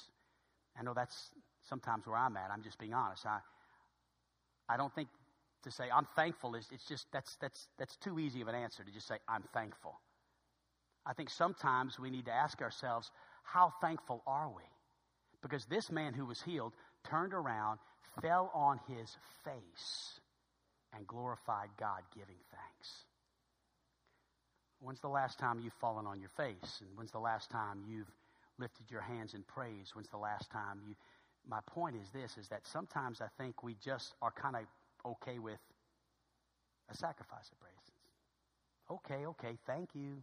I 0.77 0.83
know 0.83 0.93
that's 0.93 1.31
sometimes 1.69 2.05
where 2.05 2.17
I'm 2.17 2.37
at. 2.37 2.51
I'm 2.53 2.63
just 2.63 2.79
being 2.81 2.95
honest. 2.95 3.27
I, 3.27 3.39
I 4.69 4.77
don't 4.77 4.93
think 4.93 5.09
to 5.63 5.71
say 5.71 5.85
I'm 5.95 6.09
thankful 6.17 6.57
is 6.57 6.67
it's 6.73 6.85
just 6.85 7.07
that's 7.13 7.37
that's 7.37 7.69
that's 7.79 7.95
too 7.97 8.19
easy 8.19 8.41
of 8.41 8.49
an 8.49 8.57
answer 8.57 8.83
to 8.83 8.91
just 8.91 9.07
say 9.07 9.19
I'm 9.29 9.45
thankful. 9.55 10.01
I 11.07 11.13
think 11.13 11.31
sometimes 11.31 11.97
we 12.01 12.11
need 12.11 12.25
to 12.25 12.33
ask 12.33 12.61
ourselves, 12.61 13.13
how 13.45 13.73
thankful 13.81 14.23
are 14.27 14.49
we? 14.49 14.65
Because 15.43 15.65
this 15.67 15.93
man 15.93 16.15
who 16.15 16.27
was 16.27 16.43
healed 16.43 16.73
turned 17.05 17.35
around, 17.35 17.79
fell 18.21 18.51
on 18.55 18.81
his 18.89 19.17
face, 19.45 20.21
and 20.95 21.07
glorified 21.07 21.69
God, 21.79 22.03
giving 22.15 22.37
thanks. 22.51 23.05
When's 24.81 25.01
the 25.01 25.09
last 25.09 25.39
time 25.39 25.61
you've 25.61 25.73
fallen 25.75 26.07
on 26.07 26.21
your 26.21 26.31
face? 26.31 26.81
And 26.81 26.91
when's 26.97 27.13
the 27.13 27.19
last 27.19 27.51
time 27.51 27.83
you've 27.87 28.11
lifted 28.59 28.91
your 28.91 29.01
hands 29.01 29.35
in 29.35 29.43
praise? 29.45 29.93
When's 29.95 30.09
the 30.09 30.19
last 30.19 30.51
time 30.51 30.81
you. 30.87 30.95
My 31.49 31.61
point 31.67 31.97
is 31.97 32.09
this 32.11 32.37
is 32.37 32.49
that 32.49 32.67
sometimes 32.67 33.21
I 33.21 33.27
think 33.39 33.63
we 33.63 33.77
just 33.85 34.15
are 34.23 34.31
kind 34.31 34.57
of 34.57 34.63
okay 35.05 35.39
with 35.39 35.59
a 36.91 36.97
sacrifice 36.97 37.51
of 37.51 37.59
praise. 37.59 37.73
Okay, 38.91 39.27
okay, 39.27 39.57
thank 39.67 39.91
you. 39.95 40.23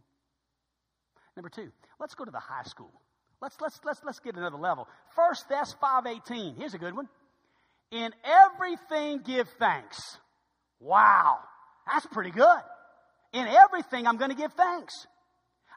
Number 1.36 1.48
two, 1.48 1.70
let's 1.98 2.14
go 2.14 2.24
to 2.24 2.30
the 2.30 2.38
high 2.38 2.62
school. 2.62 2.92
Let's 3.40 3.56
let's 3.60 3.80
let's 3.84 4.00
let's 4.04 4.18
get 4.20 4.36
another 4.36 4.58
level. 4.58 4.86
First 5.16 5.48
Thess 5.48 5.74
518. 5.80 6.56
Here's 6.56 6.74
a 6.74 6.78
good 6.78 6.94
one. 6.94 7.08
In 7.90 8.12
everything 8.24 9.20
give 9.24 9.48
thanks. 9.58 9.98
Wow. 10.78 11.38
That's 11.90 12.06
pretty 12.06 12.30
good. 12.30 12.62
In 13.32 13.46
everything, 13.46 14.06
I'm 14.06 14.16
going 14.16 14.30
to 14.30 14.36
give 14.36 14.52
thanks. 14.52 15.06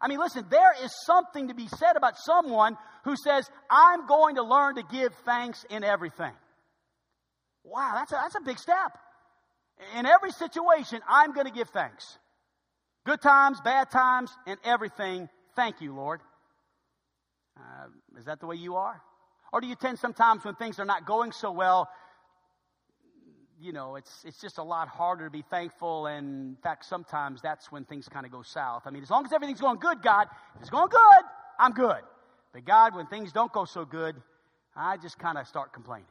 I 0.02 0.08
mean, 0.08 0.20
listen, 0.20 0.46
there 0.50 0.74
is 0.84 0.92
something 1.06 1.48
to 1.48 1.54
be 1.54 1.68
said 1.68 1.96
about 1.96 2.18
someone 2.18 2.78
who 3.04 3.16
says, 3.16 3.50
I'm 3.70 4.06
going 4.06 4.36
to 4.36 4.44
learn 4.44 4.76
to 4.76 4.84
give 4.84 5.14
thanks 5.26 5.66
in 5.70 5.84
everything. 5.84 6.32
Wow, 7.64 7.92
that's 7.96 8.12
a, 8.12 8.16
that's 8.16 8.36
a 8.36 8.42
big 8.42 8.60
step. 8.60 8.98
In 9.98 10.06
every 10.06 10.32
situation, 10.32 11.00
I'm 11.08 11.34
going 11.34 11.46
to 11.48 11.54
give 11.54 11.70
thanks. 11.70 12.18
Good 13.06 13.22
times, 13.22 13.60
bad 13.64 13.92
times, 13.92 14.32
and 14.46 14.60
everything. 14.64 15.30
Thank 15.56 15.82
you, 15.82 15.96
Lord. 15.96 16.22
Uh, 17.58 17.88
is 18.18 18.26
that 18.26 18.40
the 18.40 18.48
way 18.48 18.56
you 18.56 18.76
are? 18.76 19.02
Or 19.52 19.62
do 19.62 19.68
you 19.68 19.76
tend 19.76 20.00
sometimes 20.00 20.44
when 20.44 20.56
things 20.56 20.80
are 20.80 20.86
not 20.86 21.06
going 21.06 21.32
so 21.32 21.52
well, 21.52 21.90
you 23.62 23.72
know, 23.72 23.96
it's, 23.96 24.26
it's 24.26 24.42
just 24.42 24.58
a 24.58 24.64
lot 24.64 24.88
harder 24.88 25.26
to 25.26 25.32
be 25.32 25.44
thankful. 25.50 26.08
And 26.08 26.50
in 26.50 26.58
fact, 26.62 26.86
sometimes 26.86 27.42
that's 27.42 27.72
when 27.72 27.86
things 27.86 28.10
kind 28.10 28.26
of 28.26 28.32
go 28.32 28.42
south. 28.42 28.84
I 28.86 28.90
mean, 28.90 29.04
as 29.04 29.10
long 29.10 29.26
as 29.26 29.32
everything's 29.32 29.62
going 29.62 29.80
good, 29.80 30.02
God, 30.02 30.28
if 30.56 30.62
it's 30.62 30.70
going 30.70 30.90
good, 30.90 31.24
I'm 31.60 31.72
good. 31.72 32.02
But 32.52 32.66
God, 32.66 32.96
when 32.96 33.08
things 33.08 33.32
don't 33.32 33.52
go 33.54 33.66
so 33.66 33.86
good, 33.86 34.16
I 34.76 34.98
just 34.98 35.18
kind 35.18 35.38
of 35.38 35.48
start 35.48 35.72
complaining. 35.72 36.08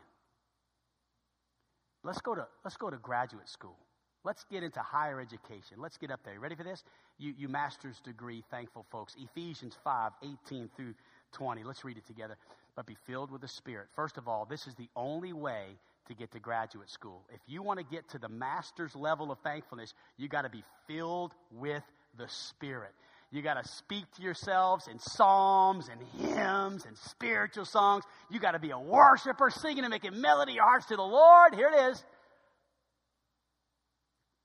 Let's 2.04 2.20
go 2.20 2.34
to, 2.34 2.46
let's 2.64 2.76
go 2.76 2.90
to 2.90 2.96
graduate 2.96 3.48
school. 3.48 3.76
Let's 4.24 4.44
get 4.44 4.62
into 4.62 4.80
higher 4.80 5.20
education. 5.20 5.78
Let's 5.78 5.98
get 5.98 6.10
up 6.10 6.20
there. 6.24 6.34
You 6.34 6.40
ready 6.40 6.54
for 6.54 6.62
this? 6.62 6.84
You, 7.18 7.34
you 7.36 7.48
master's 7.48 8.00
degree, 8.00 8.44
thankful 8.50 8.86
folks. 8.90 9.16
Ephesians 9.18 9.76
5, 9.82 10.12
18 10.46 10.70
through 10.76 10.94
20. 11.32 11.64
Let's 11.64 11.84
read 11.84 11.96
it 11.96 12.06
together. 12.06 12.36
But 12.74 12.86
be 12.86 12.96
filled 13.06 13.30
with 13.30 13.40
the 13.40 13.48
Spirit. 13.48 13.88
First 13.94 14.16
of 14.16 14.28
all, 14.28 14.46
this 14.48 14.66
is 14.66 14.74
the 14.74 14.88
only 14.96 15.32
way 15.32 15.66
to 16.08 16.14
get 16.14 16.32
to 16.32 16.40
graduate 16.40 16.90
school. 16.90 17.22
If 17.32 17.40
you 17.46 17.62
want 17.62 17.78
to 17.78 17.84
get 17.84 18.08
to 18.10 18.18
the 18.18 18.28
master's 18.28 18.94
level 18.96 19.30
of 19.30 19.38
thankfulness, 19.40 19.92
you 20.16 20.28
got 20.28 20.42
to 20.42 20.50
be 20.50 20.64
filled 20.86 21.32
with 21.52 21.82
the 22.16 22.28
Spirit. 22.28 22.92
You 23.30 23.40
got 23.40 23.62
to 23.62 23.66
speak 23.66 24.04
to 24.16 24.22
yourselves 24.22 24.88
in 24.88 24.98
psalms 24.98 25.88
and 25.88 26.00
hymns 26.20 26.84
and 26.84 26.96
spiritual 26.98 27.64
songs. 27.64 28.04
You 28.30 28.38
got 28.38 28.52
to 28.52 28.58
be 28.58 28.70
a 28.70 28.78
worshiper, 28.78 29.48
singing 29.50 29.84
and 29.84 29.90
making 29.90 30.20
melody 30.20 30.52
your 30.52 30.64
hearts 30.64 30.86
to 30.86 30.96
the 30.96 31.02
Lord. 31.02 31.54
Here 31.54 31.70
it 31.74 31.92
is. 31.92 32.04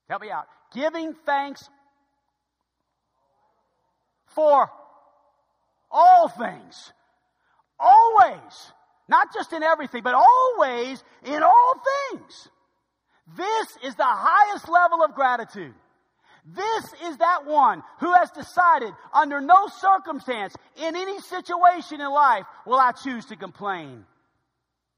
Help 0.07 0.21
me 0.21 0.31
out. 0.31 0.45
Giving 0.73 1.13
thanks 1.25 1.67
for 4.27 4.69
all 5.97 6.29
things. 6.29 6.93
Always. 7.79 8.71
Not 9.09 9.33
just 9.33 9.53
in 9.53 9.63
everything, 9.63 10.03
but 10.03 10.13
always 10.13 11.03
in 11.25 11.41
all 11.41 11.73
things. 12.11 12.49
This 13.35 13.67
is 13.83 13.95
the 13.95 14.03
highest 14.05 14.69
level 14.69 15.03
of 15.03 15.15
gratitude. 15.15 15.73
This 16.45 16.85
is 17.09 17.17
that 17.17 17.45
one 17.45 17.83
who 17.99 18.13
has 18.13 18.31
decided 18.31 18.93
under 19.13 19.41
no 19.41 19.67
circumstance 19.67 20.55
in 20.77 20.95
any 20.95 21.19
situation 21.19 21.99
in 21.99 22.09
life 22.09 22.45
will 22.65 22.79
I 22.79 22.91
choose 22.91 23.25
to 23.25 23.35
complain. 23.35 24.05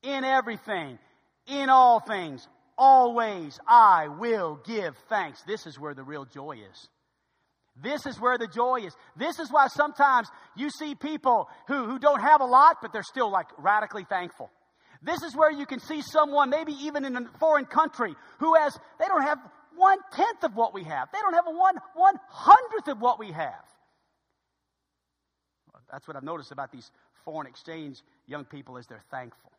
In 0.04 0.24
everything, 0.24 1.00
in 1.48 1.70
all 1.70 2.00
things, 2.00 2.48
always 2.78 3.60
I 3.68 4.08
will 4.08 4.60
give 4.66 4.96
thanks. 5.10 5.42
This 5.44 5.66
is 5.66 5.80
where 5.80 5.96
the 5.96 6.04
real 6.04 6.26
joy 6.26 6.58
is. 6.72 6.90
This 7.82 8.06
is 8.06 8.20
where 8.20 8.38
the 8.38 8.48
joy 8.48 8.82
is. 8.86 8.96
This 9.16 9.40
is 9.40 9.52
why 9.52 9.68
sometimes 9.68 10.28
you 10.56 10.70
see 10.70 10.96
people 10.96 11.48
who, 11.68 11.86
who 11.86 12.00
don't 12.00 12.22
have 12.22 12.42
a 12.42 12.46
lot, 12.46 12.78
but 12.82 12.92
they're 12.92 13.04
still 13.04 13.32
like 13.32 13.48
radically 13.58 14.06
thankful. 14.10 14.50
This 15.02 15.22
is 15.24 15.36
where 15.36 15.52
you 15.52 15.66
can 15.66 15.80
see 15.80 16.02
someone, 16.02 16.50
maybe 16.50 16.74
even 16.74 17.06
in 17.06 17.16
a 17.16 17.26
foreign 17.40 17.66
country, 17.66 18.14
who 18.40 18.56
has, 18.56 18.78
they 19.00 19.08
don't 19.08 19.24
have 19.24 19.40
one 19.78 19.98
tenth 20.12 20.44
of 20.44 20.56
what 20.56 20.74
we 20.74 20.84
have. 20.84 21.08
They 21.14 21.20
don't 21.20 21.34
have 21.34 21.48
a 21.48 21.52
one 21.52 21.76
one 21.96 22.16
hundredth 22.28 22.90
of 22.90 23.00
what 23.00 23.18
we 23.18 23.32
have. 23.32 23.64
That's 25.90 26.08
what 26.08 26.18
I've 26.18 26.24
noticed 26.24 26.52
about 26.52 26.72
these 26.72 26.92
foreign 27.24 27.48
exchange 27.48 28.02
young 28.28 28.44
people 28.46 28.78
is 28.78 28.88
they're 28.88 29.04
thankful. 29.10 29.52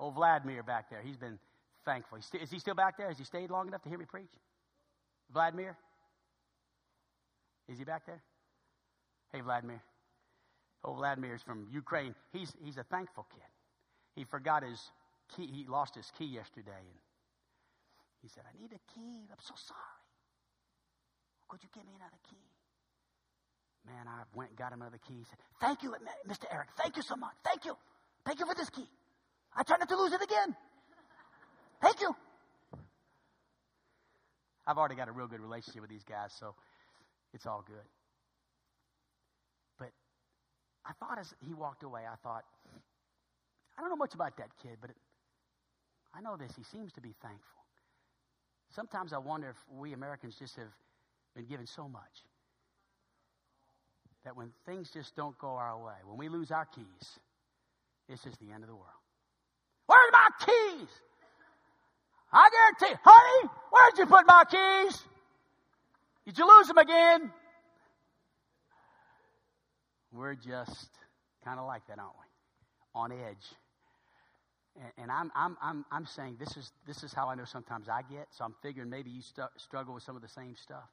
Old 0.00 0.14
Vladimir 0.14 0.62
back 0.62 0.88
there, 0.90 1.02
he's 1.02 1.18
been 1.18 1.38
thankful. 1.84 2.18
Is 2.18 2.50
he 2.50 2.58
still 2.58 2.74
back 2.74 2.96
there? 2.96 3.08
Has 3.08 3.18
he 3.18 3.24
stayed 3.24 3.50
long 3.50 3.68
enough 3.68 3.82
to 3.82 3.88
hear 3.88 3.98
me 3.98 4.06
preach? 4.06 4.32
Vladimir? 5.32 5.76
Is 7.68 7.78
he 7.78 7.84
back 7.84 8.06
there? 8.06 8.20
Hey, 9.32 9.40
Vladimir. 9.40 9.82
Oh, 10.84 10.94
Vladimir 10.94 11.34
is 11.34 11.42
from 11.42 11.66
Ukraine. 11.72 12.14
He's, 12.32 12.52
he's 12.62 12.76
a 12.76 12.84
thankful 12.84 13.26
kid. 13.30 13.48
He 14.14 14.24
forgot 14.24 14.62
his 14.62 14.80
key. 15.34 15.46
He 15.46 15.64
lost 15.66 15.94
his 15.94 16.10
key 16.18 16.26
yesterday. 16.26 16.70
And 16.76 17.00
he 18.22 18.28
said, 18.28 18.44
I 18.46 18.60
need 18.60 18.70
a 18.72 18.82
key. 18.92 19.26
I'm 19.30 19.40
so 19.40 19.54
sorry. 19.56 19.80
Could 21.48 21.62
you 21.62 21.68
give 21.74 21.86
me 21.86 21.92
another 21.96 22.20
key? 22.28 22.36
Man, 23.86 24.08
I 24.08 24.22
went 24.34 24.50
and 24.50 24.58
got 24.58 24.72
him 24.72 24.80
another 24.80 25.00
key. 25.06 25.14
He 25.18 25.24
said, 25.24 25.38
Thank 25.60 25.82
you, 25.82 25.94
Mr. 26.28 26.44
Eric. 26.50 26.68
Thank 26.76 26.96
you 26.96 27.02
so 27.02 27.16
much. 27.16 27.34
Thank 27.44 27.64
you. 27.64 27.76
Thank 28.24 28.40
you 28.40 28.46
for 28.46 28.54
this 28.54 28.70
key. 28.70 28.88
I 29.56 29.62
try 29.62 29.76
not 29.76 29.88
to 29.88 29.96
lose 29.96 30.12
it 30.12 30.22
again. 30.22 30.56
Thank 31.82 32.00
you. 32.00 32.14
I've 34.66 34.78
already 34.78 34.94
got 34.94 35.08
a 35.08 35.12
real 35.12 35.26
good 35.26 35.40
relationship 35.40 35.82
with 35.82 35.90
these 35.90 36.04
guys, 36.04 36.32
so 36.40 36.54
it's 37.34 37.46
all 37.46 37.64
good. 37.66 37.84
But 39.78 39.90
I 40.86 40.92
thought 40.92 41.18
as 41.18 41.34
he 41.44 41.52
walked 41.52 41.82
away, 41.82 42.02
I 42.10 42.14
thought, 42.22 42.44
I 43.76 43.80
don't 43.80 43.90
know 43.90 43.96
much 43.96 44.14
about 44.14 44.36
that 44.38 44.50
kid, 44.62 44.78
but 44.80 44.90
I 46.14 46.20
know 46.20 46.36
this. 46.36 46.52
He 46.56 46.62
seems 46.62 46.92
to 46.92 47.00
be 47.00 47.12
thankful. 47.20 47.60
Sometimes 48.70 49.12
I 49.12 49.18
wonder 49.18 49.50
if 49.50 49.56
we 49.76 49.92
Americans 49.92 50.36
just 50.38 50.56
have 50.56 50.72
been 51.34 51.46
given 51.46 51.66
so 51.66 51.88
much 51.88 52.22
that 54.24 54.36
when 54.36 54.50
things 54.64 54.90
just 54.90 55.14
don't 55.16 55.36
go 55.38 55.48
our 55.48 55.76
way, 55.76 55.94
when 56.06 56.16
we 56.16 56.28
lose 56.28 56.50
our 56.50 56.64
keys, 56.64 57.18
it's 58.08 58.22
just 58.22 58.38
the 58.38 58.52
end 58.52 58.62
of 58.62 58.68
the 58.68 58.74
world. 58.74 59.02
Where's 59.86 60.12
my 60.12 60.28
keys? 60.38 60.88
I 62.32 62.48
guarantee, 62.50 62.98
honey, 63.04 63.50
where'd 63.70 63.98
you 63.98 64.06
put 64.06 64.26
my 64.26 64.44
keys? 64.50 65.04
Did 66.26 66.38
you 66.38 66.48
lose 66.48 66.68
them 66.68 66.78
again? 66.78 67.30
We're 70.12 70.34
just 70.34 70.88
kind 71.44 71.58
of 71.58 71.66
like 71.66 71.86
that, 71.88 71.98
aren't 71.98 72.14
we? 72.14 73.00
On 73.00 73.12
edge. 73.12 73.44
And, 74.76 74.92
and 74.98 75.10
I'm, 75.10 75.30
I'm, 75.34 75.56
I'm, 75.60 75.84
I'm 75.90 76.06
saying 76.06 76.36
this 76.38 76.56
is, 76.56 76.72
this 76.86 77.02
is 77.02 77.12
how 77.12 77.28
I 77.28 77.34
know 77.34 77.44
sometimes 77.44 77.88
I 77.88 78.02
get, 78.02 78.28
so 78.30 78.44
I'm 78.44 78.54
figuring 78.62 78.88
maybe 78.88 79.10
you 79.10 79.22
stu- 79.22 79.42
struggle 79.56 79.92
with 79.94 80.02
some 80.02 80.16
of 80.16 80.22
the 80.22 80.28
same 80.28 80.56
stuff. 80.56 80.88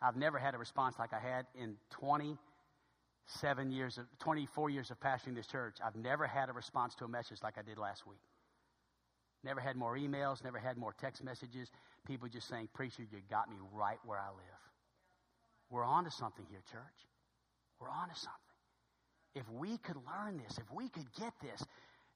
I've 0.00 0.16
never 0.16 0.38
had 0.38 0.54
a 0.54 0.58
response 0.58 0.96
like 0.98 1.12
I 1.12 1.18
had 1.18 1.46
in 1.54 1.76
27 1.90 3.70
years 3.70 3.98
of, 3.98 4.04
24 4.20 4.70
years 4.70 4.90
of 4.90 5.00
pastoring 5.00 5.34
this 5.34 5.46
church. 5.46 5.78
I've 5.84 5.96
never 5.96 6.26
had 6.26 6.50
a 6.50 6.52
response 6.52 6.94
to 6.96 7.04
a 7.06 7.08
message 7.08 7.38
like 7.42 7.54
I 7.58 7.62
did 7.62 7.78
last 7.78 8.06
week. 8.06 8.20
Never 9.44 9.60
had 9.60 9.76
more 9.76 9.96
emails, 9.96 10.42
never 10.42 10.58
had 10.58 10.78
more 10.78 10.94
text 10.98 11.22
messages. 11.22 11.70
People 12.06 12.28
just 12.28 12.48
saying, 12.48 12.68
Preacher, 12.72 13.02
you 13.02 13.18
got 13.30 13.50
me 13.50 13.56
right 13.72 13.98
where 14.04 14.18
I 14.18 14.28
live. 14.28 14.62
We're 15.70 15.84
on 15.84 16.04
to 16.04 16.10
something 16.10 16.46
here, 16.48 16.62
church. 16.72 17.08
We're 17.78 17.90
on 17.90 18.08
to 18.08 18.14
something. 18.14 18.40
If 19.34 19.44
we 19.50 19.76
could 19.78 19.96
learn 19.96 20.38
this, 20.38 20.58
if 20.58 20.72
we 20.72 20.88
could 20.88 21.12
get 21.20 21.32
this, 21.42 21.62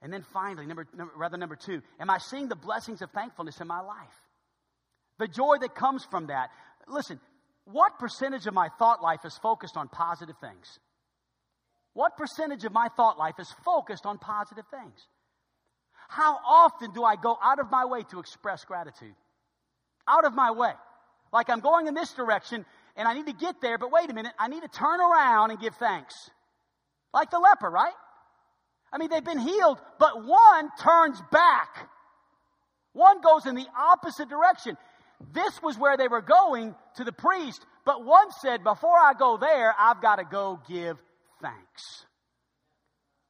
and 0.01 0.13
then 0.13 0.25
finally, 0.33 0.65
number, 0.67 0.87
number, 0.97 1.13
rather 1.17 1.37
number 1.37 1.57
two, 1.57 1.83
am 2.01 2.09
I 2.09 2.19
seeing 2.19 2.49
the 2.49 2.57
blessings 2.57 3.03
of 3.03 3.11
thankfulness 3.11 3.61
in 3.61 3.67
my 3.67 3.81
life? 3.81 4.15
The 5.19 5.27
joy 5.27 5.57
that 5.61 5.75
comes 5.75 6.05
from 6.11 6.29
that. 6.29 6.51
Listen, 6.87 7.21
what 7.65 7.99
percentage 7.99 8.47
of 8.47 8.55
my 8.55 8.69
thought 8.79 9.03
life 9.03 9.21
is 9.25 9.37
focused 9.43 9.77
on 9.77 9.89
positive 9.89 10.37
things? 10.41 10.79
What 11.93 12.17
percentage 12.17 12.65
of 12.65 12.73
my 12.73 12.89
thought 12.97 13.19
life 13.19 13.35
is 13.41 13.53
focused 13.65 14.07
on 14.07 14.19
positive 14.19 14.65
things? 14.71 15.07
How 16.09 16.39
often 16.45 16.93
do 16.93 17.05
I 17.05 17.17
go 17.17 17.39
out 17.41 17.61
of 17.61 17.71
my 17.71 17.85
way 17.85 18.03
to 18.11 18.19
express 18.19 18.65
gratitude? 18.65 19.15
Out 20.09 20.25
of 20.25 20.35
my 20.35 20.51
way. 20.51 20.73
Like 21.33 21.51
I'm 21.51 21.61
going 21.61 21.87
in 21.87 21.95
this 21.95 22.13
direction 22.15 22.65
and 22.97 23.07
I 23.07 23.13
need 23.13 23.27
to 23.27 23.35
get 23.35 23.61
there, 23.61 23.79
but 23.79 23.93
wait 23.93 24.11
a 24.11 24.15
minute, 24.15 24.33
I 24.39 24.49
need 24.49 24.63
to 24.63 24.69
turn 24.69 25.01
around 25.01 25.51
and 25.51 25.61
give 25.61 25.75
thanks. 25.77 26.31
Like 27.13 27.31
the 27.31 27.39
leper, 27.39 27.71
right? 27.71 27.93
I 28.91 28.99
mean, 28.99 29.11
they've 29.11 29.25
been 29.25 29.39
healed, 29.39 29.79
but 29.99 30.25
one 30.25 30.71
turns 30.81 31.21
back. 31.31 31.89
One 32.95 33.21
goes 33.21 33.45
in 33.45 33.55
the 33.55 33.67
opposite 33.77 34.31
direction. 34.31 34.77
This 35.33 35.63
was 35.63 35.77
where 35.79 35.97
they 35.97 36.09
were 36.09 36.23
going 36.23 36.75
to 36.97 37.05
the 37.05 37.13
priest, 37.13 37.65
but 37.85 38.05
one 38.05 38.31
said, 38.41 38.65
Before 38.65 38.99
I 38.99 39.13
go 39.19 39.37
there, 39.37 39.75
I've 39.79 40.01
got 40.01 40.17
to 40.17 40.25
go 40.25 40.59
give 40.69 40.97
thanks. 41.43 42.07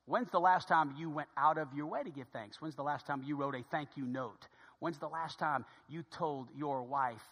When's 0.09 0.31
the 0.31 0.41
last 0.41 0.69
time 0.69 0.95
you 0.97 1.11
went 1.11 1.29
out 1.37 1.59
of 1.59 1.69
your 1.75 1.85
way 1.85 2.03
to 2.03 2.09
give 2.09 2.29
thanks? 2.33 2.63
When's 2.63 2.75
the 2.75 2.83
last 2.83 3.07
time 3.07 3.23
you 3.23 3.37
wrote 3.37 3.55
a 3.55 3.63
thank 3.71 3.91
you 3.95 4.07
note? 4.07 4.49
When's 4.79 4.97
the 4.97 5.09
last 5.09 5.39
time 5.39 5.67
you 5.87 6.03
told 6.11 6.49
your 6.57 6.83
wife, 6.83 7.23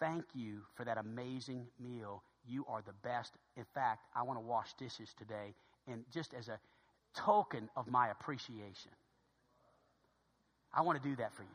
thank 0.00 0.24
you 0.34 0.62
for 0.74 0.84
that 0.84 0.98
amazing 0.98 1.68
meal? 1.78 2.24
You 2.44 2.64
are 2.68 2.82
the 2.82 2.94
best. 3.04 3.34
In 3.56 3.64
fact, 3.72 4.00
I 4.16 4.24
want 4.24 4.36
to 4.36 4.44
wash 4.44 4.74
dishes 4.74 5.14
today, 5.16 5.54
and 5.86 6.02
just 6.12 6.34
as 6.34 6.48
a 6.48 6.58
token 7.14 7.70
of 7.76 7.88
my 7.88 8.08
appreciation, 8.08 8.90
I 10.74 10.82
want 10.82 11.00
to 11.00 11.08
do 11.08 11.14
that 11.16 11.32
for 11.32 11.42
you. 11.42 11.48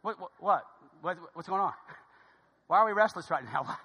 What, 0.00 0.18
what, 0.40 0.64
what? 1.02 1.18
What's 1.34 1.48
going 1.48 1.60
on? 1.60 1.74
Why 2.66 2.78
are 2.78 2.86
we 2.86 2.92
restless 2.92 3.30
right 3.30 3.44
now? 3.44 3.64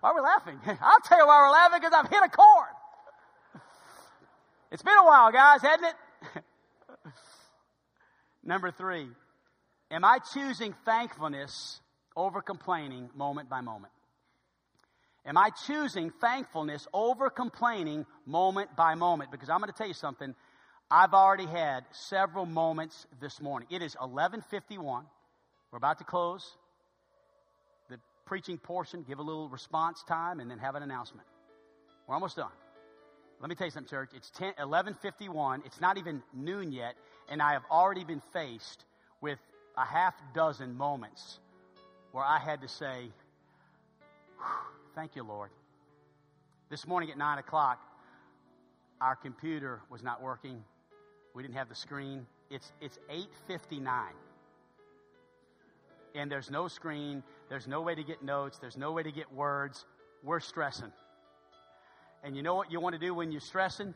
Why 0.00 0.10
are 0.10 0.14
we 0.14 0.22
laughing? 0.22 0.58
I'll 0.80 1.00
tell 1.04 1.18
you 1.18 1.26
why 1.26 1.38
we're 1.40 1.50
laughing 1.50 1.80
because 1.80 1.92
I've 1.92 2.08
hit 2.08 2.22
a 2.24 2.28
chord. 2.28 2.77
It's 4.70 4.82
been 4.82 4.98
a 4.98 5.04
while, 5.04 5.32
guys, 5.32 5.62
hasn't 5.62 5.94
it? 6.34 6.44
Number 8.44 8.70
three, 8.70 9.08
am 9.90 10.04
I 10.04 10.18
choosing 10.34 10.74
thankfulness 10.84 11.80
over 12.14 12.42
complaining 12.42 13.08
moment 13.14 13.48
by 13.48 13.62
moment? 13.62 13.92
Am 15.24 15.36
I 15.36 15.50
choosing 15.66 16.10
thankfulness 16.20 16.86
over 16.92 17.30
complaining 17.30 18.06
moment 18.26 18.74
by 18.76 18.94
moment? 18.94 19.30
Because 19.30 19.48
I'm 19.48 19.58
going 19.58 19.70
to 19.70 19.76
tell 19.76 19.88
you 19.88 19.94
something. 19.94 20.34
I've 20.90 21.12
already 21.12 21.46
had 21.46 21.84
several 21.90 22.46
moments 22.46 23.06
this 23.20 23.40
morning. 23.40 23.68
It 23.70 23.82
is 23.82 23.94
11:51. 23.96 25.04
We're 25.70 25.76
about 25.76 25.98
to 25.98 26.04
close 26.04 26.56
the 27.90 27.98
preaching 28.24 28.56
portion, 28.58 29.02
give 29.06 29.18
a 29.18 29.22
little 29.22 29.48
response 29.48 30.02
time, 30.08 30.40
and 30.40 30.50
then 30.50 30.58
have 30.58 30.74
an 30.76 30.82
announcement. 30.82 31.26
We're 32.06 32.14
almost 32.14 32.36
done. 32.36 32.52
Let 33.40 33.48
me 33.48 33.54
tell 33.54 33.66
you 33.66 33.70
something, 33.70 33.88
church. 33.88 34.10
It's 34.14 34.30
10, 34.30 34.54
11:51. 34.58 35.64
It's 35.64 35.80
not 35.80 35.96
even 35.96 36.22
noon 36.32 36.72
yet, 36.72 36.96
and 37.28 37.40
I 37.40 37.52
have 37.52 37.64
already 37.70 38.04
been 38.04 38.22
faced 38.32 38.84
with 39.20 39.38
a 39.76 39.84
half 39.84 40.14
dozen 40.34 40.76
moments 40.76 41.38
where 42.12 42.24
I 42.24 42.38
had 42.38 42.60
to 42.62 42.68
say, 42.68 43.12
"Thank 44.94 45.14
you, 45.14 45.22
Lord." 45.22 45.50
This 46.68 46.86
morning 46.86 47.10
at 47.10 47.16
nine 47.16 47.38
o'clock, 47.38 47.80
our 49.00 49.14
computer 49.14 49.82
was 49.88 50.02
not 50.02 50.20
working. 50.20 50.64
We 51.34 51.42
didn't 51.42 51.56
have 51.56 51.68
the 51.68 51.76
screen. 51.76 52.26
It's 52.50 52.72
it's 52.80 52.98
8:59 53.08 54.14
and 56.14 56.30
there's 56.30 56.50
no 56.50 56.68
screen, 56.68 57.22
there's 57.48 57.66
no 57.66 57.80
way 57.80 57.94
to 57.94 58.02
get 58.02 58.22
notes, 58.22 58.58
there's 58.58 58.76
no 58.76 58.92
way 58.92 59.02
to 59.02 59.12
get 59.12 59.32
words. 59.32 59.86
We're 60.22 60.40
stressing. 60.40 60.92
And 62.24 62.36
you 62.36 62.42
know 62.42 62.54
what 62.54 62.70
you 62.72 62.80
want 62.80 62.94
to 62.94 62.98
do 62.98 63.14
when 63.14 63.30
you're 63.30 63.40
stressing? 63.40 63.94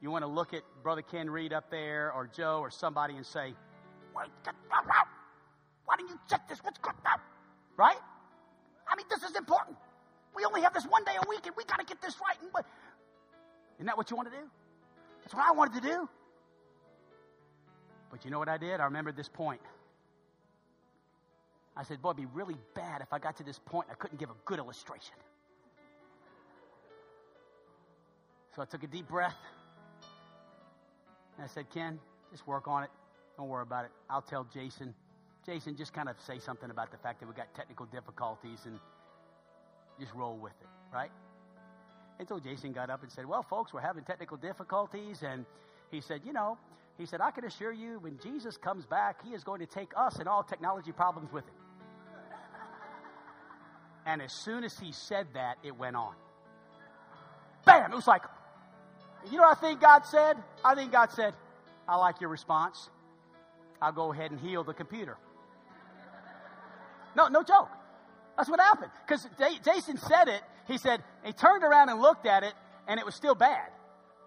You 0.00 0.10
want 0.10 0.22
to 0.22 0.28
look 0.28 0.54
at 0.54 0.62
Brother 0.82 1.02
Ken 1.02 1.28
Reed 1.28 1.52
up 1.52 1.70
there 1.70 2.12
or 2.12 2.26
Joe 2.26 2.60
or 2.60 2.70
somebody 2.70 3.16
and 3.16 3.26
say, 3.26 3.54
Why 4.12 4.24
didn't 5.96 6.10
you 6.10 6.18
check 6.28 6.48
this? 6.48 6.58
What's 6.62 6.78
going 6.78 6.96
on? 7.06 7.20
Right? 7.76 7.98
I 8.88 8.96
mean, 8.96 9.06
this 9.10 9.22
is 9.22 9.36
important. 9.36 9.76
We 10.34 10.44
only 10.44 10.62
have 10.62 10.72
this 10.72 10.84
one 10.84 11.04
day 11.04 11.12
a 11.16 11.28
week 11.28 11.46
and 11.46 11.54
we 11.56 11.64
got 11.64 11.78
to 11.80 11.84
get 11.84 12.00
this 12.00 12.16
right. 12.20 12.36
And, 12.40 12.50
Isn't 13.76 13.86
that 13.86 13.96
what 13.96 14.10
you 14.10 14.16
want 14.16 14.30
to 14.30 14.36
do? 14.36 14.44
That's 15.22 15.34
what 15.34 15.46
I 15.46 15.52
wanted 15.52 15.82
to 15.82 15.88
do. 15.88 16.08
But 18.10 18.24
you 18.24 18.30
know 18.30 18.38
what 18.38 18.48
I 18.48 18.56
did? 18.56 18.80
I 18.80 18.84
remembered 18.84 19.16
this 19.16 19.28
point. 19.28 19.60
I 21.76 21.82
said, 21.82 22.00
Boy, 22.00 22.10
it'd 22.10 22.16
be 22.22 22.26
really 22.32 22.56
bad 22.74 23.02
if 23.02 23.12
I 23.12 23.18
got 23.18 23.36
to 23.36 23.44
this 23.44 23.58
point 23.58 23.88
I 23.90 23.94
couldn't 23.94 24.18
give 24.18 24.30
a 24.30 24.36
good 24.44 24.58
illustration. 24.58 25.14
So 28.54 28.62
I 28.62 28.64
took 28.64 28.82
a 28.82 28.86
deep 28.86 29.08
breath. 29.08 29.36
And 31.36 31.44
I 31.44 31.48
said, 31.48 31.70
Ken, 31.70 31.98
just 32.30 32.46
work 32.46 32.68
on 32.68 32.84
it. 32.84 32.90
Don't 33.36 33.48
worry 33.48 33.62
about 33.62 33.84
it. 33.84 33.90
I'll 34.08 34.22
tell 34.22 34.46
Jason. 34.52 34.94
Jason, 35.46 35.76
just 35.76 35.92
kind 35.92 36.08
of 36.08 36.16
say 36.20 36.38
something 36.38 36.70
about 36.70 36.90
the 36.90 36.98
fact 36.98 37.20
that 37.20 37.26
we 37.26 37.34
got 37.34 37.54
technical 37.54 37.86
difficulties 37.86 38.60
and 38.66 38.78
just 39.98 40.12
roll 40.14 40.36
with 40.36 40.52
it, 40.60 40.68
right? 40.92 41.10
And 42.18 42.28
so 42.28 42.38
Jason 42.38 42.72
got 42.72 42.90
up 42.90 43.02
and 43.02 43.10
said, 43.10 43.24
Well, 43.24 43.42
folks, 43.42 43.72
we're 43.72 43.80
having 43.80 44.04
technical 44.04 44.36
difficulties. 44.36 45.22
And 45.22 45.46
he 45.90 46.02
said, 46.02 46.20
You 46.24 46.34
know, 46.34 46.58
he 46.98 47.06
said, 47.06 47.22
I 47.22 47.30
can 47.30 47.44
assure 47.44 47.72
you 47.72 47.98
when 48.00 48.18
Jesus 48.22 48.58
comes 48.58 48.84
back, 48.84 49.24
he 49.24 49.30
is 49.30 49.42
going 49.42 49.60
to 49.60 49.66
take 49.66 49.92
us 49.96 50.18
and 50.18 50.28
all 50.28 50.42
technology 50.42 50.92
problems 50.92 51.32
with 51.32 51.44
him. 51.44 51.54
And 54.04 54.20
as 54.20 54.32
soon 54.32 54.64
as 54.64 54.78
he 54.78 54.92
said 54.92 55.28
that, 55.34 55.56
it 55.62 55.76
went 55.76 55.96
on. 55.96 56.14
Bam! 57.64 57.92
It 57.92 57.94
was 57.94 58.06
like, 58.06 58.22
you 59.30 59.36
know 59.36 59.42
what 59.42 59.58
I 59.58 59.60
think 59.60 59.80
God 59.80 60.06
said? 60.06 60.36
I 60.64 60.74
think 60.74 60.92
God 60.92 61.10
said, 61.12 61.34
I 61.88 61.96
like 61.96 62.20
your 62.20 62.30
response. 62.30 62.88
I'll 63.82 63.92
go 63.92 64.12
ahead 64.12 64.30
and 64.30 64.40
heal 64.40 64.64
the 64.64 64.74
computer. 64.74 65.16
No, 67.16 67.28
no 67.28 67.42
joke. 67.42 67.68
That's 68.36 68.48
what 68.48 68.60
happened. 68.60 68.90
Because 69.06 69.26
Jason 69.64 69.98
said 69.98 70.28
it. 70.28 70.42
He 70.66 70.78
said, 70.78 71.02
he 71.24 71.32
turned 71.32 71.64
around 71.64 71.88
and 71.88 72.00
looked 72.00 72.26
at 72.26 72.44
it, 72.44 72.54
and 72.86 73.00
it 73.00 73.06
was 73.06 73.14
still 73.14 73.34
bad. 73.34 73.68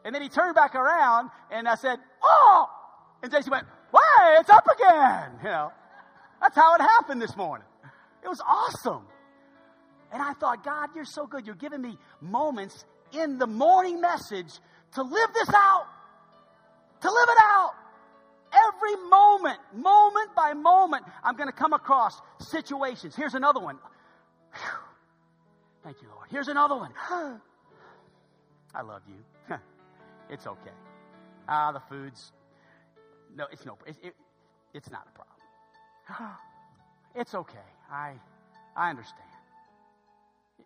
And 0.03 0.13
then 0.13 0.21
he 0.21 0.29
turned 0.29 0.55
back 0.55 0.75
around, 0.75 1.29
and 1.49 1.67
I 1.67 1.75
said, 1.75 1.97
Oh! 2.21 2.69
And 3.21 3.31
Jason 3.31 3.51
went, 3.51 3.65
Why, 3.91 4.37
it's 4.39 4.49
up 4.49 4.67
again. 4.67 5.31
You 5.43 5.49
know, 5.49 5.71
that's 6.41 6.55
how 6.55 6.75
it 6.75 6.81
happened 6.81 7.21
this 7.21 7.37
morning. 7.37 7.65
It 8.23 8.27
was 8.27 8.41
awesome. 8.45 9.03
And 10.11 10.21
I 10.21 10.33
thought, 10.33 10.63
God, 10.63 10.89
you're 10.95 11.05
so 11.05 11.25
good. 11.25 11.45
You're 11.45 11.55
giving 11.55 11.81
me 11.81 11.97
moments 12.21 12.85
in 13.13 13.37
the 13.37 13.47
morning 13.47 14.01
message 14.01 14.59
to 14.95 15.03
live 15.03 15.33
this 15.33 15.49
out, 15.49 15.87
to 17.01 17.11
live 17.11 17.29
it 17.29 17.37
out. 17.41 17.73
Every 18.67 18.95
moment, 19.09 19.59
moment 19.73 20.35
by 20.35 20.53
moment, 20.53 21.05
I'm 21.23 21.35
going 21.35 21.49
to 21.49 21.55
come 21.55 21.73
across 21.73 22.21
situations. 22.39 23.15
Here's 23.15 23.33
another 23.33 23.59
one. 23.59 23.77
Whew. 24.53 24.79
Thank 25.83 26.01
you, 26.01 26.07
Lord. 26.09 26.27
Here's 26.29 26.47
another 26.47 26.75
one. 26.75 26.91
I 28.75 28.81
love 28.81 29.01
you. 29.07 29.55
it's 30.29 30.45
okay. 30.45 30.71
Ah, 31.47 31.71
the 31.71 31.81
food's 31.89 32.31
no, 33.35 33.45
it's 33.51 33.65
no, 33.65 33.77
it, 33.85 33.95
it, 34.03 34.15
it's 34.73 34.89
not 34.91 35.07
a 35.07 35.11
problem. 35.11 36.31
It's 37.15 37.35
okay. 37.35 37.69
I, 37.91 38.13
I 38.75 38.89
understand. 38.89 39.29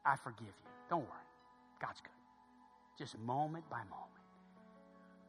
I 0.05 0.15
forgive 0.15 0.47
you. 0.47 0.71
Don't 0.89 1.01
worry. 1.01 1.28
God's 1.82 1.99
good. 1.99 2.09
Just 2.97 3.19
moment 3.19 3.69
by 3.69 3.80
moment, 3.80 4.16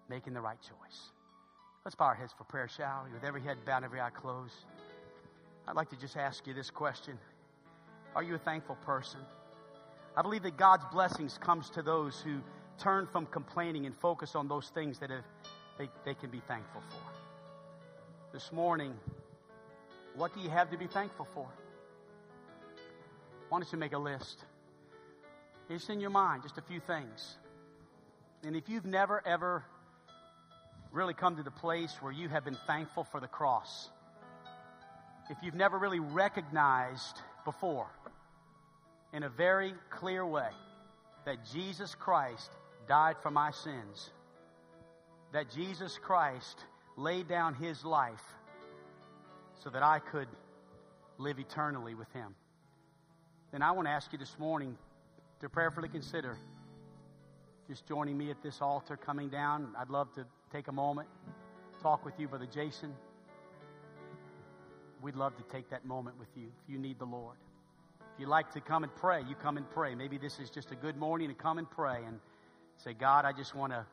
making 0.08 0.34
the 0.34 0.40
right 0.40 0.60
choice. 0.60 1.12
Let's 1.84 1.94
bow 1.94 2.06
our 2.06 2.14
heads 2.14 2.34
for 2.36 2.44
prayer, 2.44 2.68
shall 2.68 3.04
we? 3.06 3.12
With 3.12 3.24
every 3.24 3.40
head 3.40 3.58
bowed, 3.64 3.84
every 3.84 4.00
eye 4.00 4.10
closed. 4.10 4.54
I'd 5.66 5.76
like 5.76 5.90
to 5.90 5.96
just 5.96 6.16
ask 6.16 6.46
you 6.46 6.54
this 6.54 6.70
question 6.70 7.18
Are 8.14 8.22
you 8.22 8.34
a 8.34 8.38
thankful 8.38 8.76
person? 8.86 9.20
I 10.16 10.22
believe 10.22 10.42
that 10.42 10.56
God's 10.56 10.84
blessings 10.90 11.38
comes 11.38 11.70
to 11.70 11.82
those 11.82 12.20
who 12.20 12.40
turn 12.78 13.06
from 13.06 13.26
complaining 13.26 13.86
and 13.86 13.94
focus 13.94 14.34
on 14.34 14.48
those 14.48 14.68
things 14.70 14.98
that 14.98 15.10
have, 15.10 15.24
they, 15.78 15.88
they 16.04 16.14
can 16.14 16.30
be 16.30 16.40
thankful 16.48 16.82
for. 16.88 18.32
This 18.32 18.52
morning, 18.52 18.94
what 20.16 20.34
do 20.34 20.40
you 20.40 20.50
have 20.50 20.70
to 20.70 20.76
be 20.76 20.86
thankful 20.86 21.26
for? 21.34 21.46
Why 23.48 23.60
don't 23.60 23.72
you 23.72 23.78
make 23.78 23.92
a 23.92 23.98
list? 23.98 24.44
Just 25.70 25.90
in 25.90 26.00
your 26.00 26.10
mind, 26.10 26.42
just 26.42 26.58
a 26.58 26.62
few 26.62 26.80
things. 26.80 27.36
And 28.42 28.56
if 28.56 28.68
you've 28.68 28.86
never, 28.86 29.22
ever 29.26 29.64
really 30.92 31.14
come 31.14 31.36
to 31.36 31.42
the 31.42 31.50
place 31.50 31.94
where 32.00 32.12
you 32.12 32.28
have 32.28 32.44
been 32.44 32.56
thankful 32.66 33.04
for 33.04 33.20
the 33.20 33.26
cross, 33.26 33.90
if 35.30 35.36
you've 35.42 35.54
never 35.54 35.78
really 35.78 36.00
recognized 36.00 37.20
before 37.44 37.90
in 39.12 39.22
a 39.22 39.28
very 39.28 39.74
clear 39.90 40.24
way 40.24 40.48
that 41.26 41.38
Jesus 41.52 41.94
Christ 41.94 42.50
died 42.88 43.16
for 43.22 43.30
my 43.30 43.50
sins, 43.50 44.10
that 45.32 45.50
Jesus 45.54 45.98
Christ 46.02 46.64
laid 46.96 47.28
down 47.28 47.54
his 47.54 47.84
life 47.84 48.24
so 49.62 49.70
that 49.70 49.82
I 49.82 49.98
could 49.98 50.28
live 51.18 51.38
eternally 51.38 51.94
with 51.94 52.10
him, 52.12 52.34
then 53.52 53.62
I 53.62 53.72
want 53.72 53.86
to 53.88 53.92
ask 53.92 54.12
you 54.12 54.18
this 54.18 54.38
morning 54.38 54.76
to 55.40 55.48
prayerfully 55.48 55.88
consider 55.88 56.38
just 57.68 57.86
joining 57.86 58.16
me 58.16 58.30
at 58.30 58.42
this 58.42 58.62
altar 58.62 58.96
coming 58.96 59.28
down. 59.28 59.74
I'd 59.78 59.90
love 59.90 60.12
to 60.14 60.24
take 60.52 60.68
a 60.68 60.72
moment, 60.72 61.08
talk 61.82 62.04
with 62.04 62.14
you, 62.18 62.28
Brother 62.28 62.46
Jason. 62.46 62.94
We'd 65.02 65.16
love 65.16 65.36
to 65.36 65.42
take 65.44 65.70
that 65.70 65.84
moment 65.84 66.18
with 66.18 66.28
you 66.36 66.46
if 66.46 66.72
you 66.72 66.78
need 66.78 66.98
the 66.98 67.04
Lord. 67.04 67.36
If 68.00 68.20
you'd 68.20 68.28
like 68.28 68.52
to 68.54 68.60
come 68.60 68.82
and 68.82 68.94
pray, 68.96 69.22
you 69.28 69.34
come 69.36 69.56
and 69.56 69.70
pray. 69.70 69.94
Maybe 69.94 70.18
this 70.18 70.40
is 70.40 70.50
just 70.50 70.72
a 70.72 70.74
good 70.74 70.96
morning 70.96 71.28
to 71.28 71.34
come 71.34 71.58
and 71.58 71.70
pray 71.70 71.98
and 72.06 72.18
say, 72.76 72.94
God, 72.94 73.24
I 73.24 73.32
just 73.32 73.54
want 73.54 73.72
to 73.72 73.86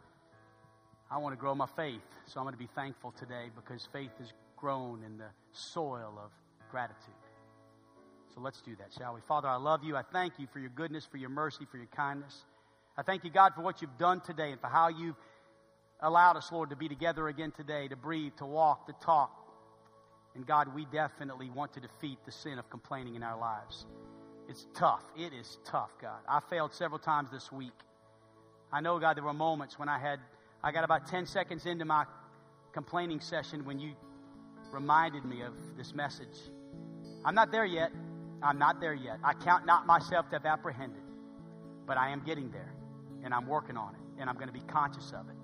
I 1.12 1.20
want 1.20 1.34
to 1.34 1.40
grow 1.40 1.54
my 1.54 1.68
faith. 1.76 2.02
So 2.26 2.40
I'm 2.40 2.46
going 2.46 2.56
to 2.56 2.60
be 2.60 2.70
thankful 2.74 3.12
today 3.12 3.52
because 3.56 3.88
faith 3.94 4.10
has 4.18 4.34
grown 4.58 5.04
in 5.04 5.20
the 5.20 5.28
soil 5.52 6.20
of 6.24 6.32
gratitude. 6.72 7.14
So 8.34 8.42
let's 8.42 8.62
do 8.62 8.76
that, 8.78 8.92
shall 8.98 9.14
we? 9.14 9.22
Father, 9.28 9.48
I 9.48 9.58
love 9.58 9.84
you. 9.84 9.96
I 9.96 10.02
thank 10.02 10.40
you 10.40 10.48
for 10.52 10.60
your 10.60 10.72
goodness, 10.72 11.06
for 11.06 11.18
your 11.18 11.30
mercy, 11.30 11.66
for 11.70 11.78
your 11.78 11.88
kindness. 11.96 12.44
I 12.98 13.04
thank 13.04 13.24
you, 13.24 13.30
God, 13.30 13.54
for 13.54 13.62
what 13.62 13.82
you've 13.82 13.98
done 13.98 14.22
today 14.22 14.52
and 14.52 14.60
for 14.60 14.68
how 14.68 14.88
you've 14.88 15.16
allowed 16.02 16.38
us, 16.38 16.52
Lord, 16.52 16.70
to 16.70 16.76
be 16.76 16.88
together 16.88 17.28
again 17.28 17.52
today, 17.52 17.88
to 17.88 17.96
breathe, 17.96 18.34
to 18.38 18.46
walk, 18.46 18.88
to 18.88 18.94
talk. 19.02 19.32
And 20.36 20.46
God, 20.46 20.76
we 20.76 20.86
definitely 20.86 21.50
want 21.50 21.74
to 21.74 21.80
defeat 21.80 22.20
the 22.26 22.32
sin 22.32 22.60
of 22.60 22.70
complaining 22.70 23.16
in 23.16 23.24
our 23.24 23.40
lives. 23.40 23.86
It's 24.50 24.68
tough. 24.74 25.04
It 25.18 25.34
is 25.34 25.58
tough, 25.66 25.92
God. 26.02 26.20
I 26.28 26.40
failed 26.50 26.74
several 26.74 27.00
times 27.00 27.32
this 27.32 27.52
week. 27.52 27.74
I 28.72 28.82
know, 28.82 29.00
God, 29.00 29.16
there 29.16 29.24
were 29.24 29.34
moments 29.34 29.80
when 29.80 29.90
I 29.90 29.98
had, 29.98 30.20
I 30.64 30.72
got 30.72 30.84
about 30.84 31.08
10 31.08 31.26
seconds 31.26 31.66
into 31.66 31.86
my 31.86 32.06
complaining 32.74 33.22
session 33.22 33.64
when 33.64 33.80
you 33.80 33.94
reminded 34.72 35.24
me 35.24 35.42
of 35.42 35.54
this 35.78 35.96
message. 35.96 36.38
I'm 37.24 37.34
not 37.34 37.52
there 37.52 37.66
yet. 37.66 37.92
I'm 38.44 38.60
not 38.60 38.82
there 38.82 38.94
yet. 38.94 39.20
I 39.24 39.34
count 39.34 39.66
not 39.66 39.88
myself 39.88 40.30
to 40.30 40.36
have 40.36 40.46
apprehended, 40.46 41.02
but 41.88 41.98
I 41.98 42.10
am 42.10 42.22
getting 42.26 42.52
there, 42.52 42.74
and 43.24 43.34
I'm 43.34 43.48
working 43.48 43.78
on 43.78 43.96
it, 43.96 44.22
and 44.22 44.30
I'm 44.30 44.36
going 44.36 44.48
to 44.48 44.54
be 44.54 44.64
conscious 44.68 45.12
of 45.12 45.30
it, 45.30 45.36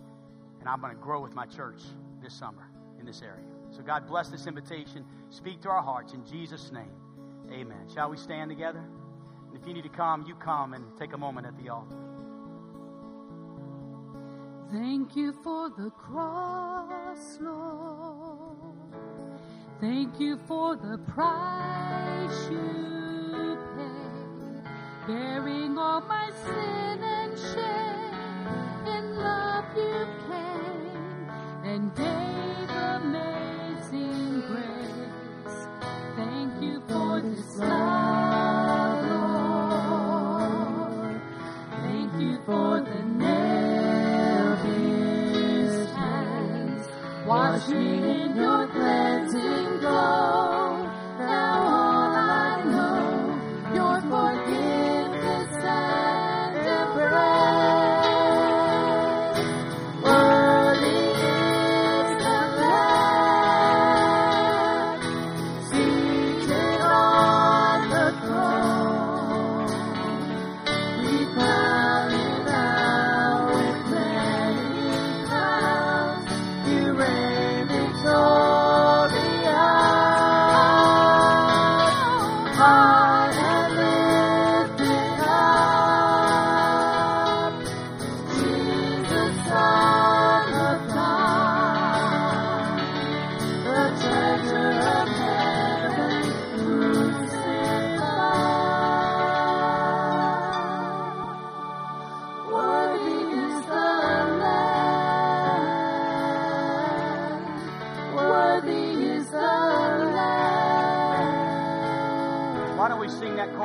and 0.62 0.70
I'm 0.70 0.80
going 0.80 0.96
to 0.96 1.02
grow 1.02 1.22
with 1.22 1.34
my 1.34 1.46
church 1.46 1.82
this 2.24 2.34
summer 2.34 2.70
in 3.00 3.06
this 3.06 3.22
area. 3.22 3.44
So, 3.72 3.82
God 3.82 4.08
bless 4.08 4.30
this 4.30 4.48
invitation. 4.48 5.04
Speak 5.30 5.62
to 5.62 5.70
our 5.70 5.82
hearts 5.82 6.14
in 6.14 6.26
Jesus' 6.26 6.72
name. 6.72 6.94
Amen. 7.52 7.88
Shall 7.94 8.10
we 8.10 8.18
stand 8.18 8.50
together? 8.50 8.84
And 9.48 9.60
if 9.60 9.68
you 9.68 9.74
need 9.74 9.84
to 9.84 9.90
come, 9.90 10.26
you 10.26 10.36
come 10.36 10.74
and 10.74 10.86
take 10.98 11.14
a 11.14 11.18
moment 11.18 11.48
at 11.48 11.58
the 11.62 11.70
altar. 11.70 11.96
Thank 14.72 15.18
you 15.18 15.34
for 15.44 15.70
the 15.70 15.90
cross, 15.90 17.38
Lord. 17.42 18.62
Thank 19.82 20.20
you 20.20 20.38
for 20.48 20.76
the 20.78 20.98
price 21.14 22.50
you 22.50 23.58
paid, 23.76 24.64
bearing 25.08 25.78
all 25.78 26.02
my 26.02 26.30
sin 26.46 27.04
and 27.04 27.38
shame. 27.38 28.01
Wash 47.32 47.68
me 47.70 48.22
in 48.24 48.36
your 48.36 48.71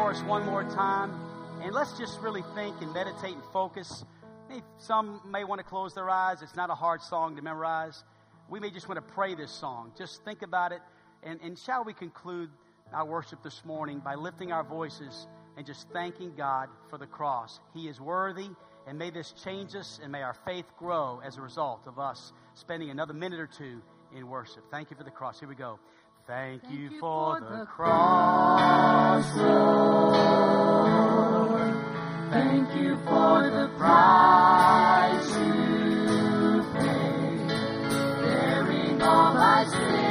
chorus 0.06 0.22
one 0.22 0.46
more 0.46 0.62
time? 0.62 1.12
And 1.60 1.74
let's 1.74 1.98
just 1.98 2.20
really 2.20 2.44
think 2.54 2.80
and 2.80 2.94
meditate 2.94 3.34
and 3.34 3.42
focus. 3.52 4.04
Hey, 4.48 4.62
Some 4.78 5.20
may 5.28 5.42
want 5.42 5.58
to 5.58 5.64
close 5.64 5.94
their 5.94 6.08
eyes. 6.08 6.42
It's 6.42 6.54
not 6.54 6.70
a 6.70 6.76
hard 6.76 7.02
song 7.02 7.34
to 7.34 7.42
memorize. 7.42 8.04
We 8.48 8.60
may 8.60 8.70
just 8.70 8.88
want 8.88 9.04
to 9.04 9.14
pray 9.14 9.34
this 9.34 9.50
song. 9.50 9.90
Just 9.98 10.24
think 10.24 10.42
about 10.42 10.70
it. 10.70 10.80
And, 11.24 11.40
and 11.42 11.58
shall 11.58 11.82
we 11.82 11.92
conclude 11.92 12.50
our 12.92 13.04
worship 13.04 13.42
this 13.42 13.64
morning 13.64 13.98
by 13.98 14.14
lifting 14.14 14.52
our 14.52 14.62
voices 14.62 15.26
and 15.56 15.66
just 15.66 15.88
thanking 15.92 16.36
God 16.36 16.68
for 16.88 16.98
the 16.98 17.06
cross? 17.08 17.58
He 17.74 17.88
is 17.88 18.00
worthy, 18.00 18.50
and 18.86 18.96
may 18.96 19.10
this 19.10 19.32
change 19.32 19.74
us, 19.74 19.98
and 20.00 20.12
may 20.12 20.22
our 20.22 20.36
faith 20.44 20.66
grow 20.78 21.20
as 21.24 21.36
a 21.36 21.40
result 21.40 21.80
of 21.88 21.98
us 21.98 22.32
spending 22.54 22.90
another 22.90 23.12
minute 23.12 23.40
or 23.40 23.48
two 23.48 23.82
in 24.16 24.28
worship. 24.28 24.70
Thank 24.70 24.92
you 24.92 24.96
for 24.96 25.02
the 25.02 25.10
cross. 25.10 25.40
Here 25.40 25.48
we 25.48 25.56
go. 25.56 25.80
Thank, 26.26 26.62
Thank 26.62 26.74
you, 26.74 26.90
you 26.90 26.98
for, 26.98 27.38
for 27.38 27.44
the, 27.44 27.58
the 27.60 27.66
cross, 27.66 29.36
Lord. 29.36 30.16
Thank 32.32 32.74
you 32.74 32.96
for 32.96 33.48
the 33.48 33.68
price 33.78 35.30
you 35.36 36.64
paid, 36.74 37.48
bearing 38.22 39.02
all 39.02 39.34
my 39.34 39.64
sin 39.70 40.05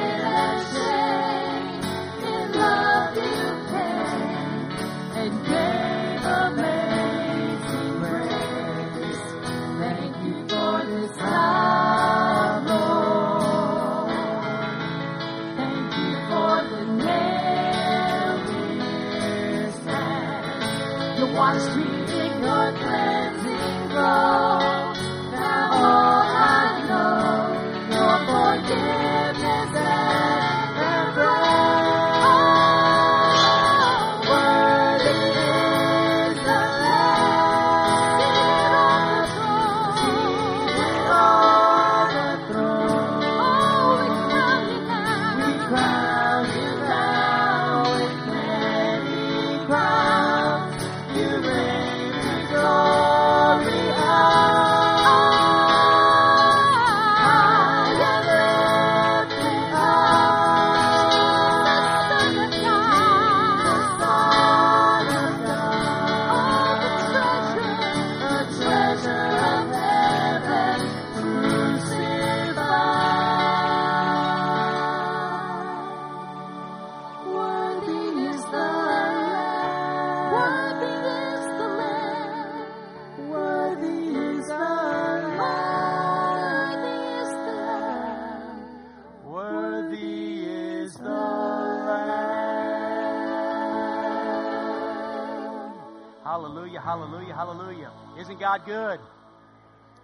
good? 98.65 98.99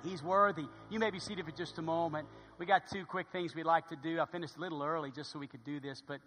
He's 0.04 0.22
worthy. 0.22 0.66
You 0.92 1.00
may 1.00 1.10
be 1.10 1.20
seated 1.20 1.46
for 1.46 1.52
just 1.52 1.80
a 1.80 1.82
moment. 1.82 2.28
We 2.60 2.68
got 2.68 2.84
two 2.88 3.06
quick 3.06 3.26
things 3.32 3.56
we'd 3.56 3.66
like 3.66 3.88
to 3.90 3.96
do. 3.96 4.20
I 4.20 4.26
finished 4.26 4.56
a 4.56 4.60
little 4.60 4.84
early 4.84 5.10
just 5.10 5.32
so 5.32 5.40
we 5.40 5.48
could 5.48 5.64
do 5.64 5.80
this, 5.80 6.04
but 6.06 6.20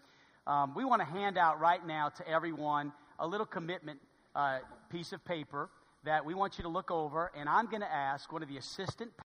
um, 0.51 0.74
we 0.74 0.85
want 0.85 1.01
to 1.01 1.07
hand 1.07 1.39
out 1.39 1.61
right 1.61 1.85
now 1.87 2.09
to 2.09 2.28
everyone 2.28 2.93
a 3.20 3.26
little 3.26 3.47
commitment 3.47 4.01
uh, 4.35 4.59
piece 4.91 5.12
of 5.12 5.24
paper 5.24 5.70
that 6.05 6.24
we 6.24 6.35
want 6.35 6.59
you 6.59 6.64
to 6.64 6.68
look 6.68 6.91
over, 6.91 7.30
and 7.37 7.49
I'm 7.49 7.66
going 7.66 7.82
to 7.82 7.93
ask 7.93 8.32
one 8.32 8.43
of 8.43 8.49
the 8.49 8.57
assistant 8.57 9.16